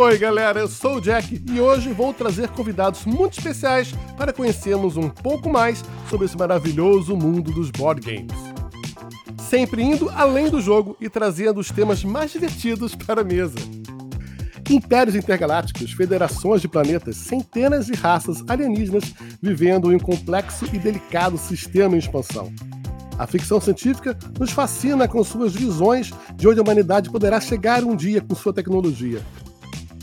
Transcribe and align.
Oi, 0.00 0.16
galera, 0.16 0.60
eu 0.60 0.68
sou 0.68 0.98
o 0.98 1.00
Jack 1.00 1.42
e 1.50 1.60
hoje 1.60 1.92
vou 1.92 2.14
trazer 2.14 2.46
convidados 2.50 3.04
muito 3.04 3.36
especiais 3.36 3.92
para 4.16 4.32
conhecermos 4.32 4.96
um 4.96 5.08
pouco 5.08 5.50
mais 5.50 5.84
sobre 6.08 6.26
esse 6.26 6.38
maravilhoso 6.38 7.16
mundo 7.16 7.50
dos 7.50 7.68
board 7.72 8.00
games. 8.00 8.32
Sempre 9.50 9.82
indo 9.82 10.08
além 10.10 10.48
do 10.48 10.60
jogo 10.60 10.96
e 11.00 11.08
trazendo 11.08 11.58
os 11.58 11.72
temas 11.72 12.04
mais 12.04 12.30
divertidos 12.30 12.94
para 12.94 13.22
a 13.22 13.24
mesa. 13.24 13.56
Impérios 14.70 15.16
intergalácticos, 15.16 15.90
federações 15.90 16.60
de 16.60 16.68
planetas, 16.68 17.16
centenas 17.16 17.86
de 17.86 17.94
raças 17.94 18.44
alienígenas 18.48 19.02
vivendo 19.42 19.90
em 19.90 19.96
um 19.96 19.98
complexo 19.98 20.64
e 20.72 20.78
delicado 20.78 21.36
sistema 21.36 21.96
em 21.96 21.98
expansão. 21.98 22.52
A 23.18 23.26
ficção 23.26 23.60
científica 23.60 24.16
nos 24.38 24.52
fascina 24.52 25.08
com 25.08 25.24
suas 25.24 25.52
visões 25.52 26.12
de 26.36 26.46
onde 26.46 26.60
a 26.60 26.62
humanidade 26.62 27.10
poderá 27.10 27.40
chegar 27.40 27.82
um 27.82 27.96
dia 27.96 28.20
com 28.20 28.36
sua 28.36 28.52
tecnologia. 28.52 29.20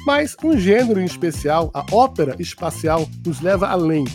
Mas 0.06 0.36
um 0.44 0.58
gênero 0.58 1.00
em 1.00 1.06
especial, 1.06 1.72
a 1.74 1.84
ópera 1.92 2.36
espacial, 2.40 3.08
nos 3.26 3.42
leva 3.42 3.68
além 3.68 4.06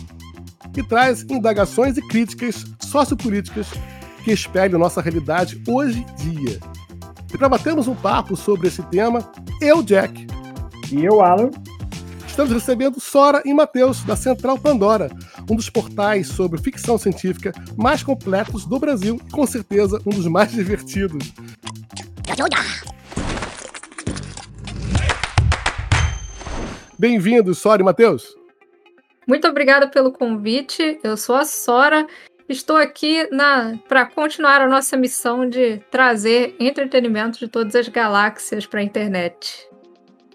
e 0.75 0.81
traz 0.81 1.23
indagações 1.23 1.97
e 1.97 2.07
críticas 2.07 2.65
sociopolíticas 2.79 3.67
que 4.23 4.31
espelham 4.31 4.79
nossa 4.79 5.01
realidade 5.01 5.61
hoje 5.67 6.05
em 6.23 6.33
dia. 6.33 6.59
E 7.33 7.37
para 7.37 7.49
batermos 7.49 7.87
um 7.87 7.95
papo 7.95 8.35
sobre 8.35 8.67
esse 8.67 8.81
tema, 8.83 9.29
eu, 9.61 9.81
Jack. 9.83 10.27
E 10.91 11.03
eu, 11.03 11.21
Alan. 11.21 11.51
Estamos 12.27 12.53
recebendo 12.53 12.99
Sora 12.99 13.41
e 13.43 13.53
Matheus, 13.53 14.03
da 14.03 14.15
Central 14.15 14.57
Pandora, 14.57 15.11
um 15.49 15.55
dos 15.55 15.69
portais 15.69 16.27
sobre 16.27 16.61
ficção 16.61 16.97
científica 16.97 17.51
mais 17.75 18.03
completos 18.03 18.65
do 18.65 18.79
Brasil 18.79 19.19
e, 19.27 19.29
com 19.29 19.45
certeza, 19.45 20.01
um 20.05 20.11
dos 20.11 20.25
mais 20.27 20.49
divertidos. 20.49 21.33
Bem-vindos, 27.01 27.57
Sora 27.57 27.81
e 27.81 27.83
Matheus. 27.83 28.37
Muito 29.27 29.47
obrigada 29.47 29.87
pelo 29.87 30.11
convite. 30.11 30.99
Eu 31.03 31.17
sou 31.17 31.35
a 31.35 31.45
Sora. 31.45 32.05
Estou 32.47 32.77
aqui 32.77 33.27
para 33.89 34.05
continuar 34.05 34.61
a 34.61 34.69
nossa 34.69 34.95
missão 34.95 35.49
de 35.49 35.79
trazer 35.89 36.55
entretenimento 36.59 37.39
de 37.39 37.47
todas 37.47 37.73
as 37.73 37.87
galáxias 37.87 38.67
para 38.67 38.81
a 38.81 38.83
internet. 38.83 39.67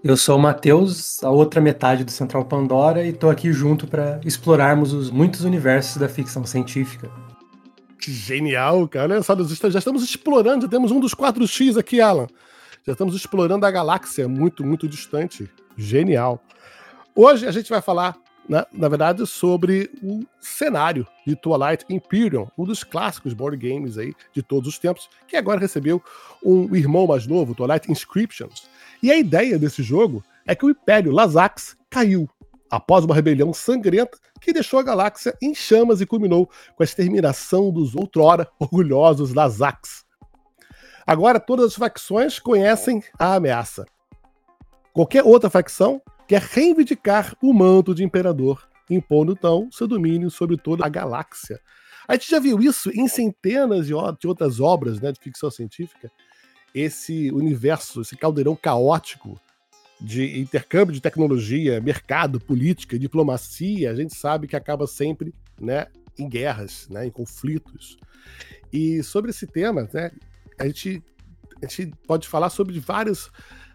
Eu 0.03 0.17
sou 0.17 0.36
o 0.36 0.42
Matheus, 0.42 1.23
a 1.23 1.31
outra 1.31 1.61
metade 1.61 2.03
do 2.03 2.11
Central 2.11 2.45
Pandora, 2.45 3.05
e 3.05 3.11
estou 3.11 3.30
aqui 3.30 3.53
junto 3.53 3.86
para 3.86 4.20
explorarmos 4.25 4.92
os 4.92 5.08
muitos 5.08 5.45
universos 5.45 5.98
da 5.98 6.08
ficção 6.08 6.45
científica. 6.45 7.08
Que 8.01 8.11
genial, 8.11 8.89
cara. 8.89 9.14
Olha 9.14 9.23
só, 9.23 9.36
já 9.70 9.78
estamos 9.78 10.03
explorando, 10.03 10.62
já 10.62 10.69
temos 10.69 10.91
um 10.91 10.98
dos 10.98 11.14
4X 11.14 11.78
aqui, 11.78 12.01
Alan. 12.01 12.27
Já 12.84 12.91
estamos 12.91 13.14
explorando 13.14 13.64
a 13.64 13.70
galáxia 13.70 14.27
muito, 14.27 14.67
muito 14.67 14.89
distante. 14.89 15.48
Genial. 15.77 16.42
Hoje 17.14 17.46
a 17.46 17.50
gente 17.50 17.69
vai 17.69 17.80
falar, 17.80 18.16
né, 18.48 18.64
na 18.72 18.88
verdade, 18.88 19.27
sobre 19.27 19.91
o 20.02 20.20
cenário 20.41 21.06
de 21.27 21.36
Twilight 21.36 21.84
Imperium, 21.91 22.48
um 22.56 22.64
dos 22.64 22.83
clássicos 22.83 23.34
board 23.34 23.56
games 23.56 23.98
aí 23.98 24.14
de 24.33 24.42
todos 24.42 24.68
os 24.68 24.78
tempos, 24.78 25.08
que 25.27 25.36
agora 25.36 25.60
recebeu 25.60 26.02
um 26.44 26.74
irmão 26.74 27.06
mais 27.06 27.27
novo, 27.27 27.55
Twilight 27.55 27.91
Inscriptions. 27.91 28.68
E 29.02 29.10
a 29.10 29.16
ideia 29.16 29.58
desse 29.58 29.83
jogo 29.83 30.24
é 30.46 30.55
que 30.55 30.64
o 30.64 30.70
Império 30.70 31.12
Lazax 31.12 31.77
caiu 31.90 32.28
após 32.70 33.05
uma 33.05 33.14
rebelião 33.14 33.52
sangrenta 33.52 34.18
que 34.40 34.52
deixou 34.52 34.78
a 34.78 34.83
galáxia 34.83 35.36
em 35.42 35.55
chamas 35.55 36.00
e 36.00 36.06
culminou 36.06 36.46
com 36.74 36.83
a 36.83 36.84
exterminação 36.84 37.70
dos 37.70 37.94
outrora 37.94 38.48
orgulhosos 38.58 39.34
Lazax. 39.34 40.05
Agora 41.06 41.38
todas 41.38 41.66
as 41.66 41.74
facções 41.74 42.38
conhecem 42.38 43.02
a 43.18 43.34
ameaça. 43.34 43.86
Qualquer 44.97 45.25
outra 45.25 45.50
facção 45.50 46.01
quer 46.27 46.40
reivindicar 46.40 47.36
o 47.42 47.52
manto 47.52 47.95
de 47.95 48.02
imperador, 48.02 48.67
impondo 48.89 49.33
então 49.33 49.68
seu 49.70 49.86
domínio 49.86 50.30
sobre 50.30 50.57
toda 50.57 50.86
a 50.86 50.89
galáxia. 50.89 51.61
A 52.08 52.14
gente 52.14 52.30
já 52.30 52.40
viu 52.40 52.58
isso 52.61 52.89
em 52.95 53.07
centenas 53.07 53.89
de 53.89 53.92
outras 53.95 54.58
obras 54.58 54.98
né, 54.98 55.12
de 55.12 55.20
ficção 55.20 55.51
científica. 55.51 56.11
Esse 56.74 57.30
universo, 57.30 58.01
esse 58.01 58.17
caldeirão 58.17 58.57
caótico 58.57 59.39
de 60.01 60.40
intercâmbio 60.40 60.95
de 60.95 61.02
tecnologia, 61.02 61.78
mercado, 61.78 62.40
política, 62.40 62.98
diplomacia, 62.98 63.90
a 63.90 63.95
gente 63.95 64.17
sabe 64.17 64.46
que 64.46 64.57
acaba 64.57 64.86
sempre 64.86 65.34
né, 65.61 65.89
em 66.18 66.27
guerras, 66.27 66.89
né, 66.89 67.07
em 67.07 67.11
conflitos. 67.11 67.98
E 68.73 69.02
sobre 69.02 69.30
esse 69.30 69.46
tema, 69.46 69.86
né, 69.92 70.11
a, 70.58 70.67
gente, 70.67 71.02
a 71.63 71.67
gente 71.67 71.92
pode 72.07 72.27
falar 72.27 72.48
sobre 72.48 72.80
várias 72.80 73.30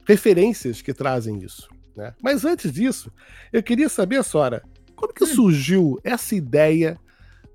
referências 0.05 0.81
que 0.81 0.93
trazem 0.93 1.39
isso. 1.39 1.69
Né? 1.95 2.13
Mas 2.21 2.45
antes 2.45 2.71
disso, 2.71 3.11
eu 3.51 3.61
queria 3.61 3.89
saber, 3.89 4.23
Sora, 4.23 4.63
como 4.95 5.13
que 5.13 5.23
hum. 5.23 5.27
surgiu 5.27 5.99
essa 6.03 6.35
ideia 6.35 6.97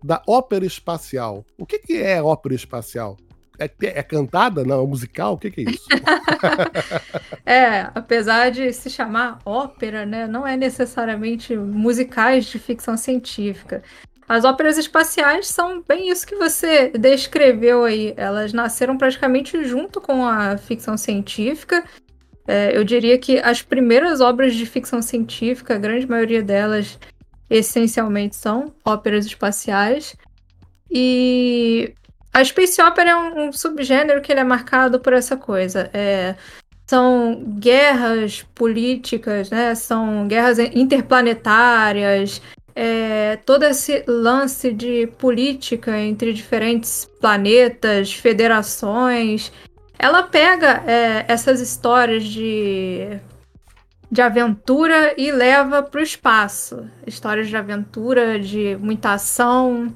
da 0.02 0.22
ópera 0.26 0.64
espacial? 0.64 1.44
O 1.58 1.66
que, 1.66 1.78
que 1.78 2.02
é 2.02 2.22
ópera 2.22 2.54
espacial? 2.54 3.16
É, 3.58 3.70
é, 3.80 4.02
cantada? 4.02 4.64
Não, 4.64 4.84
é 4.84 4.86
musical? 4.86 5.34
O 5.34 5.38
que, 5.38 5.50
que 5.50 5.60
é 5.62 5.70
isso? 5.70 5.86
é, 7.46 7.90
apesar 7.94 8.50
de 8.50 8.70
se 8.72 8.90
chamar 8.90 9.38
ópera, 9.44 10.04
né, 10.04 10.26
não 10.26 10.46
é 10.46 10.56
necessariamente 10.56 11.56
musicais 11.56 12.44
de 12.46 12.58
ficção 12.58 12.96
científica. 12.96 13.82
As 14.28 14.44
óperas 14.44 14.76
espaciais 14.76 15.46
são 15.46 15.82
bem 15.86 16.10
isso 16.10 16.26
que 16.26 16.34
você 16.34 16.90
descreveu 16.90 17.84
aí. 17.84 18.12
Elas 18.16 18.52
nasceram 18.52 18.98
praticamente 18.98 19.64
junto 19.64 20.00
com 20.00 20.26
a 20.26 20.58
ficção 20.58 20.96
científica 20.96 21.84
é, 22.46 22.76
eu 22.76 22.84
diria 22.84 23.18
que 23.18 23.38
as 23.38 23.62
primeiras 23.62 24.20
obras 24.20 24.54
de 24.54 24.64
ficção 24.66 25.02
científica, 25.02 25.74
a 25.74 25.78
grande 25.78 26.06
maioria 26.06 26.42
delas, 26.42 26.98
essencialmente 27.50 28.36
são 28.36 28.72
óperas 28.84 29.26
espaciais. 29.26 30.16
E 30.90 31.92
a 32.32 32.44
space 32.44 32.80
opera 32.80 33.10
é 33.10 33.16
um, 33.16 33.48
um 33.48 33.52
subgênero 33.52 34.20
que 34.20 34.32
é 34.32 34.44
marcado 34.44 35.00
por 35.00 35.12
essa 35.12 35.36
coisa. 35.36 35.90
É, 35.92 36.34
são 36.86 37.42
guerras 37.58 38.46
políticas, 38.54 39.50
né? 39.50 39.74
São 39.74 40.28
guerras 40.28 40.58
interplanetárias, 40.58 42.40
é, 42.74 43.36
todo 43.44 43.64
esse 43.64 44.04
lance 44.06 44.72
de 44.72 45.06
política 45.18 45.98
entre 45.98 46.32
diferentes 46.32 47.10
planetas, 47.20 48.12
federações. 48.12 49.50
Ela 49.98 50.22
pega 50.22 50.82
é, 50.86 51.24
essas 51.28 51.60
histórias 51.60 52.24
de, 52.24 53.18
de 54.10 54.20
aventura 54.20 55.14
e 55.16 55.30
leva 55.30 55.82
para 55.82 56.00
o 56.00 56.04
espaço. 56.04 56.88
Histórias 57.06 57.48
de 57.48 57.56
aventura, 57.56 58.38
de 58.38 58.76
muita 58.80 59.12
ação. 59.12 59.94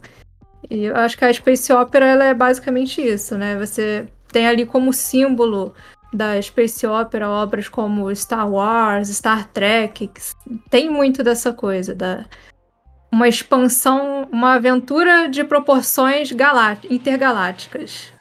E 0.69 0.85
eu 0.85 0.97
acho 0.97 1.17
que 1.19 1.25
a 1.25 1.33
Space 1.33 1.73
Opera 1.73 2.07
ela 2.07 2.25
é 2.25 2.35
basicamente 2.35 3.01
isso, 3.01 3.37
né? 3.37 3.59
Você 3.59 4.07
tem 4.33 4.47
ali 4.47 4.65
como 4.65 4.93
símbolo 4.93 5.75
da 6.13 6.41
Space 6.41 6.87
Opera 6.87 7.29
obras 7.29 7.69
como 7.69 8.15
Star 8.15 8.51
Wars, 8.51 9.09
Star 9.09 9.47
Trek, 9.49 10.11
tem 10.69 10.91
muito 10.91 11.23
dessa 11.23 11.53
coisa, 11.53 11.95
da 11.95 12.25
uma 13.13 13.29
expansão, 13.29 14.29
uma 14.31 14.55
aventura 14.55 15.29
de 15.29 15.43
proporções 15.43 16.31
intergalácticas. 16.89 18.13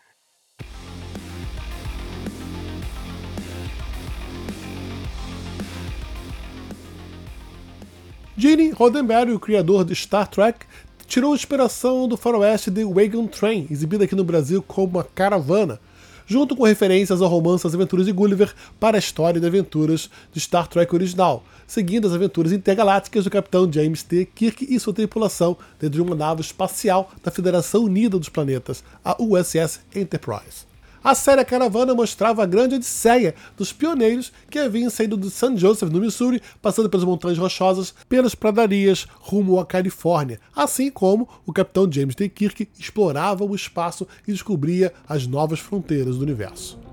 Gene 8.42 8.70
Roddenberry, 8.70 9.34
o 9.34 9.40
criador 9.40 9.84
de 9.84 9.94
Star 9.94 10.26
Trek, 10.26 10.66
tirou 11.06 11.36
inspiração 11.36 12.08
do 12.08 12.16
faroeste 12.16 12.72
de 12.72 12.86
Wagon 12.86 13.28
Train, 13.28 13.68
exibido 13.70 14.06
aqui 14.06 14.16
no 14.16 14.24
Brasil 14.24 14.64
como 14.64 14.98
uma 14.98 15.04
caravana, 15.04 15.78
junto 16.26 16.56
com 16.56 16.64
referências 16.64 17.22
ao 17.22 17.28
romance 17.28 17.68
As 17.68 17.76
Aventuras 17.76 18.06
de 18.06 18.14
Gulliver 18.14 18.56
para 18.80 18.96
a 18.96 19.00
história 19.00 19.42
de 19.42 19.46
aventuras 19.46 20.10
de 20.32 20.40
Star 20.40 20.70
Trek 20.70 20.96
original, 20.96 21.44
seguindo 21.68 22.08
as 22.08 22.14
aventuras 22.14 22.54
intergalácticas 22.54 23.26
do 23.26 23.30
capitão 23.30 23.70
James 23.70 24.04
T. 24.04 24.24
Kirk 24.34 24.66
e 24.74 24.80
sua 24.80 24.94
tripulação 24.94 25.58
dentro 25.78 26.02
de 26.02 26.02
uma 26.02 26.16
nave 26.16 26.40
espacial 26.40 27.12
da 27.22 27.32
Federação 27.32 27.84
Unida 27.84 28.18
dos 28.18 28.30
Planetas, 28.30 28.86
a 29.04 29.22
USS 29.22 29.82
Enterprise. 29.94 30.69
A 31.04 31.16
série 31.16 31.46
Caravana 31.46 31.96
mostrava 31.96 32.44
a 32.44 32.46
grande 32.46 32.76
odisseia 32.76 33.34
dos 33.56 33.72
pioneiros 33.72 34.34
que 34.50 34.60
haviam 34.60 34.90
saído 34.90 35.18
de 35.18 35.30
St. 35.30 35.58
Joseph, 35.58 35.90
no 35.90 36.02
Missouri, 36.02 36.42
passando 36.62 36.90
pelas 36.90 37.06
montanhas 37.06 37.38
rochosas, 37.38 37.94
pelas 38.10 38.36
pradarias 38.36 39.08
rumo 39.20 39.60
à 39.60 39.66
Califórnia, 39.66 40.40
assim 40.54 40.92
como 40.92 41.28
o 41.46 41.54
capitão 41.54 41.90
James 41.90 42.16
T. 42.16 42.28
Kirk 42.28 42.68
explorava 42.78 43.46
o 43.46 43.56
espaço 43.56 44.08
e 44.28 44.32
descobria 44.32 44.94
as 45.08 45.26
novas 45.26 45.60
fronteiras 45.60 46.18
do 46.18 46.24
universo. 46.24 46.89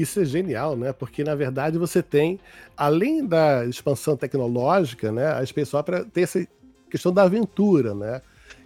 Isso 0.00 0.20
é 0.20 0.24
genial, 0.24 0.76
né? 0.76 0.92
Porque 0.92 1.24
na 1.24 1.34
verdade 1.34 1.78
você 1.78 2.02
tem, 2.02 2.38
além 2.76 3.26
da 3.26 3.64
expansão 3.66 4.16
tecnológica, 4.16 5.10
né? 5.10 5.32
A 5.32 5.44
Space 5.44 5.74
Opera 5.74 6.04
tem 6.04 6.24
essa 6.24 6.46
questão 6.90 7.12
da 7.12 7.22
aventura, 7.22 7.94
né? 7.94 8.22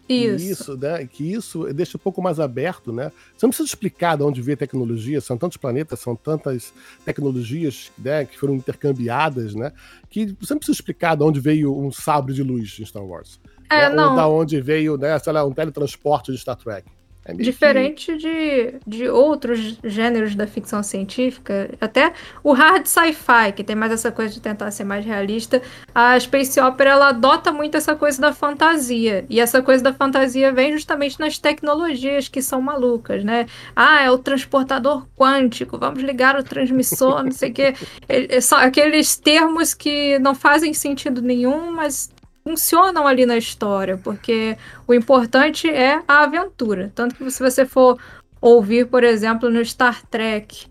Isso. 0.08 0.44
isso, 0.44 0.76
né? 0.76 1.06
Que 1.06 1.32
isso 1.32 1.72
deixa 1.72 1.96
um 1.96 2.00
pouco 2.00 2.20
mais 2.20 2.40
aberto, 2.40 2.92
né? 2.92 3.10
Você 3.36 3.46
não 3.46 3.50
precisa 3.50 3.68
explicar 3.68 4.16
de 4.16 4.22
onde 4.22 4.42
veio 4.42 4.54
a 4.54 4.58
tecnologia, 4.58 5.20
são 5.20 5.38
tantos 5.38 5.56
planetas, 5.56 6.00
são 6.00 6.14
tantas 6.14 6.72
tecnologias 7.04 7.90
né, 7.96 8.24
que 8.24 8.38
foram 8.38 8.54
intercambiadas, 8.54 9.54
né? 9.54 9.72
Que 10.10 10.36
você 10.40 10.54
não 10.54 10.58
precisa 10.58 10.76
explicar 10.76 11.16
de 11.16 11.22
onde 11.22 11.40
veio 11.40 11.76
um 11.76 11.90
sabre 11.90 12.34
de 12.34 12.42
luz 12.42 12.78
em 12.80 12.84
Star 12.84 13.04
Wars. 13.04 13.40
É, 13.70 13.88
né? 13.88 14.04
Ou 14.04 14.16
da 14.16 14.28
onde 14.28 14.60
veio, 14.60 14.98
né, 14.98 15.18
sei 15.18 15.32
lá, 15.32 15.44
um 15.44 15.52
teletransporte 15.52 16.30
de 16.30 16.38
Star 16.38 16.56
Trek. 16.56 16.86
É 17.24 17.32
Diferente 17.34 18.12
que... 18.12 18.18
de, 18.18 18.74
de 18.86 19.08
outros 19.08 19.78
gêneros 19.84 20.34
da 20.34 20.46
ficção 20.46 20.82
científica, 20.82 21.70
até 21.80 22.12
o 22.42 22.52
hard 22.52 22.86
sci-fi, 22.86 23.52
que 23.54 23.62
tem 23.62 23.76
mais 23.76 23.92
essa 23.92 24.10
coisa 24.10 24.34
de 24.34 24.40
tentar 24.40 24.70
ser 24.72 24.84
mais 24.84 25.04
realista, 25.04 25.62
a 25.94 26.18
space 26.18 26.58
opera 26.60 26.90
ela 26.90 27.08
adota 27.10 27.52
muito 27.52 27.76
essa 27.76 27.94
coisa 27.94 28.20
da 28.20 28.32
fantasia. 28.32 29.24
E 29.30 29.40
essa 29.40 29.62
coisa 29.62 29.84
da 29.84 29.92
fantasia 29.92 30.52
vem 30.52 30.72
justamente 30.72 31.20
nas 31.20 31.38
tecnologias 31.38 32.28
que 32.28 32.42
são 32.42 32.60
malucas, 32.60 33.22
né? 33.22 33.46
Ah, 33.76 34.02
é 34.02 34.10
o 34.10 34.18
transportador 34.18 35.06
quântico, 35.16 35.78
vamos 35.78 36.02
ligar 36.02 36.36
o 36.36 36.42
transmissor, 36.42 37.22
não 37.22 37.32
sei 37.32 37.50
o 37.50 37.54
quê. 37.54 37.74
É, 38.08 38.36
é 38.36 38.40
aqueles 38.56 39.16
termos 39.16 39.74
que 39.74 40.18
não 40.18 40.34
fazem 40.34 40.74
sentido 40.74 41.22
nenhum, 41.22 41.72
mas 41.72 42.10
funcionam 42.44 43.06
ali 43.06 43.24
na 43.24 43.36
história, 43.36 43.96
porque 43.96 44.56
o 44.86 44.94
importante 44.94 45.68
é 45.68 46.02
a 46.06 46.24
aventura. 46.24 46.92
Tanto 46.94 47.14
que 47.14 47.30
se 47.30 47.42
você 47.42 47.64
for 47.64 47.98
ouvir, 48.40 48.86
por 48.86 49.04
exemplo, 49.04 49.48
no 49.48 49.64
Star 49.64 50.04
Trek, 50.06 50.66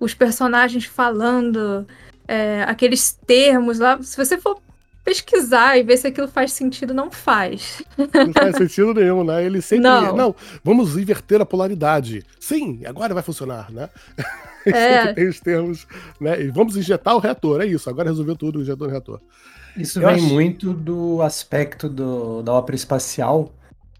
os 0.00 0.14
personagens 0.14 0.84
falando 0.84 1.86
é, 2.26 2.64
aqueles 2.64 3.12
termos 3.26 3.78
lá, 3.78 4.02
se 4.02 4.16
você 4.16 4.36
for 4.36 4.60
pesquisar 5.04 5.76
e 5.76 5.82
ver 5.82 5.96
se 5.96 6.06
aquilo 6.06 6.28
faz 6.28 6.52
sentido, 6.52 6.94
não 6.94 7.10
faz. 7.10 7.82
Não 7.98 8.32
faz 8.32 8.56
sentido 8.56 8.94
nenhum, 8.94 9.24
né? 9.24 9.44
Ele 9.44 9.60
sempre. 9.60 9.84
Não, 9.84 10.16
não 10.16 10.34
vamos 10.62 10.96
inverter 10.96 11.40
a 11.40 11.46
polaridade. 11.46 12.24
Sim, 12.38 12.80
agora 12.86 13.14
vai 13.14 13.22
funcionar, 13.22 13.70
né? 13.70 13.88
É. 14.64 15.12
tem 15.12 15.28
os 15.28 15.40
termos, 15.40 15.88
né? 16.20 16.40
E 16.40 16.48
vamos 16.48 16.76
injetar 16.76 17.16
o 17.16 17.18
reator, 17.18 17.60
é 17.60 17.66
isso. 17.66 17.90
Agora 17.90 18.08
resolveu 18.08 18.36
tudo, 18.36 18.60
injetou 18.60 18.86
o 18.86 18.90
reator. 18.90 19.20
Isso 19.76 20.00
Eu 20.00 20.08
vem 20.08 20.16
acho... 20.16 20.34
muito 20.34 20.72
do 20.72 21.22
aspecto 21.22 21.88
do, 21.88 22.42
da 22.42 22.52
ópera 22.52 22.76
espacial 22.76 23.52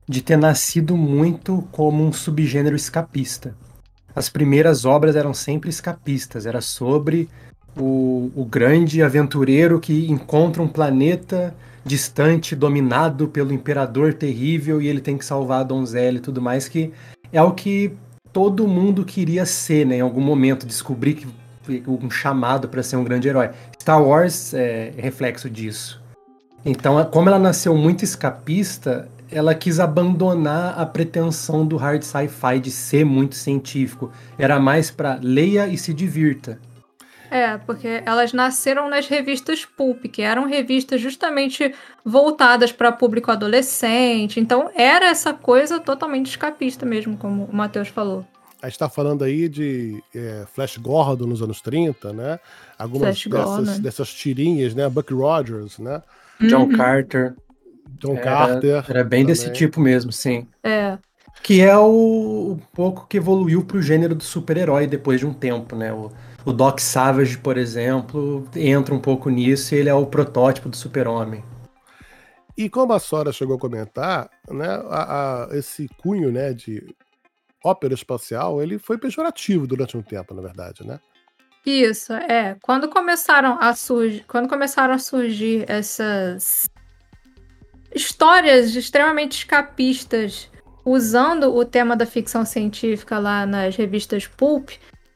de 0.08 0.20
ter 0.20 0.36
nascido 0.36 0.96
muito 0.96 1.66
como 1.72 2.04
um 2.04 2.12
subgênero 2.12 2.76
escapista. 2.76 3.54
As 4.14 4.28
primeiras 4.28 4.84
obras 4.84 5.16
eram 5.16 5.32
sempre 5.32 5.70
escapistas, 5.70 6.44
era 6.44 6.60
sobre 6.60 7.28
o, 7.76 8.30
o 8.34 8.44
grande 8.44 9.02
aventureiro 9.02 9.80
que 9.80 10.10
encontra 10.10 10.62
um 10.62 10.68
planeta 10.68 11.54
distante, 11.84 12.54
dominado 12.54 13.28
pelo 13.28 13.52
imperador 13.52 14.14
terrível, 14.14 14.80
e 14.80 14.88
ele 14.88 15.00
tem 15.00 15.16
que 15.16 15.24
salvar 15.24 15.60
a 15.60 15.64
donzela 15.64 16.18
e 16.18 16.20
tudo 16.20 16.40
mais, 16.40 16.68
que 16.68 16.92
é 17.32 17.42
o 17.42 17.52
que 17.52 17.92
todo 18.32 18.68
mundo 18.68 19.04
queria 19.04 19.44
ser, 19.46 19.86
né? 19.86 19.96
Em 19.96 20.00
algum 20.00 20.20
momento, 20.20 20.66
descobrir 20.66 21.14
que 21.14 21.26
um 21.86 22.10
chamado 22.10 22.68
para 22.68 22.82
ser 22.82 22.96
um 22.96 23.04
grande 23.04 23.28
herói. 23.28 23.50
Star 23.80 24.02
Wars 24.02 24.54
é 24.54 24.92
reflexo 24.96 25.48
disso. 25.48 26.00
Então, 26.64 27.04
como 27.06 27.28
ela 27.28 27.38
nasceu 27.38 27.76
muito 27.76 28.04
escapista, 28.04 29.08
ela 29.30 29.54
quis 29.54 29.80
abandonar 29.80 30.78
a 30.78 30.86
pretensão 30.86 31.66
do 31.66 31.76
hard 31.76 32.02
sci-fi 32.02 32.60
de 32.60 32.70
ser 32.70 33.04
muito 33.04 33.34
científico. 33.34 34.12
Era 34.38 34.60
mais 34.60 34.90
para 34.90 35.18
leia 35.20 35.66
e 35.66 35.76
se 35.76 35.92
divirta. 35.92 36.60
É, 37.30 37.56
porque 37.56 38.02
elas 38.04 38.34
nasceram 38.34 38.90
nas 38.90 39.08
revistas 39.08 39.64
Pulp, 39.64 40.04
que 40.04 40.20
eram 40.20 40.46
revistas 40.46 41.00
justamente 41.00 41.74
voltadas 42.04 42.70
para 42.70 42.92
público 42.92 43.30
adolescente. 43.30 44.38
Então 44.38 44.70
era 44.74 45.06
essa 45.06 45.32
coisa 45.32 45.80
totalmente 45.80 46.26
escapista 46.26 46.84
mesmo, 46.84 47.16
como 47.16 47.44
o 47.44 47.56
Matheus 47.56 47.88
falou 47.88 48.26
a 48.62 48.66
gente 48.66 48.74
está 48.74 48.88
falando 48.88 49.24
aí 49.24 49.48
de 49.48 50.00
é, 50.14 50.44
Flash 50.54 50.76
Gordon 50.76 51.26
nos 51.26 51.42
anos 51.42 51.60
30, 51.60 52.12
né? 52.12 52.38
Algumas 52.78 53.26
dessas, 53.26 53.78
dessas, 53.80 54.14
tirinhas, 54.14 54.72
né? 54.72 54.88
Buck 54.88 55.12
Rogers, 55.12 55.80
né? 55.80 56.00
John 56.40 56.66
uhum. 56.66 56.76
Carter. 56.76 57.34
John 57.98 58.12
era, 58.12 58.22
Carter. 58.22 58.84
Era 58.88 59.02
bem 59.02 59.22
também. 59.22 59.26
desse 59.26 59.50
tipo 59.52 59.80
mesmo, 59.80 60.12
sim. 60.12 60.46
É. 60.62 60.96
Que 61.42 61.60
é 61.60 61.76
o, 61.76 62.52
o 62.52 62.60
pouco 62.72 63.04
que 63.08 63.16
evoluiu 63.16 63.64
para 63.64 63.78
o 63.78 63.82
gênero 63.82 64.14
do 64.14 64.22
super-herói 64.22 64.86
depois 64.86 65.18
de 65.18 65.26
um 65.26 65.34
tempo, 65.34 65.74
né? 65.74 65.92
O, 65.92 66.12
o 66.44 66.52
Doc 66.52 66.78
Savage, 66.78 67.38
por 67.38 67.58
exemplo, 67.58 68.48
entra 68.54 68.94
um 68.94 69.00
pouco 69.00 69.28
nisso 69.28 69.74
e 69.74 69.78
ele 69.78 69.88
é 69.88 69.94
o 69.94 70.06
protótipo 70.06 70.68
do 70.68 70.76
super-homem. 70.76 71.42
E 72.56 72.68
como 72.68 72.92
a 72.92 73.00
Sora 73.00 73.32
chegou 73.32 73.56
a 73.56 73.58
comentar, 73.58 74.30
né, 74.48 74.68
a, 74.88 75.46
a, 75.50 75.56
esse 75.56 75.88
cunho 75.98 76.30
né, 76.30 76.52
de 76.52 76.94
ópera 77.64 77.94
espacial, 77.94 78.62
ele 78.62 78.78
foi 78.78 78.98
pejorativo 78.98 79.66
durante 79.66 79.96
um 79.96 80.02
tempo, 80.02 80.34
na 80.34 80.42
verdade, 80.42 80.86
né? 80.86 80.98
Isso, 81.64 82.12
é. 82.12 82.56
Quando 82.60 82.88
começaram 82.88 83.56
a 83.60 83.74
surgir, 83.74 84.24
quando 84.26 84.48
começaram 84.48 84.94
a 84.94 84.98
surgir 84.98 85.64
essas 85.68 86.68
histórias 87.94 88.74
extremamente 88.74 89.38
escapistas 89.38 90.50
usando 90.84 91.54
o 91.54 91.64
tema 91.64 91.96
da 91.96 92.04
ficção 92.04 92.44
científica 92.44 93.18
lá 93.18 93.46
nas 93.46 93.76
revistas 93.76 94.26
pulp, 94.26 94.70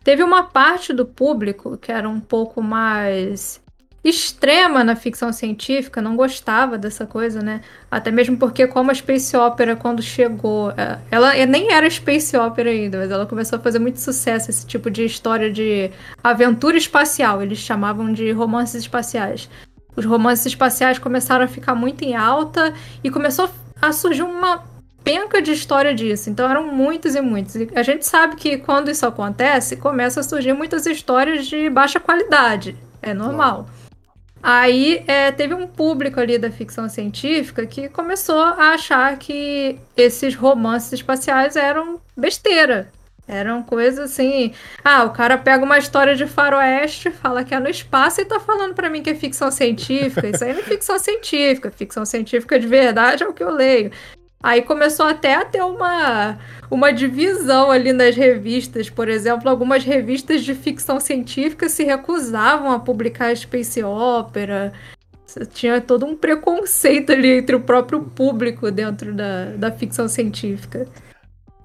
teve 0.05 0.23
uma 0.23 0.45
parte 0.45 0.93
do 0.93 1.05
público 1.05 1.77
que 1.77 1.91
era 1.91 2.09
um 2.09 2.21
pouco 2.21 2.63
mais 2.63 3.61
extrema 4.09 4.85
na 4.85 4.95
ficção 4.95 5.33
científica, 5.33 6.01
não 6.01 6.17
gostava 6.17 6.79
dessa 6.79 7.07
coisa, 7.07 7.41
né? 7.41 7.61
Até 7.91 8.11
mesmo 8.11 8.37
porque, 8.37 8.67
como 8.67 8.91
a 8.91 8.95
Space 8.95 9.37
Opera, 9.37 9.75
quando 9.75 10.01
chegou, 10.03 10.71
é, 10.71 10.99
ela 11.11 11.35
nem 11.47 11.73
era 11.73 11.89
Space 11.91 12.37
Opera 12.37 12.71
ainda, 12.71 12.99
mas 12.99 13.11
ela 13.11 13.27
começou 13.27 13.59
a 13.59 13.63
fazer 13.63 13.79
muito 13.79 14.01
sucesso 14.01 14.51
esse 14.51 14.67
tipo 14.67 14.91
de 14.91 15.05
história 15.05 15.51
de 15.51 15.91
aventura 16.23 16.77
espacial, 16.77 17.43
eles 17.43 17.59
chamavam 17.59 18.13
de 18.13 18.31
romances 18.31 18.83
espaciais. 18.83 19.49
Os 19.97 20.05
romances 20.05 20.47
espaciais 20.47 20.99
começaram 20.99 21.45
a 21.45 21.49
ficar 21.49 21.75
muito 21.75 22.03
em 22.03 22.15
alta 22.15 22.75
e 23.03 23.11
começou 23.11 23.49
a 23.81 23.93
surgir 23.93 24.23
uma 24.23 24.63
penca 25.03 25.41
de 25.41 25.53
história 25.53 25.95
disso. 25.95 26.29
Então 26.29 26.51
eram 26.51 26.67
muitos 26.67 27.15
e 27.15 27.21
muitos. 27.21 27.55
E 27.55 27.69
a 27.75 27.83
gente 27.83 28.07
sabe 28.07 28.37
que 28.37 28.59
quando 28.59 28.91
isso 28.91 29.07
acontece, 29.07 29.77
começa 29.77 30.21
a 30.21 30.23
surgir 30.23 30.53
muitas 30.53 30.85
histórias 30.85 31.47
de 31.47 31.71
baixa 31.71 31.99
qualidade. 31.99 32.77
É 33.01 33.15
normal. 33.15 33.69
Aí 34.49 35.03
é, 35.09 35.33
teve 35.33 35.55
um 35.55 35.67
público 35.67 36.21
ali 36.21 36.39
da 36.39 36.53
ficção 36.53 36.89
científica 36.89 37.67
que 37.67 37.89
começou 37.89 38.41
a 38.41 38.75
achar 38.75 39.19
que 39.19 39.77
esses 39.97 40.37
romances 40.37 40.93
espaciais 40.93 41.57
eram 41.57 42.01
besteira. 42.17 42.89
Eram 43.27 43.61
coisas 43.61 44.13
assim. 44.13 44.55
Ah, 44.85 45.03
o 45.03 45.11
cara 45.11 45.37
pega 45.37 45.65
uma 45.65 45.79
história 45.79 46.15
de 46.15 46.29
faroeste, 46.29 47.11
fala 47.11 47.43
que 47.43 47.57
é 47.57 47.59
no 47.59 47.69
espaço 47.69 48.21
e 48.21 48.25
tá 48.25 48.39
falando 48.39 48.73
para 48.73 48.89
mim 48.89 49.03
que 49.03 49.11
é 49.11 49.17
ficção 49.17 49.51
científica. 49.51 50.29
Isso 50.29 50.45
aí 50.45 50.53
não 50.53 50.61
é 50.61 50.63
ficção 50.63 50.97
científica. 50.97 51.69
Ficção 51.73 52.05
científica 52.05 52.57
de 52.57 52.69
verdade 52.69 53.25
é 53.25 53.27
o 53.27 53.35
que 53.35 53.43
eu 53.43 53.51
leio. 53.51 53.91
Aí 54.47 54.63
começou 54.63 55.07
até 55.07 55.35
a 55.35 55.45
ter 55.45 55.61
uma, 55.61 56.39
uma 56.71 56.93
divisão 56.93 57.69
ali 57.69 57.93
nas 57.93 58.15
revistas. 58.15 58.89
Por 58.89 59.09
exemplo, 59.09 59.51
algumas 59.51 59.83
revistas 59.83 60.45
de 60.45 60.55
ficção 60.55 61.01
científica 61.01 61.69
se 61.69 61.83
recusavam 61.83 62.71
a 62.71 62.79
publicar 62.79 63.37
Space 63.37 63.83
Opera. 63.83 64.73
Tinha 65.53 65.81
todo 65.81 66.07
um 66.07 66.17
preconceito 66.17 67.11
ali 67.11 67.39
entre 67.39 67.57
o 67.57 67.61
próprio 67.61 68.05
público 68.05 68.71
dentro 68.71 69.13
da, 69.13 69.47
da 69.57 69.73
ficção 69.73 70.07
científica. 70.07 70.87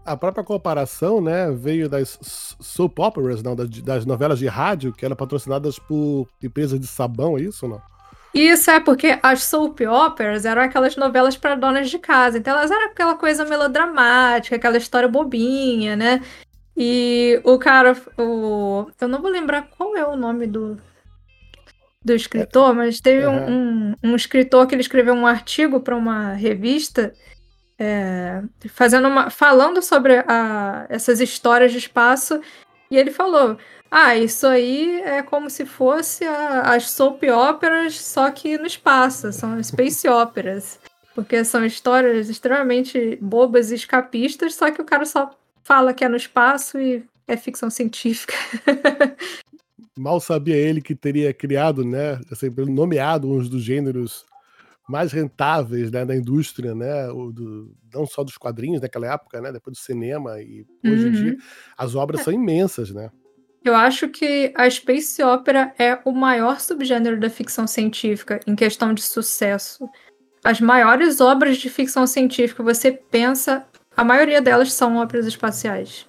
A 0.03 0.17
própria 0.17 0.43
comparação, 0.43 1.21
né, 1.21 1.51
veio 1.51 1.87
das 1.87 2.17
soap 2.59 2.97
operas, 2.97 3.43
não, 3.43 3.55
das, 3.55 3.69
das 3.69 4.07
novelas 4.07 4.39
de 4.39 4.47
rádio, 4.47 4.91
que 4.91 5.05
eram 5.05 5.15
patrocinadas 5.15 5.77
por 5.77 6.27
empresas 6.41 6.79
de 6.79 6.87
sabão, 6.87 7.37
é 7.37 7.41
isso, 7.41 7.67
não? 7.67 7.79
Isso 8.33 8.71
é 8.71 8.79
porque 8.79 9.19
as 9.21 9.43
soap 9.43 9.81
operas 9.81 10.45
eram 10.45 10.61
aquelas 10.61 10.95
novelas 10.95 11.35
para 11.35 11.55
donas 11.55 11.89
de 11.89 11.99
casa. 11.99 12.37
Então 12.37 12.53
elas 12.53 12.71
eram 12.71 12.85
aquela 12.85 13.15
coisa 13.15 13.45
melodramática, 13.45 14.55
aquela 14.55 14.77
história 14.77 15.09
bobinha, 15.09 15.95
né? 15.95 16.21
E 16.75 17.41
o 17.43 17.59
cara, 17.59 17.95
o, 18.17 18.89
eu 18.99 19.07
não 19.07 19.21
vou 19.21 19.29
lembrar 19.29 19.63
qual 19.77 19.95
é 19.97 20.05
o 20.05 20.15
nome 20.15 20.47
do, 20.47 20.77
do 22.03 22.13
escritor, 22.13 22.73
mas 22.73 23.01
teve 23.01 23.27
um, 23.27 23.49
um, 23.49 23.95
um 24.03 24.15
escritor 24.15 24.65
que 24.65 24.73
ele 24.73 24.81
escreveu 24.81 25.13
um 25.13 25.27
artigo 25.27 25.81
para 25.81 25.95
uma 25.95 26.33
revista 26.33 27.13
é, 27.77 28.43
fazendo 28.69 29.07
uma, 29.07 29.31
falando 29.31 29.81
sobre 29.81 30.23
a, 30.27 30.85
essas 30.87 31.19
histórias 31.19 31.71
de 31.71 31.79
espaço 31.79 32.39
e 32.91 32.97
ele 32.97 33.09
falou: 33.09 33.57
ah, 33.93 34.15
isso 34.15 34.47
aí 34.47 35.01
é 35.01 35.21
como 35.21 35.49
se 35.49 35.65
fosse 35.65 36.23
a, 36.23 36.73
as 36.73 36.89
soap 36.89 37.23
operas, 37.29 37.99
só 37.99 38.31
que 38.31 38.57
no 38.57 38.65
espaço, 38.65 39.33
são 39.33 39.61
space 39.61 40.07
operas. 40.07 40.79
Porque 41.13 41.43
são 41.43 41.65
histórias 41.65 42.29
extremamente 42.29 43.17
bobas 43.21 43.69
e 43.69 43.75
escapistas, 43.75 44.55
só 44.55 44.71
que 44.71 44.81
o 44.81 44.85
cara 44.85 45.05
só 45.05 45.29
fala 45.61 45.93
que 45.93 46.05
é 46.05 46.07
no 46.07 46.15
espaço 46.15 46.79
e 46.79 47.03
é 47.27 47.35
ficção 47.35 47.69
científica. 47.69 48.33
Mal 49.97 50.21
sabia 50.21 50.55
ele 50.55 50.81
que 50.81 50.95
teria 50.95 51.33
criado, 51.33 51.83
né, 51.83 52.21
assim, 52.31 52.49
nomeado 52.49 53.29
uns 53.29 53.49
dos 53.49 53.61
gêneros 53.61 54.25
mais 54.87 55.11
rentáveis 55.11 55.91
né, 55.91 56.05
da 56.05 56.15
indústria, 56.15 56.73
né, 56.73 57.07
do, 57.07 57.75
não 57.93 58.05
só 58.05 58.23
dos 58.23 58.37
quadrinhos 58.37 58.81
naquela 58.81 59.13
época, 59.13 59.41
né, 59.41 59.51
depois 59.51 59.77
do 59.77 59.81
cinema 59.81 60.41
e 60.41 60.65
hoje 60.83 61.07
em 61.07 61.11
dia, 61.11 61.31
uhum. 61.33 61.37
as 61.77 61.93
obras 61.93 62.21
é. 62.21 62.23
são 62.23 62.33
imensas, 62.33 62.91
né? 62.91 63.11
Eu 63.63 63.75
acho 63.75 64.09
que 64.09 64.51
a 64.55 64.67
space 64.69 65.21
opera 65.21 65.73
é 65.77 65.99
o 66.03 66.11
maior 66.11 66.59
subgênero 66.59 67.19
da 67.19 67.29
ficção 67.29 67.67
científica 67.67 68.39
em 68.47 68.55
questão 68.55 68.93
de 68.93 69.03
sucesso. 69.03 69.87
As 70.43 70.59
maiores 70.59 71.21
obras 71.21 71.57
de 71.57 71.69
ficção 71.69 72.07
científica, 72.07 72.63
você 72.63 72.91
pensa, 72.91 73.63
a 73.95 74.03
maioria 74.03 74.41
delas 74.41 74.73
são 74.73 74.97
óperas 74.97 75.27
espaciais. 75.27 76.07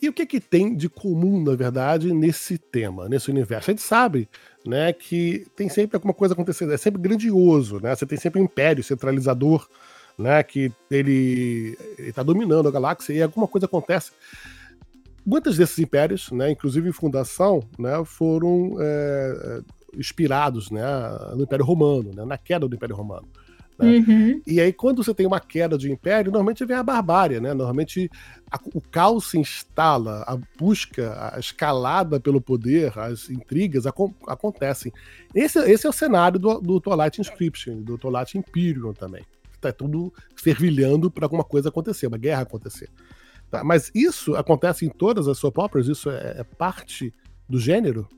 E 0.00 0.08
o 0.08 0.14
que, 0.14 0.24
que 0.24 0.40
tem 0.40 0.74
de 0.74 0.88
comum, 0.88 1.42
na 1.42 1.54
verdade, 1.54 2.10
nesse 2.10 2.56
tema, 2.56 3.06
nesse 3.06 3.30
universo? 3.30 3.70
A 3.70 3.74
gente 3.74 3.82
sabe 3.82 4.26
né, 4.64 4.94
que 4.94 5.46
tem 5.54 5.68
sempre 5.68 5.96
alguma 5.96 6.14
coisa 6.14 6.32
acontecendo, 6.32 6.72
é 6.72 6.78
sempre 6.78 7.02
grandioso, 7.02 7.80
né? 7.80 7.94
Você 7.94 8.06
tem 8.06 8.16
sempre 8.16 8.40
um 8.40 8.44
império 8.44 8.82
centralizador, 8.82 9.68
né, 10.18 10.42
que 10.42 10.72
ele 10.90 11.76
está 11.98 12.22
dominando 12.22 12.66
a 12.66 12.70
galáxia 12.70 13.12
e 13.12 13.22
alguma 13.22 13.46
coisa 13.46 13.66
acontece. 13.66 14.12
Muitos 15.30 15.56
desses 15.56 15.78
impérios, 15.78 16.32
né, 16.32 16.50
inclusive 16.50 16.90
fundação, 16.90 17.62
né, 17.78 18.02
foram 18.04 18.74
é, 18.80 19.60
inspirados 19.96 20.72
né, 20.72 20.82
no 21.36 21.44
Império 21.44 21.64
Romano, 21.64 22.10
né, 22.12 22.24
na 22.24 22.36
queda 22.36 22.66
do 22.66 22.74
Império 22.74 22.96
Romano. 22.96 23.28
Né? 23.78 23.98
Uhum. 23.98 24.42
E 24.44 24.60
aí, 24.60 24.72
quando 24.72 25.04
você 25.04 25.14
tem 25.14 25.24
uma 25.24 25.38
queda 25.38 25.78
de 25.78 25.88
império, 25.88 26.32
normalmente 26.32 26.64
vem 26.64 26.76
a 26.76 26.82
barbárie, 26.82 27.38
né? 27.38 27.54
Normalmente 27.54 28.10
a, 28.50 28.58
o 28.74 28.80
caos 28.80 29.30
se 29.30 29.38
instala, 29.38 30.24
a 30.26 30.36
busca, 30.58 31.32
a 31.32 31.38
escalada 31.38 32.18
pelo 32.18 32.40
poder, 32.40 32.98
as 32.98 33.30
intrigas 33.30 33.84
acontecem. 33.86 34.92
Esse, 35.32 35.60
esse, 35.60 35.86
é 35.86 35.88
o 35.88 35.92
cenário 35.92 36.40
do, 36.40 36.60
do 36.60 36.80
Twilight 36.80 37.20
Inscription, 37.20 37.82
do 37.82 37.96
Twilight 37.96 38.36
Imperium 38.36 38.92
também. 38.92 39.24
Está 39.54 39.70
tudo 39.70 40.12
fervilhando 40.34 41.08
para 41.08 41.24
alguma 41.24 41.44
coisa 41.44 41.68
acontecer, 41.68 42.08
uma 42.08 42.18
guerra 42.18 42.42
acontecer. 42.42 42.88
Tá? 43.50 43.64
Mas 43.64 43.90
isso 43.94 44.36
acontece 44.36 44.86
em 44.86 44.88
todas 44.88 45.26
as 45.26 45.38
soap 45.38 45.58
operas? 45.58 45.88
Isso 45.88 46.10
é, 46.10 46.36
é 46.38 46.44
parte 46.44 47.12
do 47.48 47.58
gênero? 47.58 48.08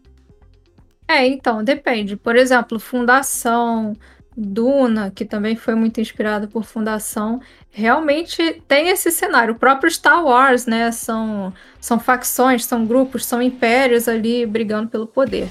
É, 1.09 1.27
então, 1.27 1.65
depende. 1.65 2.17
Por 2.17 2.37
exemplo, 2.37 2.79
Fundação, 2.79 3.95
Duna, 4.37 5.11
que 5.11 5.25
também 5.25 5.57
foi 5.57 5.75
muito 5.75 6.01
inspirado 6.01 6.49
por 6.49 6.65
Fundação, 6.65 7.41
realmente 7.71 8.63
tem 8.67 8.89
esse 8.89 9.11
cenário. 9.11 9.55
O 9.55 9.59
próprio 9.59 9.91
Star 9.91 10.25
Wars, 10.25 10.67
né? 10.67 10.91
São, 10.93 11.53
são 11.81 11.99
facções, 11.99 12.65
são 12.65 12.87
grupos, 12.87 13.27
são 13.27 13.43
impérios 13.43 14.09
ali 14.09 14.47
brigando 14.47 14.89
pelo 14.89 15.07
poder. 15.07 15.49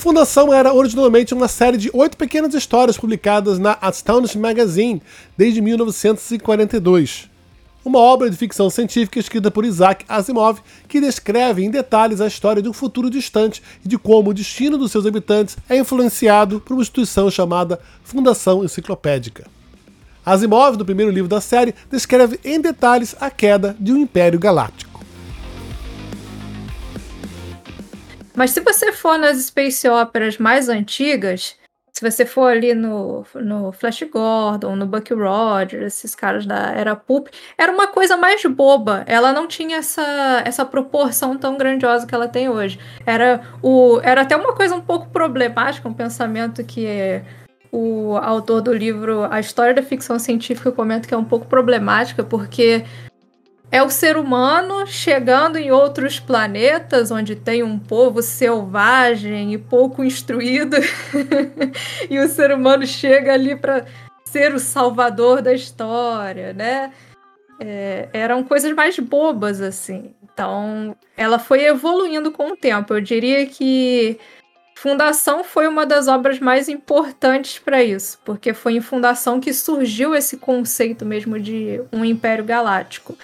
Fundação 0.00 0.50
era 0.50 0.72
originalmente 0.72 1.34
uma 1.34 1.46
série 1.46 1.76
de 1.76 1.90
oito 1.92 2.16
pequenas 2.16 2.54
histórias 2.54 2.96
publicadas 2.96 3.58
na 3.58 3.76
Astonishing 3.82 4.38
Magazine 4.38 5.02
desde 5.36 5.60
1942 5.60 7.28
uma 7.84 7.98
obra 7.98 8.30
de 8.30 8.36
ficção 8.36 8.70
científica 8.70 9.18
escrita 9.18 9.50
por 9.50 9.62
Isaac 9.62 10.06
Asimov 10.08 10.60
que 10.88 11.02
descreve 11.02 11.62
em 11.62 11.70
detalhes 11.70 12.22
a 12.22 12.26
história 12.26 12.62
de 12.62 12.68
um 12.70 12.72
futuro 12.72 13.10
distante 13.10 13.62
e 13.84 13.88
de 13.88 13.98
como 13.98 14.30
o 14.30 14.34
destino 14.34 14.78
dos 14.78 14.90
seus 14.90 15.04
habitantes 15.04 15.58
é 15.68 15.76
influenciado 15.76 16.62
por 16.62 16.72
uma 16.72 16.82
instituição 16.82 17.30
chamada 17.30 17.78
Fundação 18.02 18.64
Enciclopédica. 18.64 19.44
Asimov, 20.24 20.78
no 20.78 20.84
primeiro 20.84 21.12
livro 21.12 21.28
da 21.28 21.42
série, 21.42 21.74
descreve 21.90 22.40
em 22.42 22.58
detalhes 22.58 23.14
a 23.20 23.30
queda 23.30 23.76
de 23.78 23.92
um 23.92 23.98
império 23.98 24.38
galáctico. 24.38 24.89
Mas 28.40 28.52
se 28.52 28.60
você 28.62 28.90
for 28.90 29.18
nas 29.18 29.36
space 29.36 29.86
operas 29.86 30.38
mais 30.38 30.70
antigas, 30.70 31.56
se 31.92 32.00
você 32.00 32.24
for 32.24 32.50
ali 32.50 32.72
no, 32.72 33.22
no 33.34 33.70
Flash 33.70 34.02
Gordon, 34.04 34.76
no 34.76 34.86
Bucky 34.86 35.12
Rogers, 35.12 35.84
esses 35.84 36.14
caras 36.14 36.46
da 36.46 36.70
era 36.70 36.96
Pulp, 36.96 37.28
era 37.58 37.70
uma 37.70 37.88
coisa 37.88 38.16
mais 38.16 38.42
boba. 38.46 39.04
Ela 39.06 39.30
não 39.34 39.46
tinha 39.46 39.76
essa, 39.76 40.42
essa 40.42 40.64
proporção 40.64 41.36
tão 41.36 41.58
grandiosa 41.58 42.06
que 42.06 42.14
ela 42.14 42.28
tem 42.28 42.48
hoje. 42.48 42.80
Era, 43.04 43.42
o, 43.60 44.00
era 44.02 44.22
até 44.22 44.34
uma 44.34 44.54
coisa 44.54 44.74
um 44.74 44.80
pouco 44.80 45.10
problemática, 45.10 45.86
um 45.86 45.92
pensamento 45.92 46.64
que 46.64 47.22
o 47.70 48.16
autor 48.16 48.62
do 48.62 48.72
livro 48.72 49.24
A 49.30 49.38
História 49.38 49.74
da 49.74 49.82
Ficção 49.82 50.18
Científica 50.18 50.72
comenta 50.72 51.06
que 51.06 51.12
é 51.12 51.18
um 51.18 51.26
pouco 51.26 51.44
problemática, 51.44 52.24
porque 52.24 52.86
é 53.72 53.82
o 53.82 53.88
ser 53.88 54.16
humano 54.16 54.86
chegando 54.86 55.56
em 55.56 55.70
outros 55.70 56.18
planetas 56.18 57.10
onde 57.10 57.36
tem 57.36 57.62
um 57.62 57.78
povo 57.78 58.20
selvagem 58.20 59.54
e 59.54 59.58
pouco 59.58 60.02
instruído. 60.02 60.76
e 62.10 62.18
o 62.18 62.28
ser 62.28 62.52
humano 62.52 62.84
chega 62.84 63.32
ali 63.32 63.54
para 63.54 63.86
ser 64.24 64.54
o 64.54 64.58
salvador 64.58 65.40
da 65.40 65.54
história, 65.54 66.52
né? 66.52 66.92
É, 67.60 68.08
eram 68.12 68.42
coisas 68.42 68.72
mais 68.72 68.98
bobas, 68.98 69.60
assim. 69.60 70.14
Então, 70.22 70.96
ela 71.16 71.38
foi 71.38 71.64
evoluindo 71.64 72.32
com 72.32 72.52
o 72.52 72.56
tempo. 72.56 72.94
Eu 72.94 73.00
diria 73.00 73.46
que 73.46 74.18
Fundação 74.74 75.44
foi 75.44 75.68
uma 75.68 75.84
das 75.84 76.08
obras 76.08 76.40
mais 76.40 76.68
importantes 76.68 77.58
para 77.58 77.84
isso, 77.84 78.18
porque 78.24 78.54
foi 78.54 78.74
em 78.76 78.80
Fundação 78.80 79.38
que 79.38 79.52
surgiu 79.52 80.14
esse 80.14 80.38
conceito 80.38 81.04
mesmo 81.04 81.38
de 81.38 81.82
um 81.92 82.02
império 82.02 82.44
galáctico. 82.44 83.14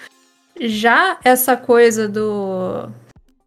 Já 0.59 1.19
essa 1.23 1.55
coisa 1.55 2.07
do. 2.07 2.89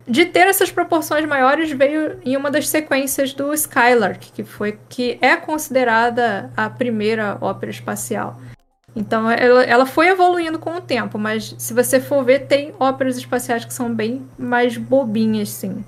De 0.07 0.25
ter 0.25 0.49
essas 0.49 0.71
proporções 0.71 1.25
maiores 1.27 1.71
veio 1.71 2.19
em 2.25 2.37
uma 2.37 2.51
das 2.51 2.69
sequências 2.69 3.33
do 3.33 3.53
Skylark, 3.55 4.33
que 4.33 4.43
foi 4.43 4.79
que 4.89 5.19
é 5.21 5.37
considerada 5.37 6.51
a 6.57 6.69
primeira 6.69 7.39
ópera 7.41 7.71
espacial. 7.71 8.41
Então 8.95 9.31
ela, 9.31 9.63
ela 9.63 9.87
foi 9.87 10.09
evoluindo 10.09 10.59
com 10.59 10.75
o 10.75 10.81
tempo, 10.81 11.19
mas 11.19 11.55
se 11.59 11.73
você 11.73 12.01
for 12.01 12.25
ver, 12.25 12.47
tem 12.47 12.75
óperas 12.79 13.17
espaciais 13.17 13.65
que 13.65 13.73
são 13.73 13.95
bem 13.95 14.27
mais 14.39 14.77
bobinhas, 14.77 15.51
sim. 15.51 15.85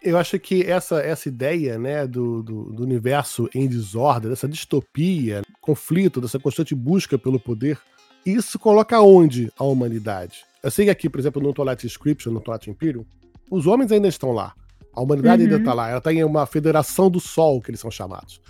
Eu 0.00 0.18
acho 0.18 0.38
que 0.38 0.62
essa, 0.62 1.00
essa 1.00 1.28
ideia 1.28 1.78
né, 1.78 2.06
do, 2.06 2.42
do, 2.42 2.64
do 2.72 2.82
universo 2.82 3.48
em 3.54 3.66
desordem, 3.66 4.28
dessa 4.28 4.46
distopia, 4.46 5.42
conflito, 5.62 6.20
dessa 6.20 6.38
constante 6.38 6.74
busca 6.74 7.16
pelo 7.16 7.40
poder, 7.40 7.78
isso 8.24 8.58
coloca 8.58 9.00
onde 9.00 9.52
a 9.58 9.64
humanidade? 9.64 10.44
Eu 10.62 10.70
sei 10.70 10.86
que 10.86 10.90
aqui, 10.90 11.08
por 11.10 11.20
exemplo, 11.20 11.42
no 11.42 11.52
Twilight 11.52 11.86
Inscription, 11.86 12.32
no 12.32 12.40
Twilight 12.40 12.70
Imperium, 12.70 13.04
os 13.50 13.66
homens 13.66 13.92
ainda 13.92 14.08
estão 14.08 14.32
lá. 14.32 14.54
A 14.94 15.02
humanidade 15.02 15.42
uhum. 15.42 15.48
ainda 15.48 15.58
está 15.60 15.74
lá. 15.74 15.88
Ela 15.88 15.98
está 15.98 16.12
em 16.12 16.24
uma 16.24 16.46
federação 16.46 17.10
do 17.10 17.20
sol, 17.20 17.60
que 17.60 17.70
eles 17.70 17.80
são 17.80 17.90
chamados. 17.90 18.40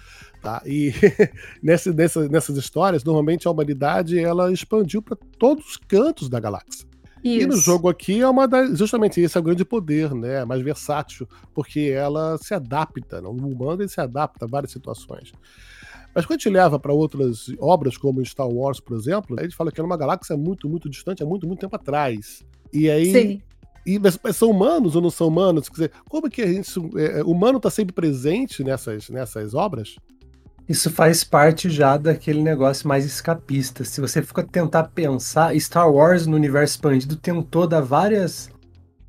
Tá? 0.43 0.63
E 0.67 0.93
nessa, 1.63 1.93
nessa, 1.93 2.29
nessas 2.29 2.57
histórias, 2.57 3.03
normalmente 3.03 3.49
a 3.49 3.51
humanidade 3.51 4.19
ela 4.19 4.53
expandiu 4.53 5.03
para 5.03 5.17
todos 5.39 5.67
os 5.71 5.77
cantos 5.77 6.29
da 6.29 6.39
galáxia. 6.39 6.87
Isso. 7.25 7.41
E 7.43 7.47
no 7.47 7.57
jogo 7.57 7.89
aqui 7.89 8.21
é 8.21 8.29
uma 8.29 8.47
das, 8.47 8.79
justamente 8.79 9.19
esse 9.19 9.35
é 9.37 9.41
o 9.41 9.43
grande 9.43 9.65
poder, 9.65 10.15
né? 10.15 10.45
Mais 10.45 10.61
versátil, 10.61 11.27
porque 11.55 11.91
ela 11.95 12.37
se 12.37 12.53
adapta, 12.53 13.23
né? 13.23 13.27
o 13.27 13.33
humano 13.33 13.81
ele 13.81 13.89
se 13.89 13.99
adapta 13.99 14.45
a 14.45 14.49
várias 14.49 14.71
situações. 14.71 15.33
Mas 16.15 16.25
quando 16.25 16.39
a 16.39 16.43
gente 16.43 16.53
leva 16.53 16.79
para 16.79 16.93
outras 16.93 17.47
obras, 17.59 17.97
como 17.97 18.25
Star 18.25 18.49
Wars, 18.49 18.79
por 18.79 18.97
exemplo, 18.97 19.37
a 19.39 19.43
gente 19.43 19.57
fala 19.57 19.73
que 19.73 19.81
era 19.81 19.87
uma 19.87 19.97
galáxia 19.97 20.37
muito, 20.37 20.69
muito 20.69 20.89
distante, 20.89 21.23
há 21.23 21.27
muito, 21.27 21.47
muito 21.47 21.61
tempo 21.61 21.75
atrás. 21.75 22.45
E 22.73 22.89
aí. 22.89 23.13
Sim. 23.13 23.43
E, 23.87 23.99
mas, 23.99 24.19
mas 24.23 24.37
são 24.37 24.51
humanos 24.51 24.97
ou 24.97 25.03
não 25.03 25.11
são 25.11 25.29
humanos? 25.29 25.69
Quer 25.69 25.75
dizer, 25.75 25.91
como 26.09 26.31
que 26.31 26.41
a 26.43 26.47
gente. 26.47 26.71
É, 26.97 27.21
é 27.21 27.23
humano 27.25 27.59
está 27.59 27.69
sempre 27.69 27.93
presente 27.93 28.63
nessas, 28.63 29.11
nessas 29.11 29.55
obras? 29.55 29.97
Isso 30.67 30.91
faz 30.91 31.23
parte 31.23 31.69
já 31.69 31.97
daquele 31.99 32.43
negócio 32.43 32.89
mais 32.89 33.05
escapista. 33.05 33.85
Se 33.85 34.01
você 34.01 34.23
for 34.23 34.43
tentar 34.45 34.85
pensar, 34.85 35.55
Star 35.61 35.93
Wars 35.93 36.27
no 36.27 36.37
universo 36.37 36.77
expandido 36.77 37.17
tentou 37.17 37.67
dar 37.67 37.83
várias 37.83 38.49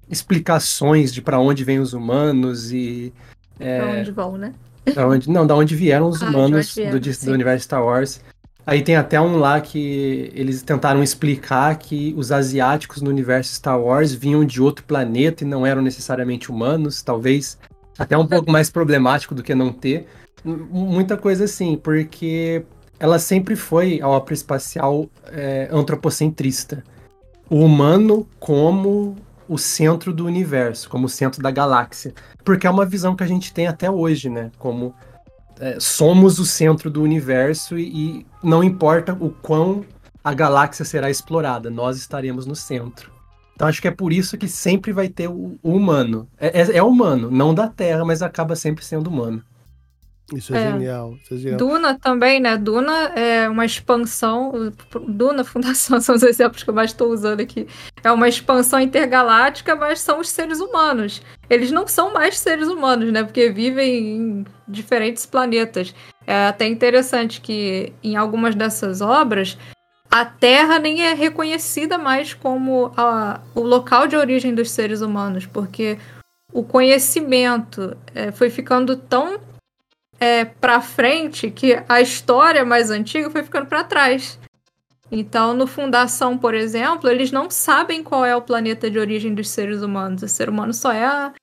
explicações 0.10 1.14
de 1.14 1.22
para 1.22 1.40
onde 1.40 1.64
vêm 1.64 1.80
os 1.80 1.94
humanos 1.94 2.74
e. 2.74 3.14
É, 3.58 3.80
pra 3.80 4.00
onde 4.00 4.12
vão, 4.12 4.38
né? 4.38 4.54
Da 4.94 5.08
onde, 5.08 5.30
não, 5.30 5.48
da 5.48 5.56
onde 5.56 5.76
vieram 5.76 6.08
os 6.08 6.22
ah, 6.22 6.28
humanos 6.28 6.76
vieram, 6.76 7.00
do, 7.00 7.26
do 7.26 7.32
universo 7.32 7.66
Star 7.66 7.84
Wars. 7.84 8.22
Aí 8.68 8.82
tem 8.82 8.96
até 8.96 9.22
um 9.22 9.38
lá 9.38 9.62
que 9.62 10.32
eles 10.34 10.64
tentaram 10.64 11.04
explicar 11.04 11.78
que 11.78 12.14
os 12.18 12.32
asiáticos 12.32 13.02
no 13.02 13.10
universo 13.10 13.54
Star 13.54 13.80
Wars 13.80 14.14
vinham 14.14 14.44
de 14.44 14.62
outro 14.62 14.84
planeta 14.86 15.44
e 15.44 15.48
não 15.48 15.66
eram 15.66 15.82
necessariamente 15.82 16.52
humanos, 16.52 17.02
talvez 17.04 17.60
até 17.98 18.18
um 18.18 18.26
pouco 18.26 18.52
mais 18.52 18.70
problemático 18.70 19.36
do 19.36 19.44
que 19.44 19.54
não 19.54 19.72
ter. 19.72 20.08
Muita 20.44 21.16
coisa 21.16 21.46
assim, 21.46 21.78
porque 21.78 22.64
ela 23.00 23.20
sempre 23.20 23.56
foi 23.56 24.02
a 24.02 24.08
ópera 24.08 24.34
espacial 24.34 25.08
é, 25.32 25.70
antropocentrista. 25.72 26.84
O 27.50 27.60
humano 27.60 28.28
como 28.40 29.16
o 29.48 29.58
centro 29.58 30.14
do 30.14 30.26
universo, 30.26 30.90
como 30.90 31.06
o 31.06 31.10
centro 31.10 31.42
da 31.42 31.52
galáxia. 31.52 32.14
Porque 32.44 32.68
é 32.68 32.70
uma 32.70 32.86
visão 32.86 33.16
que 33.16 33.24
a 33.24 33.28
gente 33.28 33.54
tem 33.54 33.68
até 33.68 33.90
hoje, 33.90 34.30
né? 34.30 34.52
Como 34.58 34.94
é, 35.60 35.78
somos 35.80 36.40
o 36.40 36.46
centro 36.46 36.90
do 36.90 37.02
universo 37.02 37.78
e, 37.78 38.20
e, 38.20 38.26
não 38.44 38.64
importa 38.64 39.14
o 39.14 39.30
quão 39.30 39.86
a 40.24 40.34
galáxia 40.34 40.84
será 40.84 41.10
explorada, 41.10 41.70
nós 41.70 41.98
estaremos 41.98 42.46
no 42.46 42.56
centro. 42.56 43.12
Então 43.54 43.68
acho 43.68 43.82
que 43.82 43.88
é 43.88 43.92
por 43.92 44.12
isso 44.12 44.38
que 44.38 44.48
sempre 44.48 44.92
vai 44.92 45.08
ter 45.08 45.30
o, 45.30 45.58
o 45.64 45.72
humano. 45.72 46.28
É, 46.38 46.62
é, 46.62 46.78
é, 46.78 46.84
humano, 46.84 47.32
não 47.32 47.54
da 47.54 47.68
Terra, 47.70 48.04
mas 48.04 48.22
acaba 48.22 48.56
sempre 48.56 48.84
sendo 48.84 49.08
humano. 49.08 49.42
Isso 50.34 50.56
é, 50.56 50.64
é, 50.64 50.72
genial, 50.72 51.16
isso 51.22 51.34
é, 51.36 51.38
genial. 51.38 51.58
Duna 51.58 52.00
também, 52.00 52.40
né? 52.40 52.58
Duna 52.58 53.10
é 53.16 53.48
uma 53.48 53.66
expansão. 53.66 54.72
Duna, 55.08 55.44
Fundação, 55.44 56.00
são 56.02 56.16
os 56.16 56.24
exemplos 56.24 56.64
que 56.64 56.70
eu 56.70 56.74
mais 56.74 56.92
estou 56.92 57.12
usando 57.12 57.42
aqui. 57.42 57.68
É 58.04 58.12
uma 58.12 58.28
expansão 58.28 58.80
intergaláctica, 58.80 59.76
mas 59.76 60.00
são 60.00 60.20
os 60.20 60.30
seres 60.30 60.60
humanos. 60.60 61.22
Eles 61.50 61.72
não 61.72 61.88
são 61.88 62.12
mais 62.12 62.40
seres 62.40 62.68
humanos, 62.68 63.12
né? 63.12 63.24
Porque 63.24 63.50
vivem 63.52 64.18
em 64.18 64.46
diferentes 64.68 65.26
planetas. 65.26 65.94
É 66.26 66.48
até 66.48 66.66
interessante 66.66 67.40
que 67.40 67.94
em 68.04 68.16
algumas 68.16 68.56
dessas 68.56 69.02
obras 69.02 69.58
a 70.10 70.26
Terra 70.26 70.80
nem 70.80 71.04
é 71.04 71.14
reconhecida 71.14 71.98
mais 71.98 72.34
como 72.34 72.92
a, 72.98 73.42
o 73.54 73.62
local 73.62 74.08
de 74.08 74.16
origem 74.16 74.56
dos 74.56 74.72
seres 74.72 75.02
humanos, 75.02 75.46
porque 75.46 76.00
o 76.54 76.64
conhecimento 76.64 77.96
é, 78.14 78.32
foi 78.32 78.50
ficando 78.50 78.96
tão 78.96 79.40
é, 80.20 80.46
para 80.46 80.82
frente 80.82 81.52
que 81.52 81.82
a 81.88 82.02
história 82.02 82.64
mais 82.64 82.90
antiga 82.90 83.30
foi 83.30 83.44
ficando 83.44 83.68
para 83.68 83.84
trás. 83.84 84.40
Então, 85.12 85.54
no 85.54 85.68
Fundação, 85.68 86.38
por 86.38 86.54
exemplo, 86.54 87.10
eles 87.10 87.32
não 87.32 87.50
sabem 87.50 88.04
qual 88.04 88.26
é 88.26 88.36
o 88.36 88.42
planeta 88.42 88.90
de 88.90 88.98
origem 88.98 89.34
dos 89.34 89.50
seres 89.50 89.82
humanos. 89.82 90.24
O 90.24 90.28
ser 90.28 90.50
humano 90.50 90.74
só 90.74 90.92
é 90.92 91.06
a, 91.06 91.34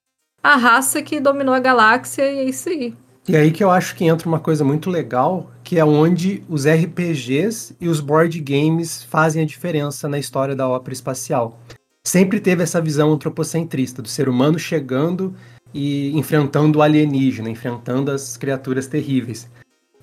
a 0.43 0.57
raça 0.57 1.01
que 1.01 1.21
dominou 1.21 1.55
a 1.55 1.61
galáxia 1.61 2.31
e 2.31 2.39
é 2.39 2.45
isso 2.45 2.69
aí. 2.69 2.95
E 3.29 3.37
aí 3.37 3.53
que 3.53 3.63
eu 3.63 3.71
acho 3.71 3.95
que 3.95 4.05
entra 4.05 4.29
uma 4.29 4.41
coisa 4.41 4.65
muito 4.65 4.91
legal, 4.91 5.49
que 5.63 5.79
é 5.79 5.85
onde 5.85 6.43
os 6.49 6.67
RPGs 6.67 7.77
e 7.81 7.89
os 7.89 8.01
board 8.01 8.39
games 8.41 9.05
fazem 9.05 9.45
a 9.45 9.47
diferença 9.47 10.09
na 10.09 10.19
história 10.19 10.57
da 10.57 10.69
ópera 10.69 10.93
espacial. 10.93 11.61
Sempre 12.05 12.41
teve 12.41 12.65
essa 12.65 12.81
visão 12.81 13.13
antropocentrista 13.13 14.03
do 14.03 14.09
ser 14.09 14.29
humano 14.29 14.59
chegando 14.59 15.37
e 15.75 16.17
enfrentando 16.17 16.79
o 16.79 16.83
alienígena, 16.83 17.49
enfrentando 17.49 18.11
as 18.11 18.37
criaturas 18.37 18.87
terríveis. 18.87 19.49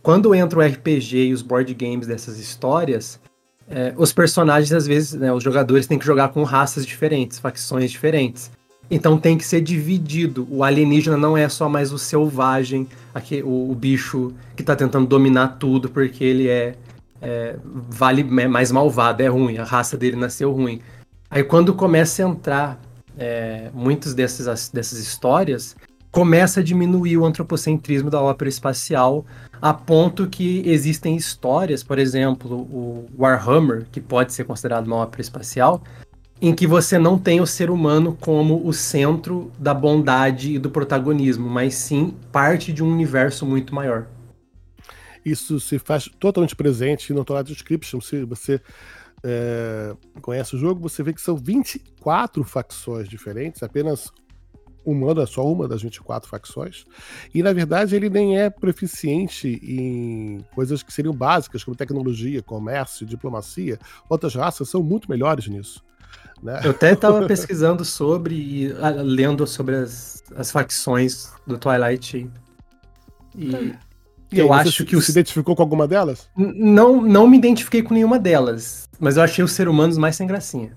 Quando 0.01 0.33
entra 0.33 0.59
o 0.59 0.61
RPG 0.61 1.27
e 1.27 1.33
os 1.33 1.41
board 1.41 1.73
games 1.73 2.07
dessas 2.07 2.39
histórias, 2.39 3.19
é, 3.69 3.93
os 3.97 4.11
personagens, 4.11 4.73
às 4.73 4.87
vezes, 4.87 5.13
né, 5.13 5.31
os 5.31 5.43
jogadores 5.43 5.85
têm 5.85 5.99
que 5.99 6.05
jogar 6.05 6.29
com 6.29 6.43
raças 6.43 6.85
diferentes, 6.85 7.37
facções 7.37 7.91
diferentes. 7.91 8.49
Então 8.89 9.19
tem 9.19 9.37
que 9.37 9.45
ser 9.45 9.61
dividido. 9.61 10.47
O 10.49 10.63
alienígena 10.63 11.15
não 11.15 11.37
é 11.37 11.47
só 11.47 11.69
mais 11.69 11.93
o 11.93 11.97
selvagem, 11.99 12.87
aqui, 13.13 13.43
o, 13.43 13.69
o 13.71 13.75
bicho 13.75 14.33
que 14.55 14.63
está 14.63 14.75
tentando 14.75 15.05
dominar 15.05 15.59
tudo 15.59 15.89
porque 15.89 16.23
ele 16.23 16.47
é, 16.47 16.75
é 17.21 17.55
vale 17.63 18.21
é 18.41 18.47
mais 18.47 18.71
malvado, 18.71 19.21
é 19.21 19.27
ruim, 19.27 19.57
a 19.57 19.63
raça 19.63 19.95
dele 19.95 20.15
nasceu 20.15 20.51
ruim. 20.51 20.81
Aí 21.29 21.43
quando 21.43 21.73
começa 21.75 22.25
a 22.25 22.27
entrar 22.27 22.81
é, 23.17 23.69
muitas 23.73 24.13
dessas, 24.13 24.69
dessas 24.69 24.99
histórias, 24.99 25.75
começa 26.11 26.59
a 26.59 26.63
diminuir 26.63 27.17
o 27.17 27.25
antropocentrismo 27.25 28.09
da 28.09 28.21
ópera 28.21 28.49
espacial, 28.49 29.25
a 29.61 29.73
ponto 29.73 30.27
que 30.27 30.63
existem 30.65 31.15
histórias, 31.15 31.83
por 31.83 31.99
exemplo, 31.99 32.55
o 32.55 33.05
Warhammer, 33.17 33.85
que 33.91 34.01
pode 34.01 34.33
ser 34.33 34.43
considerado 34.45 34.87
uma 34.87 34.97
ópera 34.97 35.21
espacial, 35.21 35.83
em 36.41 36.55
que 36.55 36.65
você 36.65 36.97
não 36.97 37.19
tem 37.19 37.41
o 37.41 37.45
ser 37.45 37.69
humano 37.69 38.17
como 38.19 38.65
o 38.65 38.71
centro 38.71 39.51
da 39.59 39.73
bondade 39.73 40.53
e 40.55 40.59
do 40.59 40.69
protagonismo, 40.69 41.49
mas 41.49 41.75
sim 41.75 42.13
parte 42.31 42.71
de 42.71 42.83
um 42.83 42.91
universo 42.91 43.45
muito 43.45 43.75
maior. 43.75 44.07
Isso 45.25 45.59
se 45.59 45.77
faz 45.77 46.09
totalmente 46.19 46.55
presente 46.55 47.13
no 47.13 47.25
Twilight 47.25 47.51
Description. 47.51 47.99
Se 47.99 48.23
você 48.23 48.61
é, 49.23 49.95
conhece 50.21 50.55
o 50.55 50.59
jogo, 50.59 50.81
você 50.81 51.03
vê 51.03 51.13
que 51.13 51.21
são 51.21 51.35
24 51.35 52.43
facções 52.43 53.07
diferentes, 53.07 53.61
apenas 53.63 54.11
humano 54.85 55.21
é 55.21 55.25
só 55.25 55.45
uma 55.45 55.67
das 55.67 55.81
24 55.81 56.29
facções. 56.29 56.85
E 57.33 57.43
na 57.43 57.53
verdade 57.53 57.95
ele 57.95 58.09
nem 58.09 58.39
é 58.39 58.49
proficiente 58.49 59.59
em 59.61 60.43
coisas 60.55 60.81
que 60.81 60.91
seriam 60.91 61.13
básicas, 61.13 61.63
como 61.63 61.75
tecnologia, 61.75 62.41
comércio, 62.41 63.05
diplomacia. 63.05 63.77
Outras 64.07 64.35
raças 64.35 64.69
são 64.69 64.81
muito 64.81 65.09
melhores 65.09 65.47
nisso. 65.47 65.83
Né? 66.41 66.61
Eu 66.63 66.71
até 66.71 66.93
estava 66.93 67.25
pesquisando 67.27 67.83
sobre 67.83 68.35
e 68.35 68.73
lendo 69.03 69.45
sobre 69.45 69.75
as, 69.75 70.23
as 70.35 70.51
facções 70.51 71.31
do 71.45 71.57
Twilight. 71.57 72.29
E, 73.35 73.73
e 74.31 74.39
eu 74.39 74.53
acho 74.53 74.85
que. 74.85 74.95
Você 74.95 75.07
se 75.07 75.11
identificou 75.11 75.55
com 75.55 75.61
alguma 75.61 75.87
delas? 75.87 76.29
Não, 76.35 77.01
não 77.01 77.27
me 77.27 77.37
identifiquei 77.37 77.81
com 77.81 77.93
nenhuma 77.93 78.19
delas. 78.19 78.87
Mas 78.99 79.17
eu 79.17 79.23
achei 79.23 79.43
os 79.43 79.51
seres 79.51 79.71
humanos 79.71 79.97
mais 79.97 80.15
sem 80.15 80.27
gracinha. 80.27 80.73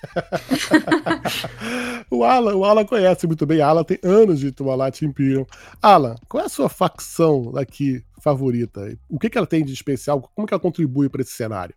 o 2.10 2.24
Alan, 2.24 2.56
o 2.56 2.64
Alan 2.64 2.84
conhece 2.84 3.26
muito 3.26 3.44
bem. 3.44 3.60
Alan 3.60 3.84
tem 3.84 3.98
anos 4.02 4.40
de 4.40 4.52
Twilight 4.52 5.04
Imperium. 5.04 5.44
Alan, 5.82 6.14
qual 6.28 6.42
é 6.42 6.46
a 6.46 6.50
sua 6.50 6.68
facção 6.68 7.52
aqui 7.56 8.02
favorita? 8.20 8.96
O 9.08 9.18
que, 9.18 9.28
que 9.28 9.36
ela 9.36 9.46
tem 9.46 9.64
de 9.64 9.72
especial? 9.72 10.22
Como 10.34 10.46
que 10.46 10.54
ela 10.54 10.60
contribui 10.60 11.08
para 11.08 11.22
esse 11.22 11.32
cenário? 11.32 11.74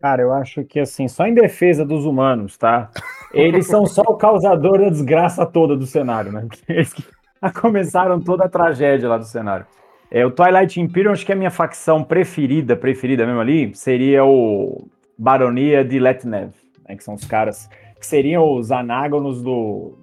Cara, 0.00 0.22
eu 0.22 0.32
acho 0.32 0.64
que 0.64 0.80
assim, 0.80 1.06
só 1.06 1.26
em 1.26 1.34
defesa 1.34 1.84
dos 1.84 2.04
humanos, 2.04 2.58
tá? 2.58 2.90
Eles 3.32 3.68
são 3.68 3.86
só 3.86 4.02
o 4.02 4.16
causador 4.16 4.80
da 4.80 4.88
desgraça 4.88 5.46
toda 5.46 5.76
do 5.76 5.86
cenário, 5.86 6.32
né? 6.32 6.48
Eles 6.68 6.92
que 6.92 7.04
começaram 7.60 8.20
toda 8.20 8.44
a 8.44 8.48
tragédia 8.48 9.08
lá 9.08 9.16
do 9.16 9.24
cenário. 9.24 9.66
É, 10.14 10.26
o 10.26 10.30
Twilight 10.30 10.78
Imperium, 10.78 11.10
acho 11.10 11.24
que 11.24 11.32
é 11.32 11.34
a 11.34 11.38
minha 11.38 11.50
facção 11.50 12.04
preferida, 12.04 12.76
preferida 12.76 13.24
mesmo 13.24 13.40
ali, 13.40 13.74
seria 13.74 14.22
o 14.22 14.86
Baronia 15.16 15.82
de 15.82 15.98
Letnev, 15.98 16.52
né? 16.86 16.96
Que 16.96 17.02
são 17.02 17.14
os 17.14 17.24
caras 17.24 17.66
que 17.98 18.06
seriam 18.06 18.54
os 18.54 18.70
anágonos 18.70 19.42
do, 19.42 19.96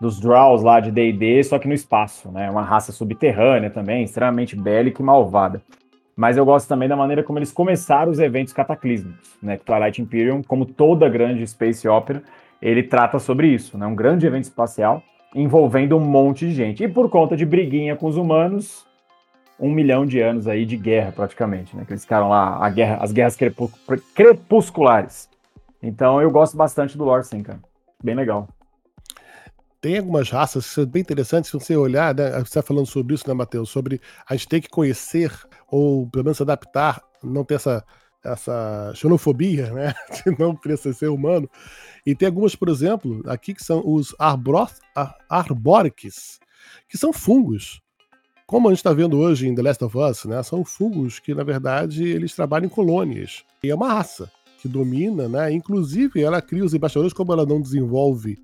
dos 0.00 0.20
Draws 0.20 0.62
lá 0.62 0.78
de 0.78 0.92
D&D, 0.92 1.42
só 1.42 1.58
que 1.58 1.66
no 1.66 1.74
espaço, 1.74 2.30
né? 2.30 2.48
Uma 2.48 2.62
raça 2.62 2.92
subterrânea 2.92 3.68
também, 3.68 4.04
extremamente 4.04 4.54
bélica 4.54 5.02
e 5.02 5.04
malvada. 5.04 5.60
Mas 6.14 6.36
eu 6.36 6.44
gosto 6.44 6.68
também 6.68 6.88
da 6.88 6.94
maneira 6.94 7.24
como 7.24 7.40
eles 7.40 7.50
começaram 7.50 8.12
os 8.12 8.20
eventos 8.20 8.52
cataclísmicos, 8.52 9.36
né? 9.42 9.56
Twilight 9.56 10.00
Imperium, 10.00 10.40
como 10.40 10.64
toda 10.64 11.08
grande 11.08 11.44
space 11.48 11.88
opera, 11.88 12.22
ele 12.60 12.84
trata 12.84 13.18
sobre 13.18 13.48
isso, 13.48 13.76
né? 13.76 13.88
Um 13.88 13.96
grande 13.96 14.24
evento 14.24 14.44
espacial 14.44 15.02
envolvendo 15.34 15.96
um 15.96 16.00
monte 16.00 16.46
de 16.46 16.52
gente. 16.52 16.84
E 16.84 16.88
por 16.88 17.10
conta 17.10 17.36
de 17.36 17.44
briguinha 17.44 17.96
com 17.96 18.06
os 18.06 18.16
humanos, 18.16 18.86
um 19.62 19.70
milhão 19.70 20.04
de 20.04 20.20
anos 20.20 20.48
aí 20.48 20.66
de 20.66 20.76
guerra, 20.76 21.12
praticamente, 21.12 21.76
né? 21.76 21.84
Que 21.84 21.92
eles 21.92 22.02
ficaram 22.02 22.28
lá, 22.28 22.56
a 22.56 22.68
guerra, 22.68 22.96
as 23.00 23.12
guerras 23.12 23.36
crepusculares. 24.12 25.30
Então 25.80 26.20
eu 26.20 26.32
gosto 26.32 26.56
bastante 26.56 26.98
do 26.98 27.04
lore, 27.04 27.24
sim, 27.24 27.44
cara. 27.44 27.60
Bem 28.02 28.16
legal. 28.16 28.48
Tem 29.80 29.98
algumas 29.98 30.28
raças 30.30 30.66
que 30.66 30.74
são 30.74 30.84
bem 30.84 31.00
interessantes, 31.00 31.48
se 31.48 31.56
você 31.56 31.76
olhar, 31.76 32.12
né? 32.12 32.30
Você 32.32 32.40
está 32.40 32.62
falando 32.62 32.86
sobre 32.86 33.14
isso, 33.14 33.28
né, 33.28 33.34
Matheus? 33.34 33.70
Sobre 33.70 34.00
a 34.28 34.34
gente 34.34 34.48
ter 34.48 34.60
que 34.60 34.68
conhecer 34.68 35.32
ou 35.68 36.08
pelo 36.08 36.24
menos 36.24 36.40
adaptar, 36.40 37.00
não 37.22 37.44
ter 37.44 37.54
essa, 37.54 37.84
essa 38.24 38.92
xenofobia, 38.96 39.72
né? 39.72 39.94
De 40.24 40.36
não 40.38 40.56
precisa 40.56 40.92
ser 40.92 41.08
humano. 41.08 41.48
E 42.04 42.16
tem 42.16 42.26
algumas, 42.26 42.56
por 42.56 42.68
exemplo, 42.68 43.22
aqui 43.26 43.54
que 43.54 43.62
são 43.62 43.80
os 43.84 44.12
arbroth, 44.18 44.74
que 46.88 46.98
são 46.98 47.12
fungos. 47.12 47.81
Como 48.52 48.68
a 48.68 48.70
gente 48.70 48.80
está 48.80 48.92
vendo 48.92 49.18
hoje 49.18 49.48
em 49.48 49.54
The 49.54 49.62
Last 49.62 49.82
of 49.82 49.96
Us, 49.96 50.24
né? 50.26 50.42
São 50.42 50.62
fungos 50.62 51.18
que, 51.18 51.34
na 51.34 51.42
verdade, 51.42 52.04
eles 52.04 52.34
trabalham 52.34 52.66
em 52.66 52.68
colônias. 52.68 53.42
E 53.64 53.70
é 53.70 53.74
uma 53.74 53.90
raça 53.90 54.30
que 54.60 54.68
domina, 54.68 55.26
né? 55.26 55.50
Inclusive, 55.50 56.20
ela 56.20 56.42
cria 56.42 56.62
os 56.62 56.74
embaixadores, 56.74 57.14
como 57.14 57.32
ela 57.32 57.46
não 57.46 57.62
desenvolve 57.62 58.38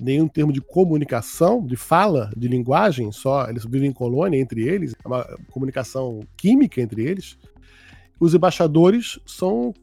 nenhum 0.00 0.28
termo 0.28 0.52
de 0.52 0.60
comunicação, 0.60 1.60
de 1.66 1.74
fala, 1.74 2.30
de 2.36 2.46
linguagem, 2.46 3.10
só 3.10 3.50
eles 3.50 3.64
vivem 3.64 3.90
em 3.90 3.92
colônia 3.92 4.38
entre 4.38 4.62
eles, 4.62 4.94
é 5.04 5.08
uma 5.08 5.24
comunicação 5.50 6.20
química 6.36 6.80
entre 6.80 7.02
eles. 7.02 7.36
Os 8.20 8.34
embaixadores 8.34 9.18
são, 9.26 9.74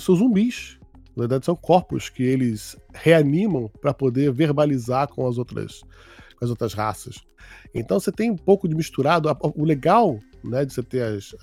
são 0.00 0.16
zumbis. 0.16 0.80
Na 1.14 1.22
verdade, 1.22 1.46
são 1.46 1.54
corpos 1.54 2.08
que 2.08 2.24
eles 2.24 2.76
reanimam 2.92 3.70
para 3.80 3.94
poder 3.94 4.32
verbalizar 4.32 5.06
com 5.06 5.28
as 5.28 5.38
outras 5.38 5.84
com 6.40 6.44
as 6.46 6.50
outras 6.50 6.72
raças. 6.72 7.18
Então 7.74 8.00
você 8.00 8.10
tem 8.10 8.30
um 8.30 8.36
pouco 8.36 8.66
de 8.66 8.74
misturado. 8.74 9.28
O 9.54 9.64
legal 9.64 10.18
né, 10.42 10.64
de 10.64 10.72
você 10.72 10.82
ter 10.82 11.02
as, 11.02 11.34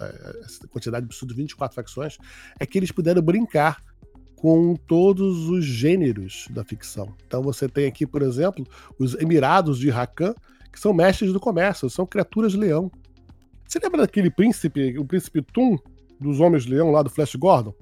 essa 0.44 0.68
quantidade 0.68 1.06
absurda 1.06 1.34
de 1.34 1.40
24 1.40 1.76
facções 1.76 2.18
é 2.60 2.66
que 2.66 2.78
eles 2.78 2.92
puderam 2.92 3.22
brincar 3.22 3.82
com 4.36 4.76
todos 4.76 5.48
os 5.48 5.64
gêneros 5.64 6.48
da 6.50 6.64
ficção. 6.64 7.16
Então 7.26 7.42
você 7.42 7.70
tem 7.70 7.86
aqui, 7.86 8.06
por 8.06 8.22
exemplo, 8.22 8.66
os 9.00 9.16
Emirados 9.16 9.80
de 9.80 9.90
Rakan, 9.90 10.34
que 10.72 10.80
são 10.80 10.94
mestres 10.94 11.32
do 11.32 11.40
comércio, 11.40 11.90
são 11.90 12.06
criaturas 12.06 12.54
leão. 12.54 12.92
Você 13.68 13.80
lembra 13.80 14.02
daquele 14.02 14.30
príncipe, 14.30 14.98
o 14.98 15.06
príncipe 15.06 15.42
Tum, 15.42 15.78
dos 16.20 16.40
Homens-Leão 16.40 16.92
lá 16.92 17.04
do 17.04 17.10
Flash 17.10 17.36
Gordon? 17.36 17.74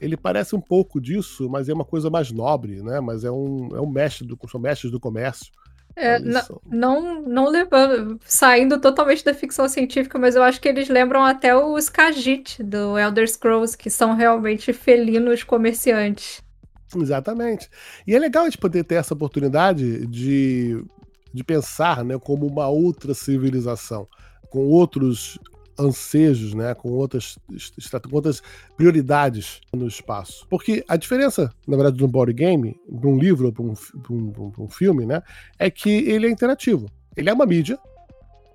Ele 0.00 0.16
parece 0.16 0.54
um 0.54 0.60
pouco 0.60 1.00
disso, 1.00 1.48
mas 1.48 1.68
é 1.68 1.74
uma 1.74 1.84
coisa 1.84 2.10
mais 2.10 2.30
nobre, 2.30 2.82
né? 2.82 3.00
Mas 3.00 3.24
é 3.24 3.30
um, 3.30 3.74
é 3.74 3.80
um 3.80 3.88
mestre 3.88 4.26
do, 4.26 4.38
são 4.48 4.60
mestres 4.60 4.90
do 4.90 5.00
comércio. 5.00 5.50
É, 5.98 6.18
não, 6.66 7.22
não 7.22 7.48
levando, 7.48 8.20
saindo 8.26 8.78
totalmente 8.78 9.24
da 9.24 9.32
ficção 9.32 9.66
científica, 9.66 10.18
mas 10.18 10.36
eu 10.36 10.42
acho 10.42 10.60
que 10.60 10.68
eles 10.68 10.90
lembram 10.90 11.24
até 11.24 11.56
os 11.56 11.88
Khajiit 11.88 12.62
do 12.62 12.98
Elder 12.98 13.26
Scrolls, 13.26 13.76
que 13.76 13.88
são 13.88 14.14
realmente 14.14 14.74
felinos 14.74 15.42
comerciantes. 15.42 16.42
Exatamente. 16.94 17.70
E 18.06 18.14
é 18.14 18.18
legal 18.18 18.42
a 18.42 18.46
gente 18.46 18.58
poder 18.58 18.84
ter 18.84 18.96
essa 18.96 19.14
oportunidade 19.14 20.06
de, 20.06 20.84
de 21.32 21.42
pensar 21.42 22.04
né, 22.04 22.18
como 22.18 22.46
uma 22.46 22.68
outra 22.68 23.14
civilização, 23.14 24.06
com 24.50 24.66
outros 24.66 25.38
ansejos, 25.78 26.54
né, 26.54 26.74
com 26.74 26.90
outras, 26.90 27.38
com 28.08 28.16
outras 28.16 28.42
prioridades 28.76 29.60
no 29.74 29.86
espaço. 29.86 30.46
Porque 30.48 30.84
a 30.88 30.96
diferença, 30.96 31.52
na 31.66 31.76
verdade, 31.76 31.96
de 31.96 32.04
um 32.04 32.08
board 32.08 32.32
game, 32.32 32.78
de 32.88 33.06
um 33.06 33.18
livro 33.18 33.52
para 33.52 33.62
um, 33.62 33.74
um, 34.10 34.52
um, 34.58 34.68
filme, 34.68 35.04
né, 35.06 35.22
é 35.58 35.70
que 35.70 35.90
ele 35.90 36.26
é 36.26 36.30
interativo. 36.30 36.90
Ele 37.16 37.30
é 37.30 37.32
uma 37.32 37.46
mídia, 37.46 37.78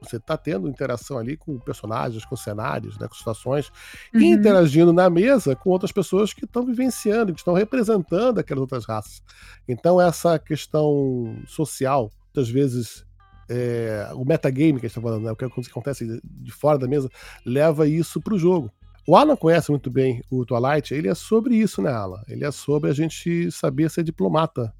você 0.01 0.17
está 0.17 0.35
tendo 0.35 0.67
interação 0.67 1.17
ali 1.17 1.37
com 1.37 1.59
personagens, 1.59 2.25
com 2.25 2.35
cenários, 2.35 2.97
né, 2.97 3.07
com 3.07 3.13
situações, 3.13 3.71
uhum. 4.13 4.21
e 4.21 4.25
interagindo 4.31 4.91
na 4.91 5.09
mesa 5.09 5.55
com 5.55 5.69
outras 5.69 5.91
pessoas 5.91 6.33
que 6.33 6.45
estão 6.45 6.65
vivenciando, 6.65 7.33
que 7.33 7.39
estão 7.39 7.53
representando 7.53 8.39
aquelas 8.39 8.61
outras 8.61 8.85
raças. 8.85 9.21
Então, 9.67 10.01
essa 10.01 10.39
questão 10.39 11.37
social, 11.45 12.09
muitas 12.25 12.49
vezes 12.49 13.05
é, 13.51 14.09
o 14.13 14.23
metagame 14.23 14.79
que 14.79 14.85
a 14.85 14.89
gente 14.89 14.97
está 14.97 15.01
falando, 15.01 15.23
né, 15.23 15.31
o 15.31 15.35
que 15.35 15.45
acontece 15.45 16.21
de 16.23 16.51
fora 16.51 16.77
da 16.77 16.87
mesa, 16.87 17.09
leva 17.45 17.87
isso 17.87 18.21
para 18.21 18.33
o 18.33 18.39
jogo. 18.39 18.71
O 19.07 19.15
Alan 19.15 19.35
conhece 19.35 19.71
muito 19.71 19.89
bem 19.89 20.21
o 20.29 20.45
Twilight, 20.45 20.93
ele 20.93 21.09
é 21.09 21.15
sobre 21.15 21.55
isso, 21.55 21.81
né, 21.81 21.91
Alan? 21.91 22.21
Ele 22.27 22.45
é 22.45 22.51
sobre 22.51 22.89
a 22.89 22.93
gente 22.93 23.51
saber 23.51 23.89
ser 23.89 24.03
diplomata 24.03 24.73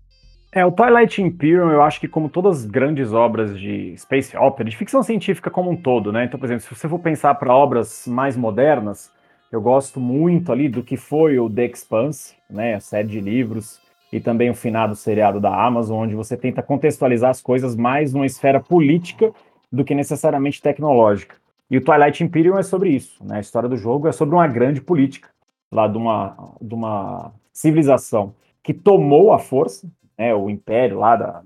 é, 0.53 0.65
o 0.65 0.71
Twilight 0.71 1.21
Imperium, 1.21 1.71
eu 1.71 1.81
acho 1.81 1.97
que 1.97 2.09
como 2.09 2.27
todas 2.27 2.59
as 2.59 2.65
grandes 2.65 3.13
obras 3.13 3.57
de 3.57 3.95
space 3.97 4.35
opera, 4.35 4.69
de 4.69 4.75
ficção 4.75 5.01
científica 5.01 5.49
como 5.49 5.71
um 5.71 5.77
todo, 5.77 6.11
né? 6.11 6.25
Então, 6.25 6.37
por 6.37 6.45
exemplo, 6.45 6.63
se 6.63 6.75
você 6.75 6.89
for 6.89 6.99
pensar 6.99 7.35
para 7.35 7.55
obras 7.55 8.05
mais 8.05 8.35
modernas, 8.35 9.09
eu 9.49 9.61
gosto 9.61 9.97
muito 9.97 10.51
ali 10.51 10.67
do 10.67 10.83
que 10.83 10.97
foi 10.97 11.39
o 11.39 11.49
The 11.49 11.67
Expanse, 11.67 12.35
né? 12.49 12.75
A 12.75 12.81
série 12.81 13.07
de 13.07 13.21
livros 13.21 13.79
e 14.11 14.19
também 14.19 14.49
o 14.49 14.55
finado 14.55 14.95
seriado 14.95 15.39
da 15.39 15.53
Amazon, 15.65 16.03
onde 16.03 16.15
você 16.15 16.35
tenta 16.35 16.61
contextualizar 16.61 17.29
as 17.29 17.41
coisas 17.41 17.75
mais 17.75 18.13
numa 18.13 18.25
esfera 18.25 18.59
política 18.59 19.31
do 19.71 19.85
que 19.85 19.95
necessariamente 19.95 20.61
tecnológica. 20.61 21.35
E 21.69 21.77
o 21.77 21.81
Twilight 21.81 22.21
Imperium 22.23 22.57
é 22.57 22.63
sobre 22.63 22.89
isso, 22.89 23.23
né? 23.23 23.37
A 23.37 23.39
história 23.39 23.69
do 23.69 23.77
jogo 23.77 24.07
é 24.07 24.11
sobre 24.11 24.35
uma 24.35 24.47
grande 24.47 24.81
política 24.81 25.29
lá 25.71 25.87
de 25.87 25.97
uma, 25.97 26.35
de 26.61 26.73
uma 26.73 27.31
civilização 27.53 28.33
que 28.61 28.73
tomou 28.73 29.31
a 29.31 29.39
força, 29.39 29.87
né, 30.17 30.35
o 30.35 30.49
império 30.49 30.99
lá 30.99 31.15
da, 31.15 31.41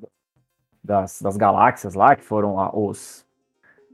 das, 0.83 1.21
das 1.21 1.37
galáxias 1.37 1.93
lá, 1.93 2.15
que 2.15 2.23
foram 2.23 2.59
a, 2.59 2.75
os, 2.75 3.25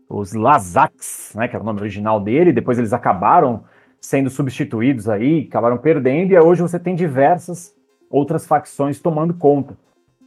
os 0.09 0.33
Lazaks, 0.33 1.33
né, 1.35 1.47
que 1.47 1.55
era 1.55 1.61
o 1.61 1.65
nome 1.65 1.81
original 1.81 2.19
dele, 2.19 2.53
depois 2.53 2.79
eles 2.79 2.93
acabaram 2.93 3.63
sendo 3.99 4.29
substituídos 4.29 5.07
aí, 5.07 5.45
acabaram 5.47 5.77
perdendo, 5.77 6.31
e 6.31 6.39
hoje 6.39 6.61
você 6.61 6.79
tem 6.79 6.95
diversas 6.95 7.75
outras 8.11 8.45
facções 8.45 8.99
tomando 8.99 9.33
conta. 9.33 9.75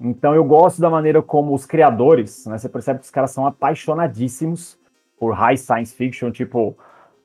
Então 0.01 0.35
eu 0.35 0.44
gosto 0.44 0.81
da 0.81 0.90
maneira 0.90 1.23
como 1.23 1.55
os 1.55 1.64
criadores, 1.64 2.47
né, 2.47 2.59
você 2.59 2.68
percebe 2.68 2.99
que 2.99 3.05
os 3.05 3.11
caras 3.11 3.31
são 3.31 3.47
apaixonadíssimos 3.47 4.77
por 5.18 5.33
high 5.33 5.57
science 5.57 5.94
fiction, 5.94 6.31
tipo 6.33 6.77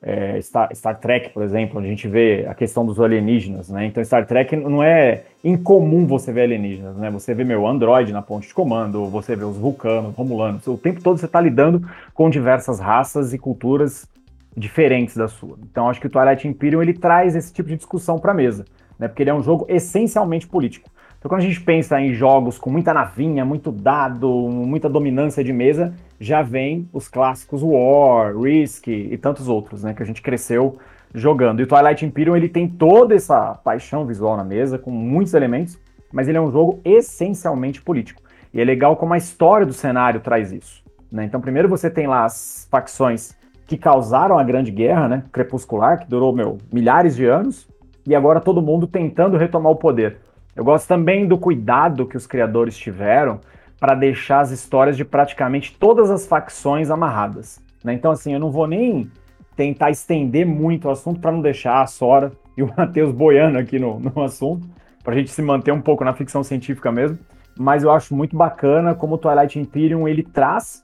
é, 0.02 0.40
Star, 0.40 0.74
Star, 0.74 0.98
Trek, 0.98 1.30
por 1.30 1.42
exemplo, 1.42 1.78
onde 1.78 1.88
a 1.88 1.90
gente 1.90 2.08
vê 2.08 2.46
a 2.48 2.54
questão 2.54 2.86
dos 2.86 2.98
alienígenas, 2.98 3.68
né? 3.68 3.84
Então, 3.84 4.02
Star 4.02 4.26
Trek 4.26 4.56
não 4.56 4.82
é 4.82 5.24
incomum 5.44 6.06
você 6.06 6.32
ver 6.32 6.42
alienígenas, 6.42 6.96
né? 6.96 7.10
Você 7.10 7.34
vê 7.34 7.44
meu 7.44 7.66
Android 7.66 8.10
na 8.12 8.22
ponte 8.22 8.48
de 8.48 8.54
comando, 8.54 9.04
você 9.06 9.36
vê 9.36 9.44
os 9.44 9.58
vulcanos, 9.58 10.14
romulanos, 10.14 10.66
o 10.66 10.78
tempo 10.78 11.02
todo 11.02 11.18
você 11.18 11.26
está 11.26 11.40
lidando 11.40 11.86
com 12.14 12.30
diversas 12.30 12.80
raças 12.80 13.34
e 13.34 13.38
culturas 13.38 14.08
diferentes 14.56 15.16
da 15.16 15.28
sua. 15.28 15.58
Então, 15.70 15.88
acho 15.88 16.00
que 16.00 16.06
o 16.06 16.10
Twilight 16.10 16.48
Imperium 16.48 16.82
ele 16.82 16.94
traz 16.94 17.36
esse 17.36 17.52
tipo 17.52 17.68
de 17.68 17.76
discussão 17.76 18.18
para 18.18 18.32
a 18.32 18.34
mesa, 18.34 18.64
né? 19.00 19.08
Porque 19.08 19.22
ele 19.22 19.30
é 19.30 19.34
um 19.34 19.42
jogo 19.42 19.64
essencialmente 19.68 20.46
político. 20.46 20.90
Então, 21.18 21.28
quando 21.28 21.40
a 21.40 21.44
gente 21.44 21.60
pensa 21.60 22.00
em 22.00 22.14
jogos 22.14 22.58
com 22.58 22.70
muita 22.70 22.94
navinha, 22.94 23.44
muito 23.44 23.72
dado, 23.72 24.28
muita 24.30 24.88
dominância 24.88 25.42
de 25.42 25.52
mesa, 25.52 25.92
já 26.18 26.42
vem 26.42 26.88
os 26.92 27.08
clássicos 27.08 27.62
War, 27.62 28.38
Risk 28.38 28.88
e 28.88 29.16
tantos 29.18 29.48
outros, 29.48 29.82
né, 29.82 29.92
que 29.92 30.02
a 30.02 30.06
gente 30.06 30.22
cresceu 30.22 30.78
jogando. 31.14 31.60
E 31.60 31.66
Twilight 31.66 32.06
Imperium 32.06 32.36
ele 32.36 32.48
tem 32.48 32.68
toda 32.68 33.14
essa 33.14 33.54
paixão 33.54 34.06
visual 34.06 34.36
na 34.36 34.44
mesa, 34.44 34.78
com 34.78 34.90
muitos 34.90 35.34
elementos, 35.34 35.78
mas 36.12 36.28
ele 36.28 36.38
é 36.38 36.40
um 36.40 36.50
jogo 36.50 36.80
essencialmente 36.84 37.82
político. 37.82 38.22
E 38.52 38.60
é 38.60 38.64
legal 38.64 38.96
como 38.96 39.12
a 39.12 39.18
história 39.18 39.66
do 39.66 39.72
cenário 39.72 40.20
traz 40.20 40.52
isso. 40.52 40.82
Né? 41.12 41.24
Então, 41.24 41.40
primeiro 41.40 41.68
você 41.68 41.90
tem 41.90 42.06
lá 42.06 42.24
as 42.24 42.66
facções 42.70 43.36
que 43.66 43.76
causaram 43.76 44.38
a 44.38 44.42
Grande 44.42 44.70
Guerra, 44.70 45.08
né, 45.08 45.24
crepuscular, 45.30 46.00
que 46.00 46.08
durou 46.08 46.34
meu, 46.34 46.58
milhares 46.72 47.14
de 47.14 47.26
anos, 47.26 47.68
e 48.06 48.14
agora 48.14 48.40
todo 48.40 48.62
mundo 48.62 48.86
tentando 48.86 49.36
retomar 49.36 49.72
o 49.72 49.76
poder. 49.76 50.18
Eu 50.54 50.64
gosto 50.64 50.88
também 50.88 51.26
do 51.26 51.38
cuidado 51.38 52.06
que 52.06 52.16
os 52.16 52.26
criadores 52.26 52.76
tiveram 52.76 53.40
para 53.78 53.94
deixar 53.94 54.40
as 54.40 54.50
histórias 54.50 54.96
de 54.96 55.04
praticamente 55.04 55.76
todas 55.78 56.10
as 56.10 56.26
facções 56.26 56.90
amarradas. 56.90 57.62
Né? 57.82 57.94
Então, 57.94 58.10
assim, 58.10 58.34
eu 58.34 58.40
não 58.40 58.50
vou 58.50 58.66
nem 58.66 59.10
tentar 59.56 59.90
estender 59.90 60.46
muito 60.46 60.86
o 60.88 60.90
assunto 60.90 61.20
para 61.20 61.32
não 61.32 61.40
deixar 61.40 61.80
a 61.82 61.86
Sora 61.86 62.32
e 62.56 62.62
o 62.62 62.70
Matheus 62.76 63.12
boiando 63.12 63.58
aqui 63.58 63.78
no, 63.78 63.98
no 63.98 64.22
assunto, 64.22 64.68
para 65.02 65.14
a 65.14 65.16
gente 65.16 65.30
se 65.30 65.40
manter 65.40 65.72
um 65.72 65.80
pouco 65.80 66.04
na 66.04 66.12
ficção 66.12 66.42
científica 66.42 66.92
mesmo. 66.92 67.18
Mas 67.58 67.82
eu 67.82 67.90
acho 67.90 68.14
muito 68.14 68.36
bacana 68.36 68.94
como 68.94 69.14
o 69.14 69.18
Twilight 69.18 69.58
Imperium 69.58 70.06
ele 70.06 70.22
traz 70.22 70.82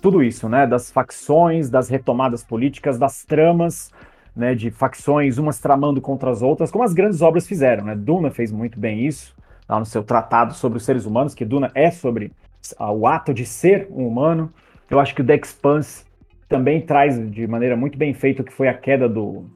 tudo 0.00 0.22
isso, 0.22 0.48
né? 0.48 0.66
Das 0.66 0.90
facções, 0.90 1.70
das 1.70 1.88
retomadas 1.88 2.42
políticas, 2.42 2.98
das 2.98 3.24
tramas, 3.24 3.90
né, 4.34 4.54
de 4.54 4.70
facções, 4.70 5.38
umas 5.38 5.58
tramando 5.58 6.00
contra 6.00 6.30
as 6.30 6.42
outras, 6.42 6.70
como 6.70 6.84
as 6.84 6.92
grandes 6.92 7.20
obras 7.20 7.46
fizeram. 7.46 7.84
Né? 7.84 7.94
Duna 7.94 8.30
fez 8.30 8.50
muito 8.50 8.78
bem 8.78 9.06
isso, 9.06 9.34
lá 9.68 9.78
no 9.78 9.86
seu 9.86 10.02
tratado 10.02 10.54
sobre 10.54 10.78
os 10.78 10.84
seres 10.84 11.06
humanos, 11.06 11.34
que 11.34 11.44
Duna 11.44 11.70
é 11.74 11.90
sobre 11.90 12.32
o 12.78 13.06
ato 13.06 13.34
de 13.34 13.44
ser 13.44 13.88
um 13.90 14.06
humano. 14.06 14.52
Eu 14.90 15.00
acho 15.00 15.14
que 15.14 15.20
o 15.20 15.24
The 15.24 15.36
Expanse 15.36 16.04
também 16.48 16.80
traz 16.80 17.18
de 17.30 17.46
maneira 17.46 17.76
muito 17.76 17.96
bem 17.96 18.12
feita 18.12 18.42
o 18.42 18.44
que 18.44 18.52
foi 18.52 18.68
a 18.68 18.74
queda 18.74 19.08
do, 19.08 19.46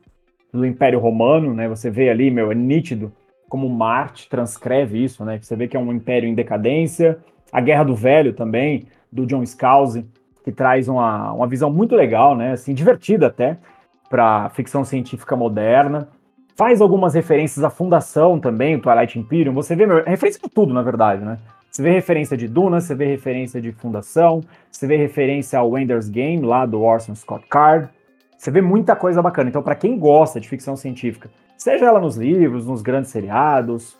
do 0.53 0.65
Império 0.65 0.99
Romano, 0.99 1.53
né? 1.53 1.69
Você 1.69 1.91
vê 1.91 2.09
ali, 2.09 2.31
meu, 2.31 2.51
é 2.51 2.55
nítido 2.55 3.12
como 3.49 3.69
Marte 3.69 4.29
transcreve 4.29 5.03
isso, 5.05 5.25
né? 5.25 5.39
Você 5.41 5.55
vê 5.55 5.69
que 5.69 5.77
é 5.77 5.81
um 5.81 5.93
império 5.93 6.29
em 6.29 6.35
decadência. 6.35 7.19
A 7.53 7.61
Guerra 7.61 7.85
do 7.85 7.95
Velho 7.95 8.33
também, 8.33 8.87
do 9.12 9.27
John 9.27 9.45
Scalzi, 9.45 10.07
que 10.45 10.51
traz 10.51 10.89
uma, 10.89 11.33
uma 11.33 11.47
visão 11.47 11.71
muito 11.71 11.95
legal, 11.95 12.35
né? 12.35 12.53
Assim, 12.53 12.75
divertida 12.75 13.27
até, 13.27 13.59
para 14.09 14.49
ficção 14.51 14.85
científica 14.85 15.37
moderna. 15.37 16.09
Faz 16.55 16.81
algumas 16.81 17.14
referências 17.14 17.64
à 17.64 17.71
Fundação 17.71 18.40
também, 18.40 18.77
o 18.77 18.81
Twilight 18.81 19.19
Imperium. 19.19 19.53
Você 19.55 19.77
vê 19.77 19.85
é 19.85 20.11
referência 20.11 20.40
de 20.42 20.49
tudo, 20.49 20.73
na 20.73 20.83
verdade, 20.83 21.25
né? 21.25 21.38
Você 21.71 21.83
vê 21.83 21.90
referência 21.90 22.37
de 22.37 22.49
Duna, 22.49 22.81
você 22.81 22.95
vê 22.95 23.05
referência 23.05 23.61
de 23.61 23.71
Fundação, 23.73 24.40
você 24.71 24.87
vê 24.87 24.97
referência 24.97 25.59
ao 25.59 25.77
Ender's 25.77 26.09
Game, 26.09 26.40
lá 26.40 26.64
do 26.64 26.81
Orson 26.81 27.14
Scott 27.14 27.47
Card. 27.51 27.90
Você 28.38 28.51
vê 28.51 28.62
muita 28.62 28.97
coisa 28.97 29.21
bacana. 29.21 29.51
Então, 29.51 29.62
para 29.62 29.75
quem 29.75 29.99
gosta 29.99 30.40
de 30.40 30.49
ficção 30.49 30.77
científica, 30.77 31.29
seja 31.59 31.85
ela 31.85 32.01
nos 32.01 32.16
livros, 32.16 32.66
nos 32.66 32.81
grandes 32.81 33.11
seriados, 33.11 33.95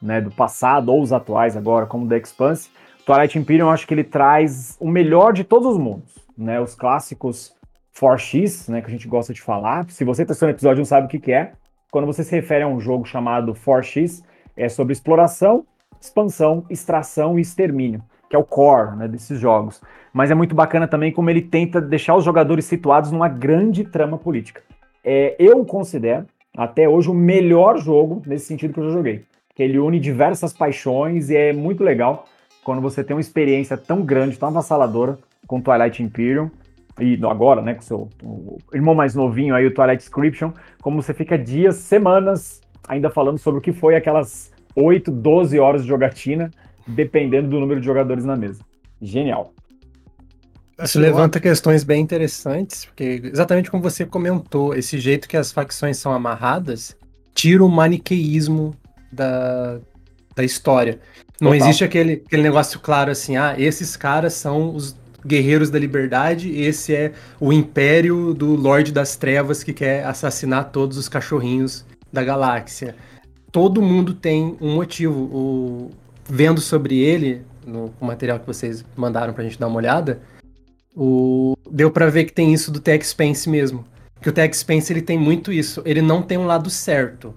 né, 0.00 0.20
do 0.20 0.30
passado 0.30 0.90
ou 0.90 1.02
os 1.02 1.12
atuais 1.12 1.56
agora, 1.56 1.84
como 1.84 2.08
The 2.08 2.16
Expanse, 2.16 2.70
Twilight 3.04 3.38
Imperium, 3.38 3.66
eu 3.66 3.70
acho 3.72 3.86
que 3.86 3.92
ele 3.92 4.04
traz 4.04 4.76
o 4.80 4.88
melhor 4.88 5.32
de 5.32 5.44
todos 5.44 5.66
os 5.66 5.78
mundos, 5.78 6.14
né? 6.36 6.60
Os 6.60 6.74
clássicos 6.74 7.54
4X, 7.98 8.70
né, 8.70 8.80
que 8.80 8.86
a 8.86 8.90
gente 8.90 9.08
gosta 9.08 9.32
de 9.32 9.42
falar. 9.42 9.88
Se 9.90 10.04
você 10.04 10.22
está 10.22 10.32
assistindo 10.32 10.48
o 10.48 10.52
episódio 10.52 10.78
e 10.78 10.82
não 10.82 10.84
sabe 10.84 11.06
o 11.06 11.10
que, 11.10 11.18
que 11.18 11.32
é, 11.32 11.52
quando 11.90 12.06
você 12.06 12.22
se 12.22 12.34
refere 12.34 12.62
a 12.62 12.68
um 12.68 12.80
jogo 12.80 13.04
chamado 13.04 13.54
4X, 13.54 14.22
é 14.56 14.68
sobre 14.68 14.92
exploração, 14.92 15.64
expansão, 16.00 16.64
extração 16.70 17.38
e 17.38 17.42
extermínio, 17.42 18.02
que 18.28 18.36
é 18.36 18.38
o 18.38 18.44
core 18.44 18.96
né, 18.96 19.08
desses 19.08 19.38
jogos. 19.40 19.80
Mas 20.12 20.30
é 20.30 20.34
muito 20.34 20.54
bacana 20.54 20.86
também 20.86 21.12
como 21.12 21.30
ele 21.30 21.42
tenta 21.42 21.80
deixar 21.80 22.14
os 22.14 22.24
jogadores 22.24 22.64
situados 22.64 23.10
numa 23.10 23.28
grande 23.28 23.84
trama 23.84 24.18
política. 24.18 24.62
É, 25.04 25.34
eu 25.38 25.64
considero, 25.64 26.26
até 26.56 26.88
hoje, 26.88 27.08
o 27.08 27.14
melhor 27.14 27.78
jogo 27.78 28.22
nesse 28.26 28.46
sentido 28.46 28.74
que 28.74 28.80
eu 28.80 28.84
já 28.84 28.90
joguei. 28.90 29.24
Que 29.54 29.62
ele 29.62 29.78
une 29.78 29.98
diversas 29.98 30.52
paixões 30.52 31.30
e 31.30 31.36
é 31.36 31.52
muito 31.52 31.82
legal 31.82 32.26
quando 32.64 32.82
você 32.82 33.02
tem 33.02 33.14
uma 33.16 33.20
experiência 33.20 33.76
tão 33.76 34.02
grande, 34.02 34.38
tão 34.38 34.48
avassaladora 34.48 35.18
com 35.46 35.60
Twilight 35.60 36.02
Imperium 36.02 36.50
e 37.00 37.18
agora, 37.24 37.62
né, 37.62 37.74
com 37.74 37.82
seu 37.82 38.08
irmão 38.72 38.94
mais 38.94 39.14
novinho 39.14 39.54
aí, 39.54 39.66
o 39.66 39.74
Twilight 39.74 40.02
Inscription, 40.02 40.52
como 40.80 41.02
você 41.02 41.14
fica 41.14 41.38
dias, 41.38 41.76
semanas 41.76 42.60
ainda 42.88 43.10
falando 43.10 43.38
sobre 43.38 43.58
o 43.58 43.62
que 43.62 43.72
foi 43.72 43.94
aquelas 43.94 44.50
8, 44.74 45.10
12 45.10 45.58
horas 45.58 45.82
de 45.82 45.88
jogatina, 45.88 46.50
dependendo 46.86 47.48
do 47.48 47.60
número 47.60 47.80
de 47.80 47.86
jogadores 47.86 48.24
na 48.24 48.36
mesa. 48.36 48.62
Genial. 49.00 49.52
Isso 50.82 50.98
levanta 50.98 51.40
questões 51.40 51.82
bem 51.82 52.00
interessantes, 52.00 52.84
porque 52.84 53.20
exatamente 53.24 53.70
como 53.70 53.82
você 53.82 54.06
comentou, 54.06 54.74
esse 54.74 54.98
jeito 54.98 55.28
que 55.28 55.36
as 55.36 55.50
facções 55.50 55.98
são 55.98 56.12
amarradas 56.12 56.96
tira 57.34 57.64
o 57.64 57.68
maniqueísmo 57.68 58.74
da, 59.12 59.78
da 60.34 60.44
história. 60.44 61.00
Não 61.40 61.52
Total. 61.52 61.66
existe 61.66 61.84
aquele, 61.84 62.22
aquele 62.26 62.42
negócio 62.42 62.80
claro 62.80 63.10
assim, 63.10 63.36
ah, 63.36 63.54
esses 63.58 63.96
caras 63.96 64.34
são 64.34 64.74
os 64.74 64.96
Guerreiros 65.26 65.70
da 65.70 65.78
Liberdade, 65.78 66.50
esse 66.50 66.94
é 66.94 67.12
o 67.40 67.52
império 67.52 68.32
do 68.32 68.54
Lorde 68.54 68.92
das 68.92 69.16
Trevas 69.16 69.64
que 69.64 69.72
quer 69.72 70.04
assassinar 70.04 70.70
todos 70.70 70.96
os 70.96 71.08
cachorrinhos 71.08 71.84
da 72.12 72.22
galáxia. 72.22 72.94
todo 73.50 73.82
mundo 73.82 74.14
tem 74.14 74.56
um 74.60 74.74
motivo. 74.74 75.20
O, 75.20 75.90
vendo 76.28 76.60
sobre 76.60 76.98
ele, 76.98 77.42
no 77.66 77.92
material 78.00 78.38
que 78.38 78.46
vocês 78.46 78.84
mandaram 78.96 79.32
pra 79.32 79.44
gente 79.44 79.58
dar 79.58 79.66
uma 79.66 79.76
olhada, 79.76 80.20
o, 80.94 81.56
deu 81.70 81.90
para 81.90 82.10
ver 82.10 82.24
que 82.24 82.32
tem 82.32 82.52
isso 82.52 82.70
do 82.70 82.80
Tech 82.80 83.04
Spence 83.06 83.48
mesmo. 83.48 83.84
Que 84.20 84.28
o 84.28 84.32
Tech 84.32 84.56
Spence 84.56 84.92
ele 84.92 85.02
tem 85.02 85.18
muito 85.18 85.52
isso. 85.52 85.82
Ele 85.84 86.02
não 86.02 86.22
tem 86.22 86.38
um 86.38 86.46
lado 86.46 86.70
certo. 86.70 87.34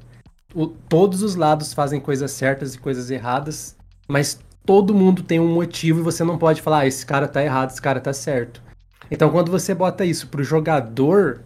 O, 0.54 0.68
todos 0.68 1.22
os 1.24 1.36
lados 1.36 1.74
fazem 1.74 2.00
coisas 2.00 2.32
certas 2.32 2.76
e 2.76 2.80
coisas 2.80 3.10
erradas, 3.10 3.76
mas 4.08 4.40
todo 4.72 4.96
mundo 4.96 5.22
tem 5.22 5.38
um 5.38 5.54
motivo 5.54 6.00
e 6.00 6.02
você 6.02 6.24
não 6.24 6.38
pode 6.38 6.62
falar, 6.62 6.80
ah, 6.80 6.88
esse 6.88 7.06
cara 7.06 7.28
tá 7.28 7.44
errado, 7.44 7.72
esse 7.72 7.82
cara 7.82 8.00
tá 8.00 8.14
certo. 8.14 8.64
Então 9.12 9.30
quando 9.30 9.52
você 9.52 9.76
bota 9.76 10.06
isso 10.06 10.30
pro 10.30 10.46
jogador 10.46 11.42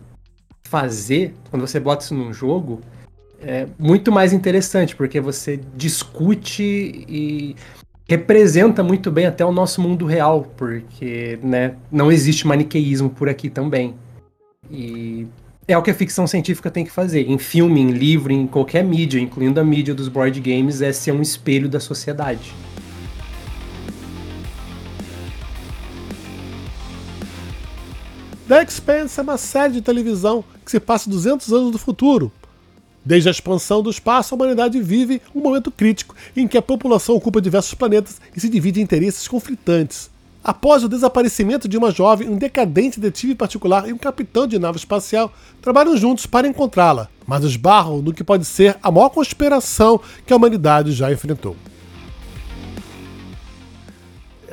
fazer, 0.62 1.34
quando 1.50 1.66
você 1.66 1.80
bota 1.80 2.04
isso 2.04 2.14
num 2.14 2.32
jogo, 2.32 2.82
é 3.42 3.66
muito 3.80 4.12
mais 4.12 4.32
interessante, 4.32 4.96
porque 4.96 5.20
você 5.20 5.60
discute 5.76 6.62
e 7.10 7.56
representa 8.08 8.84
muito 8.84 9.10
bem 9.10 9.26
até 9.26 9.44
o 9.44 9.52
nosso 9.52 9.82
mundo 9.82 10.06
real, 10.06 10.44
porque 10.56 11.40
né, 11.42 11.74
não 11.92 12.12
existe 12.12 12.46
maniqueísmo 12.46 13.10
por 13.10 13.28
aqui 13.28 13.50
também. 13.50 13.96
E 14.70 15.26
é 15.68 15.76
o 15.76 15.82
que 15.82 15.90
a 15.90 15.96
ficção 15.96 16.28
científica 16.28 16.70
tem 16.70 16.86
que 16.86 16.92
fazer. 16.92 17.28
Em 17.28 17.40
filme, 17.40 17.82
em 17.82 17.90
livro, 17.90 18.32
em 18.32 18.46
qualquer 18.46 18.84
mídia, 18.84 19.20
incluindo 19.20 19.60
a 19.60 19.64
mídia 19.64 19.96
dos 19.96 20.10
board 20.10 20.40
games, 20.40 20.80
é 20.84 20.94
ser 20.94 21.12
um 21.12 21.24
espelho 21.24 21.68
da 21.68 21.80
sociedade. 21.80 22.54
The 28.48 28.64
Expanse 28.64 29.20
é 29.20 29.24
uma 29.24 29.38
série 29.38 29.74
de 29.74 29.82
televisão 29.82 30.44
que 30.64 30.72
se 30.72 30.80
passa 30.80 31.10
200 31.10 31.52
anos 31.52 31.72
do 31.72 31.80
futuro, 31.80 32.32
Desde 33.06 33.30
a 33.30 33.32
expansão 33.32 33.84
do 33.84 33.90
espaço, 33.92 34.34
a 34.34 34.36
humanidade 34.36 34.82
vive 34.82 35.22
um 35.36 35.40
momento 35.40 35.70
crítico 35.70 36.16
em 36.36 36.48
que 36.48 36.58
a 36.58 36.62
população 36.62 37.16
ocupa 37.16 37.40
diversos 37.40 37.76
planetas 37.76 38.20
e 38.36 38.40
se 38.40 38.50
divide 38.50 38.80
em 38.80 38.84
interesses 38.84 39.28
conflitantes. 39.28 40.10
Após 40.44 40.84
o 40.84 40.90
desaparecimento 40.90 41.68
de 41.68 41.78
uma 41.78 41.92
jovem, 41.92 42.28
um 42.28 42.38
decadente 42.38 43.00
detetive 43.00 43.36
particular 43.36 43.88
e 43.88 43.94
um 43.94 43.98
capitão 43.98 44.48
de 44.48 44.58
nave 44.58 44.80
espacial 44.80 45.32
trabalham 45.62 45.96
juntos 45.96 46.26
para 46.26 46.48
encontrá-la, 46.48 47.08
mas 47.28 47.44
esbarram 47.44 48.02
no 48.02 48.12
que 48.12 48.24
pode 48.24 48.46
ser 48.46 48.76
a 48.82 48.92
maior 48.92 49.10
conspiração 49.10 50.02
que 50.26 50.34
a 50.34 50.36
humanidade 50.36 50.92
já 50.92 51.12
enfrentou. 51.12 51.56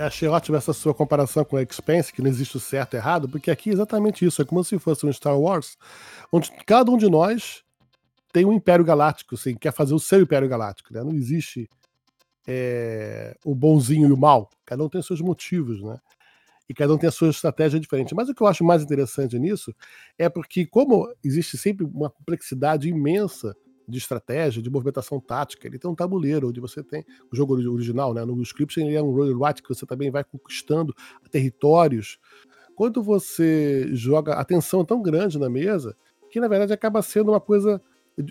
Achei 0.07 0.29
ótima 0.29 0.59
essa 0.59 0.73
sua 0.73 0.95
comparação 0.95 1.45
com 1.45 1.57
o 1.57 1.61
Expense, 1.61 2.13
que 2.13 2.23
não 2.23 2.29
existe 2.29 2.57
o 2.57 2.61
certo 2.61 2.95
e 2.95 2.97
errado, 2.97 3.29
porque 3.29 3.51
aqui 3.51 3.71
é 3.71 3.73
exatamente 3.73 4.25
isso. 4.25 4.43
É 4.43 4.45
como 4.45 4.63
se 4.65 4.79
fosse 4.79 5.07
um 5.07 5.13
Star 5.13 5.39
Wars, 5.39 5.77
onde 6.33 6.51
cada 6.67 6.91
um 6.91 6.97
de 6.97 7.09
nós 7.09 7.63
tem 8.33 8.45
um 8.45 8.53
Império 8.53 8.85
Galáctico, 8.85 9.35
assim, 9.35 9.55
quer 9.55 9.73
fazer 9.73 9.95
o 9.95 9.99
seu 9.99 10.21
Império 10.23 10.49
Galáctico, 10.49 10.93
né? 10.93 11.03
Não 11.03 11.13
existe 11.13 11.69
é, 12.47 13.37
o 13.45 13.55
bonzinho 13.55 14.09
e 14.09 14.13
o 14.13 14.17
mal. 14.17 14.49
Cada 14.65 14.83
um 14.83 14.89
tem 14.89 15.03
seus 15.03 15.21
motivos, 15.21 15.83
né? 15.83 15.99
E 16.69 16.75
cada 16.75 16.95
um 16.95 16.99
tem 16.99 17.09
a 17.09 17.13
sua 17.13 17.29
estratégia 17.29 17.79
diferente. 17.79 18.15
Mas 18.15 18.29
o 18.29 18.35
que 18.35 18.43
eu 18.43 18.47
acho 18.47 18.65
mais 18.65 18.83
interessante 18.83 19.39
nisso 19.39 19.75
é 20.19 20.29
porque, 20.29 20.67
como 20.67 21.13
existe 21.23 21.59
sempre 21.59 21.85
uma 21.85 22.09
complexidade 22.09 22.89
imensa 22.89 23.55
de 23.87 23.99
estratégia, 23.99 24.63
de 24.63 24.71
movimentação 24.71 25.21
tática, 25.21 25.67
ele 25.67 25.79
tem 25.79 25.91
um 25.91 25.95
tabuleiro 25.95 26.49
onde 26.49 26.61
você 26.61 26.83
tem 26.83 27.05
o 27.33 27.37
jogo 27.37 27.55
original, 27.55 28.15
né? 28.15 28.25
No 28.25 28.41
script 28.43 28.81
ele 28.81 28.95
é 28.95 29.03
um 29.03 29.11
roguelite 29.11 29.63
que 29.63 29.69
você 29.69 29.85
também 29.85 30.11
vai 30.11 30.25
conquistando 30.25 30.95
territórios. 31.31 32.19
Quando 32.75 33.03
você 33.03 33.89
joga 33.93 34.35
atenção 34.35 34.85
tão 34.85 35.03
grande 35.03 35.39
na 35.39 35.49
mesa, 35.49 35.97
que 36.31 36.41
na 36.41 36.49
verdade 36.49 36.73
acaba 36.73 37.03
sendo 37.03 37.33
uma 37.33 37.41
coisa 37.41 37.81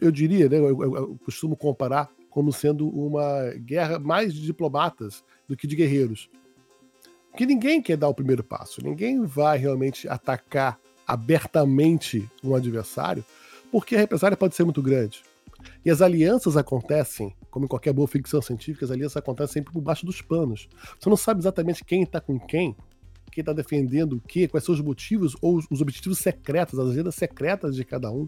eu 0.02 0.12
diria, 0.12 0.48
né, 0.48 0.58
eu, 0.58 0.82
eu, 0.82 0.96
eu, 0.96 1.20
costumo 1.26 1.56
comparar 1.56 2.10
como 2.30 2.52
sendo 2.54 2.88
uma 2.88 3.52
guerra 3.58 4.00
mais 4.00 4.34
de 4.34 4.42
diplomatas 4.42 5.24
do 5.48 5.58
que 5.58 5.68
de 5.68 5.76
guerreiros. 5.76 6.30
Porque 7.30 7.46
ninguém 7.46 7.82
quer 7.82 7.98
dar 7.98 8.10
o 8.10 8.14
primeiro 8.14 8.44
passo, 8.44 8.84
ninguém 8.84 9.24
vai 9.26 9.58
realmente 9.58 10.08
atacar 10.08 10.80
abertamente 11.08 12.30
um 12.44 12.56
adversário, 12.56 13.26
porque 13.72 13.96
a 13.96 14.00
represália 14.00 14.38
pode 14.38 14.56
ser 14.56 14.64
muito 14.64 14.82
grande. 14.82 15.24
E 15.84 15.90
as 15.90 16.02
alianças 16.02 16.58
acontecem, 16.58 17.36
como 17.50 17.66
em 17.66 17.68
qualquer 17.68 17.94
boa 17.94 18.08
ficção 18.08 18.42
científica, 18.42 18.86
as 18.86 18.92
alianças 18.92 19.18
acontecem 19.18 19.54
sempre 19.54 19.74
por 19.74 19.82
baixo 19.82 20.06
dos 20.06 20.22
panos. 20.22 20.68
Você 21.00 21.10
não 21.10 21.18
sabe 21.18 21.40
exatamente 21.40 21.84
quem 21.84 22.04
está 22.04 22.20
com 22.20 22.40
quem, 22.40 22.76
quem 23.32 23.42
está 23.42 23.54
defendendo 23.54 24.14
o 24.14 24.22
quê, 24.22 24.48
quais 24.48 24.64
são 24.64 24.76
os 24.76 24.82
motivos 24.82 25.36
ou 25.42 25.62
os 25.70 25.82
objetivos 25.82 26.20
secretos, 26.20 26.78
as 26.78 26.90
agendas 26.90 27.16
secretas 27.16 27.76
de 27.76 27.84
cada 27.84 28.12
um. 28.12 28.28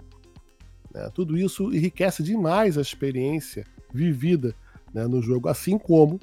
Né? 0.93 1.09
Tudo 1.13 1.37
isso 1.37 1.73
enriquece 1.73 2.23
demais 2.23 2.77
a 2.77 2.81
experiência 2.81 3.65
vivida 3.93 4.55
né, 4.93 5.05
no 5.07 5.21
jogo, 5.21 5.49
assim 5.49 5.77
como 5.77 6.19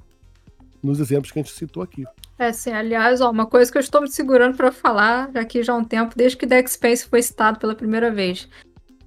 nos 0.82 0.98
exemplos 0.98 1.30
que 1.30 1.38
a 1.38 1.42
gente 1.42 1.54
citou 1.54 1.82
aqui. 1.82 2.04
É, 2.38 2.52
sim. 2.52 2.72
Aliás, 2.72 3.20
ó, 3.20 3.30
uma 3.30 3.46
coisa 3.46 3.70
que 3.70 3.76
eu 3.76 3.82
estou 3.82 4.00
me 4.00 4.10
segurando 4.10 4.56
para 4.56 4.72
falar 4.72 5.30
aqui 5.36 5.62
já 5.62 5.74
há 5.74 5.76
um 5.76 5.84
tempo, 5.84 6.16
desde 6.16 6.38
que 6.38 6.46
Deck 6.46 6.70
Space 6.70 7.06
foi 7.06 7.20
citado 7.22 7.58
pela 7.58 7.74
primeira 7.74 8.10
vez. 8.10 8.48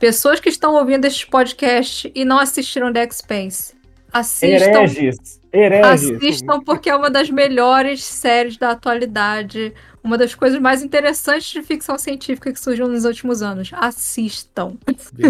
Pessoas 0.03 0.41
que 0.41 0.49
estão 0.49 0.75
ouvindo 0.75 1.05
este 1.05 1.25
podcast 1.25 2.11
e 2.13 2.25
não 2.25 2.37
assistiram 2.37 2.91
Deck 2.91 3.15
Space, 3.15 3.73
assistam. 4.11 4.81
Hereges. 4.81 5.39
Hereges. 5.53 6.11
Assistam 6.11 6.59
porque 6.59 6.89
é 6.89 6.95
uma 6.95 7.09
das 7.09 7.29
melhores 7.29 8.03
séries 8.03 8.57
da 8.57 8.71
atualidade 8.71 9.73
uma 10.03 10.17
das 10.17 10.35
coisas 10.35 10.59
mais 10.59 10.83
interessantes 10.83 11.49
de 11.49 11.61
ficção 11.61 11.97
científica 11.97 12.51
que 12.51 12.59
surgiu 12.59 12.89
nos 12.89 13.05
últimos 13.05 13.41
anos. 13.41 13.71
Assistam. 13.71 14.73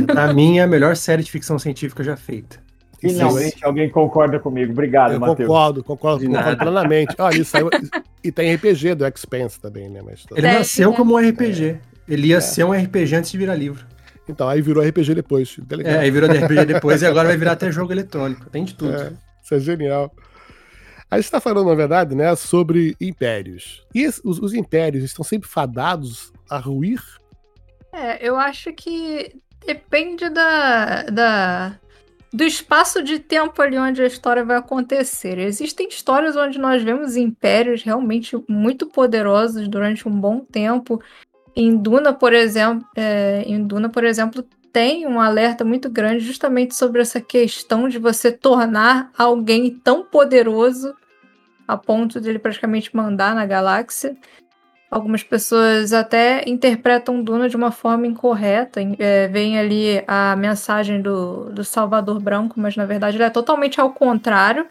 Pra 0.08 0.34
mim, 0.34 0.58
é 0.58 0.64
a 0.64 0.68
melhor 0.68 0.96
série 0.96 1.22
de 1.22 1.30
ficção 1.30 1.60
científica 1.60 2.04
já 2.04 2.18
feita. 2.18 2.58
Finalmente 3.00 3.64
alguém 3.64 3.92
concorda 3.92 4.40
comigo. 4.40 4.72
Obrigado, 4.72 5.20
Matheus. 5.20 5.48
Concordo, 5.48 5.84
concordo, 5.84 6.26
concordo 6.26 6.58
plenamente. 6.58 7.14
Ah, 7.20 7.30
isso 7.30 7.52
saiu, 7.52 7.70
e 8.24 8.32
tem 8.32 8.56
RPG 8.56 8.96
do 8.96 9.06
Expense 9.06 9.60
também, 9.60 9.88
né? 9.88 10.02
Mas, 10.04 10.26
Ele 10.36 10.52
nasceu 10.52 10.92
como 10.94 11.14
um 11.14 11.18
RPG. 11.18 11.78
Ele 12.08 12.30
ia 12.30 12.38
é. 12.38 12.42
ser 12.42 12.64
um 12.64 12.72
RPG 12.72 13.16
antes 13.18 13.30
de 13.30 13.38
virar 13.38 13.54
livro. 13.54 13.93
Então, 14.28 14.48
aí 14.48 14.62
virou 14.62 14.84
RPG 14.84 15.16
depois. 15.16 15.58
É, 15.84 15.98
aí 15.98 16.12
virou 16.12 16.30
RPG 16.30 16.66
depois 16.66 17.02
e 17.02 17.06
agora 17.06 17.28
vai 17.28 17.38
virar 17.38 17.54
até 17.54 17.72
jogo 17.72 17.92
eletrônico. 17.92 18.50
Tem 18.50 18.64
de 18.64 18.74
tudo. 18.74 18.96
É, 18.96 19.14
isso 19.44 19.56
é 19.56 19.60
genial. 19.60 20.14
A 21.14 21.18
gente 21.18 21.26
está 21.26 21.40
falando, 21.40 21.68
na 21.68 21.76
verdade, 21.76 22.16
né, 22.16 22.36
sobre 22.36 22.96
impérios. 23.00 23.86
E 23.94 24.08
os, 24.08 24.20
os, 24.24 24.54
impérios 24.54 25.04
estão 25.04 25.24
sempre 25.24 25.48
fadados 25.48 26.34
a 26.50 26.58
ruir? 26.58 27.00
É, 27.92 28.28
eu 28.28 28.36
acho 28.36 28.74
que 28.74 29.36
depende 29.64 30.28
da, 30.30 31.04
da, 31.04 31.80
do 32.34 32.44
espaço 32.44 33.04
de 33.04 33.20
tempo 33.20 33.62
ali 33.62 33.78
onde 33.78 34.02
a 34.02 34.08
história 34.08 34.44
vai 34.44 34.58
acontecer. 34.58 35.38
Existem 35.38 35.88
histórias 35.88 36.36
onde 36.36 36.58
nós 36.58 36.82
vemos 36.82 37.16
impérios 37.16 37.84
realmente 37.84 38.36
muito 38.50 38.88
poderosos 38.88 39.68
durante 39.68 40.08
um 40.08 40.20
bom 40.20 40.40
tempo. 40.40 41.00
Em 41.56 41.76
Duna, 41.76 42.13
por 42.13 42.34
exemplo, 42.34 42.88
é, 42.96 43.44
em 43.46 43.63
Duna, 43.63 43.89
por 43.89 44.04
exemplo, 44.04 44.44
tem 44.72 45.06
um 45.06 45.20
alerta 45.20 45.63
muito 45.63 45.89
grande 45.89 46.22
justamente 46.22 46.76
sobre 46.76 47.02
essa 47.02 47.22
questão 47.22 47.88
de 47.88 48.00
você 48.00 48.32
tornar 48.32 49.12
alguém 49.16 49.70
tão 49.70 50.04
poderoso 50.04 50.96
a 51.68 51.78
ponto 51.78 52.20
de 52.20 52.30
ele 52.30 52.39
praticamente 52.39 52.96
mandar 52.96 53.36
na 53.36 53.46
galáxia. 53.46 54.18
Algumas 54.89 55.24
pessoas 55.24 55.94
até 55.94 56.44
interpretam 56.48 57.24
Duna 57.24 57.50
de 57.50 57.56
uma 57.56 57.72
forma 57.72 58.06
incorreta, 58.06 58.80
é, 59.00 59.28
vem 59.28 59.58
ali 59.58 60.04
a 60.08 60.36
mensagem 60.36 61.02
do, 61.02 61.52
do 61.52 61.63
Salvador 61.63 62.20
Branco, 62.20 62.60
mas 62.60 62.76
na 62.76 62.86
verdade 62.86 63.18
ele 63.18 63.24
é 63.24 63.30
totalmente 63.30 63.80
ao 63.80 63.92
contrário. 63.92 64.68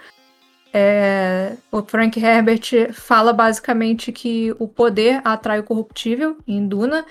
É, 0.73 1.55
o 1.71 1.83
Frank 1.83 2.19
Herbert 2.19 2.93
fala 2.93 3.33
basicamente 3.33 4.11
que 4.11 4.55
o 4.59 4.67
poder 4.67 5.21
atrai 5.25 5.61
o 5.61 5.65
corruptível 5.65 6.39
em 6.47 6.67
Duna. 6.67 7.05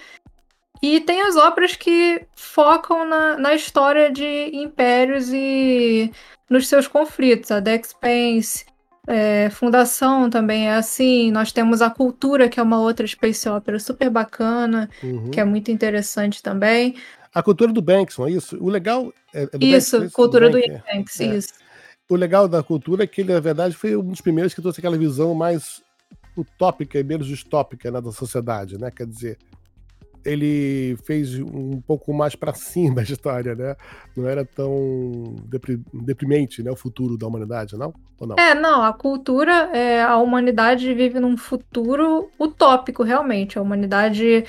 E 0.82 1.00
tem 1.00 1.22
as 1.22 1.36
obras 1.36 1.76
que 1.76 2.26
focam 2.34 3.08
na, 3.08 3.38
na 3.38 3.54
história 3.54 4.12
de 4.12 4.50
impérios 4.52 5.30
e 5.32 6.12
nos 6.50 6.68
seus 6.68 6.88
conflitos. 6.88 7.52
A 7.52 7.60
Dex 7.60 7.94
Pence, 7.94 8.66
é, 9.08 9.50
Fundação 9.52 10.28
também 10.28 10.68
é 10.68 10.74
assim. 10.74 11.32
Nós 11.32 11.52
temos 11.52 11.84
a 11.84 11.90
Cultura, 11.90 12.50
que 12.50 12.60
é 12.60 12.64
uma 12.64 12.80
outra 12.80 13.06
space 13.06 13.48
opera 13.48 13.80
super 13.80 14.10
bacana, 14.10 14.90
uhum. 15.04 15.30
que 15.30 15.40
é 15.40 15.46
muito 15.46 15.70
interessante 15.70 16.42
também. 16.42 16.96
A 17.34 17.42
cultura 17.42 17.72
do 17.72 17.82
Bankson, 17.82 18.28
é 18.28 18.32
isso? 18.32 18.58
O 18.60 18.68
legal 18.68 19.14
é, 19.34 19.44
é 19.44 19.58
do 19.58 19.66
Isso, 19.66 20.00
Banks, 20.00 20.14
cultura 20.14 20.50
do, 20.50 20.60
do 20.60 20.68
Banks, 20.68 21.22
é. 21.22 21.26
isso. 21.38 21.54
O 22.12 22.16
legal 22.18 22.46
da 22.46 22.62
cultura 22.62 23.06
é 23.06 23.08
que 23.08 23.22
ele, 23.22 23.34
na 23.34 23.40
verdade, 23.40 23.74
foi 23.74 23.96
um 23.96 24.04
dos 24.04 24.20
primeiros 24.20 24.54
que 24.54 24.62
trouxe 24.62 24.82
aquela 24.82 24.98
visão 24.98 25.34
mais 25.34 25.82
utópica 26.36 27.00
e 27.00 27.04
menos 27.06 27.26
distópica 27.26 27.90
né, 27.90 28.02
da 28.02 28.12
sociedade, 28.12 28.78
né? 28.78 28.92
Quer 28.92 29.08
dizer, 29.08 29.38
ele 30.26 30.98
fez 31.06 31.40
um 31.40 31.80
pouco 31.80 32.14
mais 32.14 32.36
para 32.36 32.54
cima 32.54 33.00
a 33.00 33.04
história, 33.06 33.56
né? 33.56 33.78
Não 34.14 34.28
era 34.28 34.44
tão 34.44 35.38
deprimente, 35.94 36.62
né? 36.62 36.70
O 36.70 36.76
futuro 36.76 37.18
da 37.18 37.26
humanidade, 37.26 37.78
não? 37.78 37.94
Ou 38.20 38.28
não? 38.28 38.36
É, 38.36 38.54
não. 38.54 38.84
A 38.84 38.92
cultura, 38.92 39.70
é, 39.74 40.04
a 40.04 40.18
humanidade 40.18 40.94
vive 40.94 41.18
num 41.18 41.38
futuro 41.38 42.30
utópico, 42.38 43.04
realmente. 43.04 43.58
A 43.58 43.62
humanidade 43.62 44.44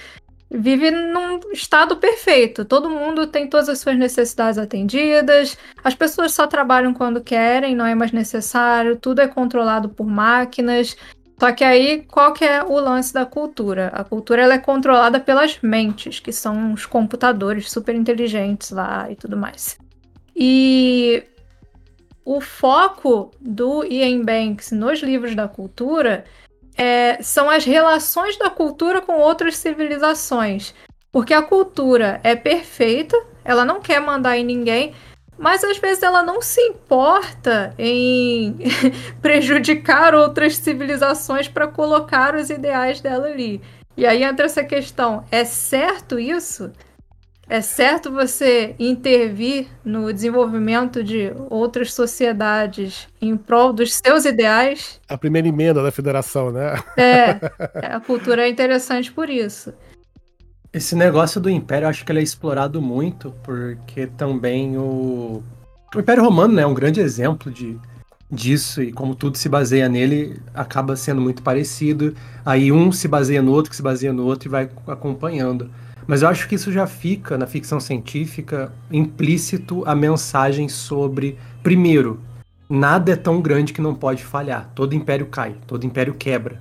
vive 0.52 0.90
num 0.90 1.40
estado 1.52 1.96
perfeito. 1.96 2.64
Todo 2.64 2.90
mundo 2.90 3.26
tem 3.26 3.48
todas 3.48 3.68
as 3.68 3.78
suas 3.78 3.96
necessidades 3.96 4.58
atendidas, 4.58 5.56
as 5.82 5.94
pessoas 5.94 6.32
só 6.32 6.46
trabalham 6.46 6.92
quando 6.92 7.22
querem, 7.22 7.74
não 7.74 7.86
é 7.86 7.94
mais 7.94 8.12
necessário, 8.12 8.96
tudo 8.96 9.20
é 9.20 9.28
controlado 9.28 9.88
por 9.88 10.06
máquinas. 10.06 10.96
Só 11.40 11.50
que 11.50 11.64
aí, 11.64 12.02
qual 12.02 12.32
que 12.32 12.44
é 12.44 12.62
o 12.62 12.78
lance 12.78 13.12
da 13.12 13.26
cultura? 13.26 13.88
A 13.88 14.04
cultura 14.04 14.42
ela 14.42 14.54
é 14.54 14.58
controlada 14.58 15.18
pelas 15.18 15.58
mentes, 15.60 16.20
que 16.20 16.32
são 16.32 16.72
os 16.72 16.86
computadores 16.86 17.70
super 17.70 17.94
inteligentes 17.94 18.70
lá 18.70 19.10
e 19.10 19.16
tudo 19.16 19.36
mais. 19.36 19.76
E 20.36 21.24
o 22.24 22.40
foco 22.40 23.32
do 23.40 23.84
Ian 23.84 24.22
Banks 24.22 24.70
nos 24.70 25.00
livros 25.00 25.34
da 25.34 25.48
cultura 25.48 26.24
é, 26.76 27.22
são 27.22 27.50
as 27.50 27.64
relações 27.64 28.36
da 28.38 28.50
cultura 28.50 29.00
com 29.00 29.18
outras 29.18 29.56
civilizações. 29.56 30.74
Porque 31.10 31.34
a 31.34 31.42
cultura 31.42 32.20
é 32.24 32.34
perfeita, 32.34 33.16
ela 33.44 33.64
não 33.64 33.80
quer 33.80 34.00
mandar 34.00 34.36
em 34.38 34.44
ninguém, 34.44 34.94
mas 35.36 35.64
às 35.64 35.76
vezes 35.78 36.02
ela 36.02 36.22
não 36.22 36.40
se 36.40 36.60
importa 36.60 37.74
em 37.78 38.56
prejudicar 39.20 40.14
outras 40.14 40.56
civilizações 40.56 41.48
para 41.48 41.66
colocar 41.66 42.34
os 42.34 42.48
ideais 42.48 43.00
dela 43.00 43.26
ali. 43.26 43.60
E 43.96 44.06
aí 44.06 44.22
entra 44.22 44.46
essa 44.46 44.64
questão: 44.64 45.24
é 45.30 45.44
certo 45.44 46.18
isso? 46.18 46.72
É 47.52 47.60
certo 47.60 48.10
você 48.10 48.74
intervir 48.78 49.66
no 49.84 50.10
desenvolvimento 50.10 51.04
de 51.04 51.34
outras 51.50 51.92
sociedades 51.92 53.06
em 53.20 53.36
prol 53.36 53.74
dos 53.74 53.94
seus 53.94 54.24
ideais? 54.24 54.98
A 55.06 55.18
primeira 55.18 55.46
emenda 55.46 55.82
da 55.82 55.92
federação, 55.92 56.50
né? 56.50 56.82
É, 56.96 57.32
a 57.94 58.00
cultura 58.00 58.46
é 58.46 58.48
interessante 58.48 59.12
por 59.12 59.28
isso. 59.28 59.70
Esse 60.72 60.96
negócio 60.96 61.38
do 61.42 61.50
Império, 61.50 61.84
eu 61.84 61.90
acho 61.90 62.06
que 62.06 62.10
ele 62.10 62.20
é 62.20 62.22
explorado 62.22 62.80
muito, 62.80 63.34
porque 63.42 64.06
também 64.06 64.78
o, 64.78 65.42
o 65.94 66.00
Império 66.00 66.24
Romano 66.24 66.54
né, 66.54 66.62
é 66.62 66.66
um 66.66 66.72
grande 66.72 67.00
exemplo 67.00 67.52
de, 67.52 67.78
disso, 68.30 68.82
e 68.82 68.90
como 68.90 69.14
tudo 69.14 69.36
se 69.36 69.50
baseia 69.50 69.90
nele, 69.90 70.40
acaba 70.54 70.96
sendo 70.96 71.20
muito 71.20 71.42
parecido. 71.42 72.14
Aí 72.46 72.72
um 72.72 72.90
se 72.90 73.06
baseia 73.06 73.42
no 73.42 73.52
outro, 73.52 73.68
que 73.68 73.76
se 73.76 73.82
baseia 73.82 74.10
no 74.10 74.24
outro 74.24 74.48
e 74.48 74.50
vai 74.50 74.70
acompanhando. 74.86 75.70
Mas 76.06 76.22
eu 76.22 76.28
acho 76.28 76.48
que 76.48 76.54
isso 76.54 76.72
já 76.72 76.86
fica 76.86 77.38
na 77.38 77.46
ficção 77.46 77.78
científica 77.78 78.72
implícito 78.90 79.84
a 79.86 79.94
mensagem 79.94 80.68
sobre, 80.68 81.38
primeiro, 81.62 82.20
nada 82.68 83.12
é 83.12 83.16
tão 83.16 83.40
grande 83.40 83.72
que 83.72 83.80
não 83.80 83.94
pode 83.94 84.24
falhar. 84.24 84.70
Todo 84.74 84.94
império 84.94 85.26
cai, 85.26 85.54
todo 85.66 85.86
império 85.86 86.14
quebra. 86.14 86.60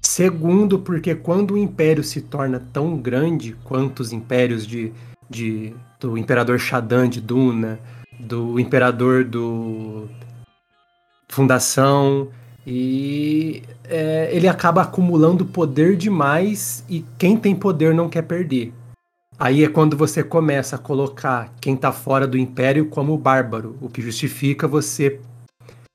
Segundo, 0.00 0.78
porque 0.78 1.14
quando 1.14 1.54
o 1.54 1.58
império 1.58 2.02
se 2.02 2.22
torna 2.22 2.62
tão 2.72 2.96
grande 2.96 3.54
quanto 3.64 4.00
os 4.00 4.12
impérios 4.12 4.66
de, 4.66 4.92
de 5.28 5.74
do 6.00 6.16
imperador 6.16 6.58
Shadan 6.58 7.08
de 7.08 7.20
Duna, 7.20 7.78
do 8.18 8.58
imperador 8.58 9.24
do 9.24 10.08
Fundação, 11.28 12.28
e 12.66 13.62
é, 13.84 14.30
ele 14.32 14.48
acaba 14.48 14.82
acumulando 14.82 15.44
poder 15.44 15.96
demais 15.96 16.84
e 16.88 17.04
quem 17.18 17.36
tem 17.36 17.54
poder 17.54 17.94
não 17.94 18.08
quer 18.08 18.22
perder. 18.22 18.72
Aí 19.40 19.64
é 19.64 19.68
quando 19.70 19.96
você 19.96 20.22
começa 20.22 20.76
a 20.76 20.78
colocar 20.78 21.50
quem 21.62 21.74
está 21.74 21.90
fora 21.90 22.26
do 22.26 22.36
império 22.36 22.84
como 22.90 23.16
bárbaro, 23.16 23.74
o 23.80 23.88
que 23.88 24.02
justifica 24.02 24.68
você 24.68 25.18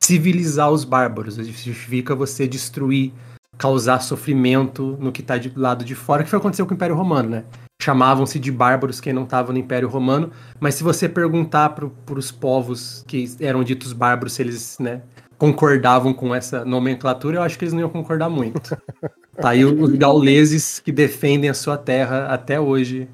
civilizar 0.02 0.72
os 0.72 0.84
bárbaros, 0.84 1.36
justifica 1.36 2.16
você 2.16 2.48
destruir 2.48 3.14
causar 3.56 4.00
sofrimento 4.00 4.98
no 5.00 5.12
que 5.12 5.22
está 5.22 5.38
de 5.38 5.54
lado 5.56 5.86
de 5.86 5.94
fora, 5.94 6.24
que 6.24 6.30
foi 6.30 6.38
o 6.38 6.40
que 6.40 6.44
aconteceu 6.44 6.66
com 6.66 6.72
o 6.72 6.76
Império 6.76 6.96
Romano, 6.96 7.30
né? 7.30 7.44
Chamavam-se 7.80 8.40
de 8.40 8.52
bárbaros 8.52 9.00
quem 9.00 9.14
não 9.14 9.26
estava 9.26 9.54
no 9.54 9.60
Império 9.60 9.88
Romano, 9.88 10.32
mas 10.60 10.74
se 10.74 10.84
você 10.84 11.08
perguntar 11.08 11.70
para 11.70 12.18
os 12.18 12.32
povos 12.32 13.04
que 13.08 13.32
eram 13.40 13.64
ditos 13.64 13.94
bárbaros 13.94 14.34
se 14.34 14.42
eles 14.42 14.80
né, 14.80 15.04
concordavam 15.38 16.16
com 16.16 16.34
essa 16.34 16.66
nomenclatura, 16.66 17.38
eu 17.38 17.42
acho 17.44 17.60
que 17.60 17.66
eles 17.66 17.74
não 17.74 17.82
iam 17.82 17.90
concordar 17.90 18.28
muito. 18.28 18.76
tá 19.40 19.50
aí 19.50 19.64
os 19.64 19.94
gauleses 19.94 20.80
que 20.80 20.92
defendem 20.92 21.48
a 21.48 21.54
sua 21.54 21.78
terra 21.78 22.26
até 22.26 22.60
hoje 22.60 23.08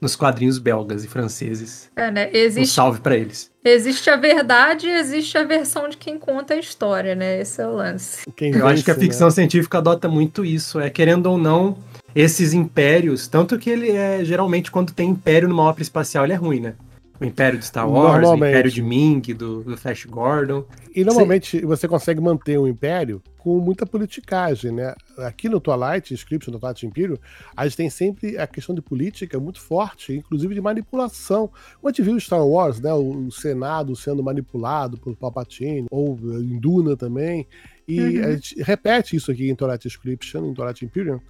nos 0.00 0.14
quadrinhos 0.14 0.58
belgas 0.58 1.04
e 1.04 1.08
franceses. 1.08 1.90
É, 1.96 2.10
né? 2.10 2.30
Existe, 2.32 2.70
um 2.70 2.74
salve 2.74 3.00
para 3.00 3.16
eles. 3.16 3.50
Existe 3.64 4.10
a 4.10 4.16
verdade 4.16 4.86
e 4.86 4.90
existe 4.90 5.36
a 5.38 5.44
versão 5.44 5.88
de 5.88 5.96
quem 5.96 6.18
conta 6.18 6.54
a 6.54 6.58
história, 6.58 7.14
né? 7.14 7.40
Esse 7.40 7.62
é 7.62 7.66
o 7.66 7.74
lance. 7.74 8.24
Quem 8.36 8.54
Eu 8.54 8.66
acho 8.66 8.84
que 8.84 8.90
a 8.90 8.94
ficção 8.94 9.28
né? 9.28 9.34
científica 9.34 9.78
adota 9.78 10.08
muito 10.08 10.44
isso. 10.44 10.78
É 10.78 10.90
querendo 10.90 11.26
ou 11.26 11.38
não, 11.38 11.76
esses 12.14 12.52
impérios, 12.52 13.26
tanto 13.26 13.58
que 13.58 13.70
ele 13.70 13.90
é 13.90 14.24
geralmente 14.24 14.70
quando 14.70 14.92
tem 14.92 15.10
império 15.10 15.48
numa 15.48 15.64
ópera 15.64 15.82
espacial, 15.82 16.24
ele 16.24 16.32
é 16.32 16.36
ruim, 16.36 16.60
né? 16.60 16.74
O 17.20 17.24
Império 17.24 17.58
de 17.58 17.64
Star 17.64 17.90
Wars, 17.90 18.28
o 18.28 18.34
Império 18.34 18.70
de 18.70 18.82
Ming, 18.82 19.20
do, 19.34 19.62
do 19.62 19.76
Flash 19.76 20.04
Gordon. 20.04 20.64
E 20.94 21.04
normalmente 21.04 21.60
você... 21.60 21.66
você 21.66 21.88
consegue 21.88 22.20
manter 22.20 22.58
um 22.58 22.66
império 22.66 23.22
com 23.38 23.60
muita 23.60 23.86
politicagem, 23.86 24.72
né? 24.72 24.94
Aqui 25.18 25.48
no 25.48 25.60
Twilight 25.60 26.12
Scription, 26.12 26.52
no 26.52 26.58
Twilight 26.58 26.84
Imperium, 26.84 27.16
a 27.56 27.64
gente 27.64 27.76
tem 27.76 27.88
sempre 27.88 28.36
a 28.36 28.46
questão 28.46 28.74
de 28.74 28.82
política 28.82 29.38
muito 29.38 29.60
forte, 29.60 30.14
inclusive 30.14 30.54
de 30.54 30.60
manipulação. 30.60 31.46
Como 31.46 31.88
a 31.88 31.90
gente 31.90 32.02
viu 32.02 32.16
em 32.16 32.20
Star 32.20 32.44
Wars, 32.44 32.80
né? 32.80 32.92
O, 32.92 33.30
Senado 33.30 33.94
sendo 33.94 34.22
manipulado 34.22 34.98
por 34.98 35.14
Palpatine, 35.16 35.86
ou 35.90 36.18
em 36.22 36.58
Duna 36.58 36.96
também. 36.96 37.46
E 37.86 38.00
uhum. 38.00 38.24
a 38.24 38.32
gente 38.32 38.60
repete 38.62 39.16
isso 39.16 39.30
aqui 39.30 39.48
em 39.48 39.54
Twilight 39.54 39.86
Scription, 39.86 40.50
em 40.50 40.54
Twilight 40.54 40.84
Imperium, 40.84 41.20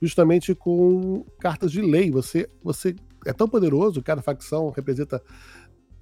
justamente 0.00 0.54
com 0.54 1.24
cartas 1.40 1.72
de 1.72 1.80
lei. 1.80 2.10
Você, 2.10 2.48
você 2.62 2.94
é 3.26 3.32
tão 3.32 3.48
poderoso, 3.48 4.02
cada 4.02 4.22
facção 4.22 4.70
representa. 4.70 5.22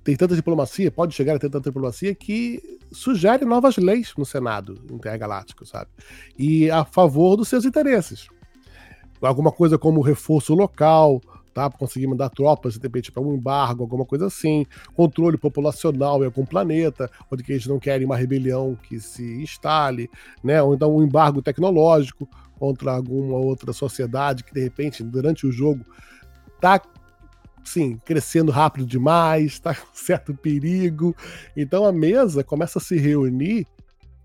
Tem 0.03 0.17
tanta 0.17 0.35
diplomacia, 0.35 0.91
pode 0.91 1.15
chegar 1.15 1.37
a 1.37 1.39
ter 1.39 1.51
tanta 1.51 1.69
diplomacia, 1.69 2.15
que 2.15 2.79
sugere 2.91 3.45
novas 3.45 3.77
leis 3.77 4.15
no 4.17 4.25
Senado 4.25 4.83
intergaláctico, 4.91 5.67
sabe? 5.67 5.91
E 6.39 6.71
a 6.71 6.87
favor 6.87 7.37
dos 7.37 7.49
seus 7.49 7.67
interesses. 7.67 8.27
Alguma 9.21 9.53
coisa 9.53 9.77
como 9.77 10.01
reforço 10.01 10.55
local, 10.55 11.21
tá? 11.53 11.69
Para 11.69 11.79
conseguir 11.79 12.07
mandar 12.07 12.31
tropas, 12.31 12.79
de 12.79 12.83
repente, 12.83 13.13
para 13.13 13.23
um 13.23 13.35
embargo, 13.35 13.83
alguma 13.83 14.07
coisa 14.07 14.27
assim, 14.27 14.67
controle 14.95 15.37
populacional 15.37 16.23
em 16.23 16.27
algum 16.27 16.47
planeta, 16.47 17.11
onde 17.31 17.45
eles 17.49 17.67
não 17.67 17.79
querem 17.79 18.07
uma 18.07 18.17
rebelião 18.17 18.77
que 18.83 18.99
se 18.99 19.43
instale, 19.43 20.09
né? 20.43 20.63
Ou 20.63 20.75
então 20.75 20.97
um 20.97 21.03
embargo 21.03 21.43
tecnológico 21.43 22.29
contra 22.59 22.93
alguma 22.93 23.37
outra 23.37 23.73
sociedade 23.73 24.45
que, 24.45 24.55
de 24.55 24.61
repente, 24.61 25.03
durante 25.03 25.47
o 25.47 25.53
jogo, 25.53 25.85
tá 26.61 26.81
sim, 27.65 27.99
crescendo 28.05 28.51
rápido 28.53 28.87
demais, 28.87 29.53
está 29.53 29.75
com 29.75 29.87
certo 29.95 30.35
perigo. 30.35 31.15
Então 31.57 31.85
a 31.85 31.93
mesa 31.93 32.45
começa 32.45 32.79
a 32.79 32.83
se 32.83 32.97
reunir 32.97 33.67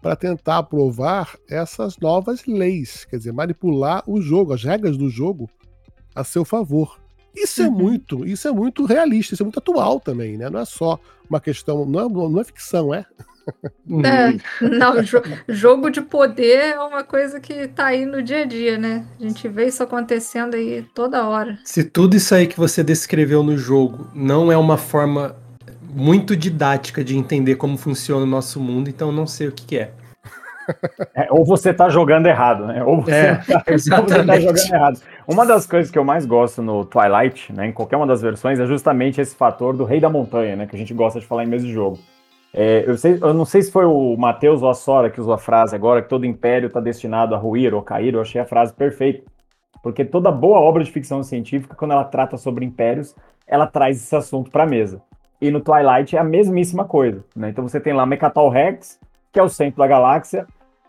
para 0.01 0.15
tentar 0.15 0.59
aprovar 0.59 1.35
essas 1.49 1.97
novas 1.97 2.45
leis, 2.45 3.05
quer 3.05 3.17
dizer, 3.17 3.33
manipular 3.33 4.03
o 4.05 4.21
jogo, 4.21 4.53
as 4.53 4.63
regras 4.63 4.97
do 4.97 5.09
jogo 5.09 5.49
a 6.13 6.23
seu 6.23 6.45
favor. 6.45 6.99
Isso 7.35 7.61
é 7.61 7.67
uhum. 7.67 7.73
é 7.73 7.83
muito, 7.83 8.25
isso 8.25 8.47
é 8.47 8.51
muito 8.51 8.85
realista, 8.85 9.33
isso 9.33 9.43
é 9.43 9.45
muito 9.45 9.59
atual 9.59 9.99
também, 9.99 10.37
né? 10.37 10.49
Não 10.49 10.59
é 10.59 10.65
só 10.65 10.99
uma 11.29 11.41
questão, 11.41 11.85
não 11.85 11.99
é, 11.99 12.07
não 12.07 12.39
é 12.39 12.43
ficção, 12.43 12.93
é. 12.93 13.05
É, 14.03 14.65
não, 14.65 15.03
jo 15.03 15.21
jogo 15.47 15.89
de 15.89 16.01
poder 16.01 16.73
é 16.73 16.79
uma 16.79 17.03
coisa 17.03 17.39
que 17.39 17.67
tá 17.67 17.87
aí 17.87 18.05
no 18.05 18.21
dia 18.21 18.41
a 18.41 18.45
dia, 18.45 18.77
né? 18.77 19.05
A 19.19 19.23
gente 19.23 19.47
vê 19.47 19.67
isso 19.67 19.83
acontecendo 19.83 20.55
aí 20.55 20.83
toda 20.93 21.27
hora. 21.27 21.57
Se 21.63 21.83
tudo 21.83 22.15
isso 22.15 22.33
aí 22.33 22.47
que 22.47 22.57
você 22.57 22.83
descreveu 22.83 23.43
no 23.43 23.57
jogo 23.57 24.09
não 24.13 24.51
é 24.51 24.57
uma 24.57 24.77
forma 24.77 25.35
muito 25.93 26.35
didática 26.35 27.03
de 27.03 27.15
entender 27.15 27.55
como 27.55 27.77
funciona 27.77 28.23
o 28.23 28.27
nosso 28.27 28.59
mundo, 28.59 28.89
então 28.89 29.11
não 29.11 29.25
sei 29.25 29.47
o 29.47 29.51
que, 29.51 29.65
que 29.65 29.77
é. 29.77 29.91
é. 31.15 31.27
ou 31.29 31.45
você 31.45 31.73
tá 31.73 31.87
jogando 31.87 32.25
errado, 32.25 32.65
né? 32.65 32.83
Ou 32.83 33.01
você, 33.01 33.11
é, 33.11 33.35
tá, 33.35 33.63
ou 33.71 33.77
você 33.77 33.89
tá 33.89 34.39
jogando 34.39 34.73
errado. 34.73 35.01
Uma 35.27 35.45
das 35.45 35.65
coisas 35.65 35.89
que 35.89 35.97
eu 35.97 36.03
mais 36.03 36.25
gosto 36.25 36.61
no 36.61 36.83
Twilight, 36.83 37.53
né, 37.53 37.67
em 37.67 37.71
qualquer 37.71 37.97
uma 37.97 38.07
das 38.07 38.21
versões, 38.21 38.59
é 38.59 38.65
justamente 38.65 39.21
esse 39.21 39.35
fator 39.35 39.75
do 39.75 39.85
Rei 39.85 39.99
da 39.99 40.09
Montanha, 40.09 40.55
né? 40.55 40.65
Que 40.65 40.75
a 40.75 40.79
gente 40.79 40.93
gosta 40.93 41.19
de 41.19 41.25
falar 41.25 41.43
em 41.43 41.47
mesa 41.47 41.65
de 41.65 41.71
jogo. 41.71 41.99
É, 42.57 42.85
eu, 42.87 42.97
sei, 42.97 43.19
eu, 43.21 43.33
não 43.33 43.43
sei 43.43 43.61
se 43.63 43.69
foi 43.69 43.83
o 43.83 44.15
Matheus 44.15 44.63
ou 44.63 44.69
a 44.69 44.73
Sora 44.73 45.09
que 45.09 45.19
usou 45.19 45.33
a 45.33 45.37
frase 45.37 45.75
agora, 45.75 46.01
que 46.01 46.07
todo 46.07 46.25
império 46.25 46.67
está 46.67 46.79
destinado 46.79 47.35
a 47.35 47.37
ruir 47.37 47.73
ou 47.73 47.81
cair, 47.81 48.13
eu 48.13 48.21
achei 48.21 48.39
a 48.39 48.45
frase 48.45 48.73
perfeita. 48.73 49.29
Porque 49.83 50.05
toda 50.05 50.31
boa 50.31 50.57
obra 50.59 50.81
de 50.81 50.89
ficção 50.89 51.21
científica, 51.21 51.75
quando 51.75 51.91
ela 51.91 52.05
trata 52.05 52.37
sobre 52.37 52.63
impérios, 52.63 53.13
ela 53.45 53.67
traz 53.67 53.97
esse 53.97 54.15
assunto 54.15 54.49
para 54.49 54.63
a 54.63 54.67
mesa. 54.67 55.01
E 55.41 55.51
no 55.51 55.59
Twilight 55.59 56.15
é 56.15 56.19
a 56.19 56.23
mesmíssima 56.23 56.85
coisa. 56.85 57.25
Né? 57.35 57.49
Então 57.49 57.67
você 57.67 57.77
tem 57.77 57.91
lá 57.91 58.05
Mechatol 58.05 58.49
Rex, 58.49 59.01
que 59.33 59.39
é 59.39 59.43
o 59.43 59.49
centro 59.49 59.79
da 59.79 59.85
galáxia. 59.85 60.47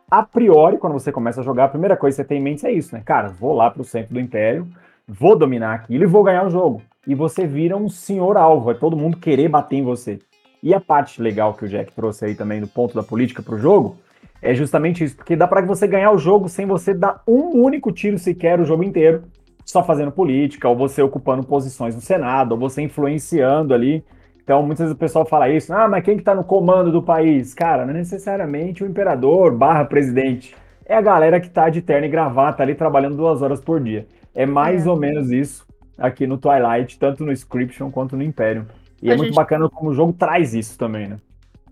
A 0.09 0.23
priori, 0.23 0.79
quando 0.79 0.93
você 0.93 1.11
começa 1.11 1.41
a 1.41 1.45
jogar, 1.45 1.65
a 1.65 1.69
primeira 1.69 1.97
coisa 1.97 2.15
que 2.15 2.23
você 2.23 2.29
tem 2.29 2.39
em 2.39 2.45
mente 2.45 2.65
é 2.65 2.71
isso, 2.71 2.95
né? 2.95 3.03
Cara, 3.05 3.29
vou 3.29 3.53
lá 3.53 3.69
para 3.73 3.83
o 3.83 3.85
centro 3.85 4.15
do 4.15 4.21
império, 4.21 4.69
vou 5.07 5.37
dominar 5.37 5.75
aquilo 5.75 6.05
e 6.05 6.07
vou 6.07 6.23
ganhar 6.23 6.47
o 6.47 6.51
jogo. 6.51 6.81
E 7.05 7.13
você 7.13 7.45
vira 7.45 7.77
um 7.77 7.89
senhor 7.89 8.37
alvo, 8.37 8.71
é 8.71 8.75
todo 8.75 8.97
mundo 8.97 9.17
querer 9.17 9.49
bater 9.49 9.77
em 9.77 9.83
você. 9.83 10.21
E 10.63 10.75
a 10.75 10.81
parte 10.81 11.21
legal 11.23 11.55
que 11.55 11.65
o 11.65 11.69
Jack 11.69 11.93
trouxe 11.93 12.25
aí 12.25 12.35
também 12.35 12.61
no 12.61 12.67
ponto 12.67 12.95
da 12.95 13.03
política 13.03 13.43
para 13.43 13.55
o 13.55 13.59
jogo 13.59 13.97
é 14.43 14.55
justamente 14.55 15.03
isso, 15.05 15.17
porque 15.17 15.35
dá 15.37 15.47
para 15.49 15.61
você 15.63 15.87
ganhar 15.87 16.11
o 16.13 16.19
jogo 16.19 16.49
sem 16.49 16.67
você 16.67 16.93
dar 16.93 17.23
um 17.27 17.63
único 17.63 17.91
tiro 17.93 18.19
sequer 18.19 18.61
o 18.61 18.65
jogo 18.65 18.83
inteiro. 18.85 19.23
só 19.65 19.83
fazendo 19.83 20.13
política, 20.13 20.69
ou 20.69 20.77
você 20.77 21.03
ocupando 21.03 21.43
posições 21.45 21.95
no 21.95 22.01
Senado, 22.01 22.53
ou 22.53 22.59
você 22.59 22.83
influenciando 22.83 23.75
ali. 23.75 24.05
Então, 24.43 24.63
muitas 24.63 24.85
vezes 24.85 24.95
o 24.95 24.99
pessoal 24.99 25.27
fala 25.27 25.49
isso, 25.49 25.73
ah, 25.73 25.89
mas 25.89 26.05
quem 26.05 26.17
que 26.17 26.23
tá 26.23 26.37
no 26.37 26.45
comando 26.45 26.93
do 26.93 27.03
país? 27.03 27.53
Cara, 27.53 27.85
não 27.85 27.91
é 27.93 27.97
necessariamente 27.97 28.85
o 28.85 28.87
imperador 28.87 29.53
barra 29.53 29.85
presidente. 29.85 30.55
É 30.85 30.95
a 30.95 31.01
galera 31.01 31.41
que 31.41 31.51
tá 31.51 31.69
de 31.69 31.83
terno 31.83 32.07
e 32.07 32.09
gravata 32.09 32.63
ali 32.63 32.77
trabalhando 32.77 33.17
duas 33.17 33.43
horas 33.43 33.61
por 33.61 33.81
dia. 33.81 34.07
É 34.33 34.47
mais 34.47 34.87
É. 34.87 34.91
ou 34.91 34.97
menos 34.97 35.33
isso 35.33 35.67
aqui 35.99 36.29
no 36.29 36.39
Twilight, 36.39 36.97
tanto 36.97 37.25
no 37.25 37.33
Scription 37.33 37.91
quanto 37.91 38.17
no 38.17 38.23
Imperium. 38.23 38.67
E 39.03 39.11
A 39.11 39.15
é 39.15 39.17
muito 39.17 39.29
gente- 39.29 39.37
bacana 39.37 39.69
como 39.69 39.91
o 39.91 39.95
jogo 39.95 40.13
traz 40.13 40.55
isso 40.55 40.79
também, 40.79 41.09
né? 41.09 41.19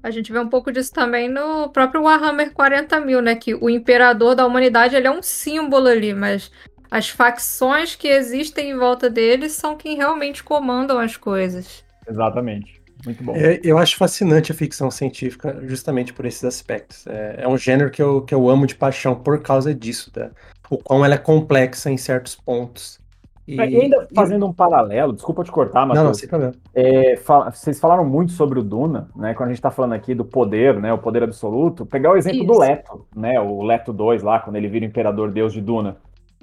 A 0.02 0.10
gente 0.10 0.30
vê 0.30 0.38
um 0.38 0.48
pouco 0.48 0.70
disso 0.70 0.92
também 0.92 1.30
no 1.30 1.70
próprio 1.70 2.02
Warhammer 2.02 2.52
40 2.52 3.00
mil, 3.00 3.22
né? 3.22 3.34
Que 3.34 3.54
o 3.54 3.70
imperador 3.70 4.34
da 4.34 4.46
humanidade 4.46 4.94
ele 4.94 5.06
é 5.06 5.10
um 5.10 5.22
símbolo 5.22 5.86
ali, 5.88 6.12
mas 6.12 6.50
as 6.90 7.08
facções 7.08 7.94
que 7.96 8.08
existem 8.08 8.70
em 8.70 8.76
volta 8.76 9.08
dele 9.08 9.48
são 9.48 9.76
quem 9.76 9.96
realmente 9.96 10.44
comandam 10.44 10.98
as 10.98 11.16
coisas. 11.16 11.82
Exatamente. 12.06 12.82
Muito 13.04 13.24
bom. 13.24 13.34
É, 13.34 13.60
eu 13.64 13.78
acho 13.78 13.96
fascinante 13.96 14.52
a 14.52 14.54
ficção 14.54 14.90
científica 14.90 15.58
justamente 15.64 16.12
por 16.12 16.24
esses 16.26 16.44
aspectos. 16.44 17.06
É, 17.06 17.36
é 17.40 17.48
um 17.48 17.56
gênero 17.56 17.90
que 17.90 18.02
eu, 18.02 18.22
que 18.22 18.34
eu 18.34 18.48
amo 18.48 18.66
de 18.66 18.74
paixão 18.74 19.14
por 19.14 19.40
causa 19.42 19.74
disso, 19.74 20.10
tá? 20.10 20.30
o 20.70 20.78
quão 20.78 21.04
ela 21.04 21.14
é 21.14 21.18
complexa 21.18 21.90
em 21.90 21.96
certos 21.96 22.34
pontos. 22.34 22.98
E, 23.46 23.56
E 23.56 23.60
ainda 23.60 24.08
fazendo 24.14 24.46
um 24.46 24.52
paralelo, 24.52 25.12
desculpa 25.12 25.44
te 25.44 25.52
cortar, 25.52 25.80
Não, 25.86 25.88
não, 25.88 25.94
Matheus. 25.96 26.18
sem 26.18 26.28
problema. 26.28 26.54
É, 26.74 27.16
fala- 27.16 27.50
vocês 27.50 27.78
falaram 27.78 28.04
muito 28.04 28.32
sobre 28.32 28.58
o 28.58 28.62
Duna, 28.62 29.08
né? 29.14 29.34
Quando 29.34 29.50
a 29.50 29.52
gente 29.52 29.60
tá 29.62 29.70
falando 29.70 29.92
aqui 29.92 30.14
do 30.14 30.24
poder, 30.24 30.80
né? 30.80 30.92
O 30.92 30.98
poder 30.98 31.22
absoluto. 31.22 31.84
Pegar 31.84 32.12
o 32.12 32.16
exemplo 32.16 32.44
do 32.46 32.52
Isso. 32.52 32.60
Leto, 32.60 33.06
né? 33.14 33.38
O 33.40 33.62
Leto 33.62 33.92
2 33.92 34.22
lá, 34.22 34.40
quando 34.40 34.56
ele 34.56 34.68
vira 34.68 34.84
o 34.86 34.88
imperador 34.88 35.30
deus 35.30 35.52
de 35.52 35.60
Duna. 35.60 35.96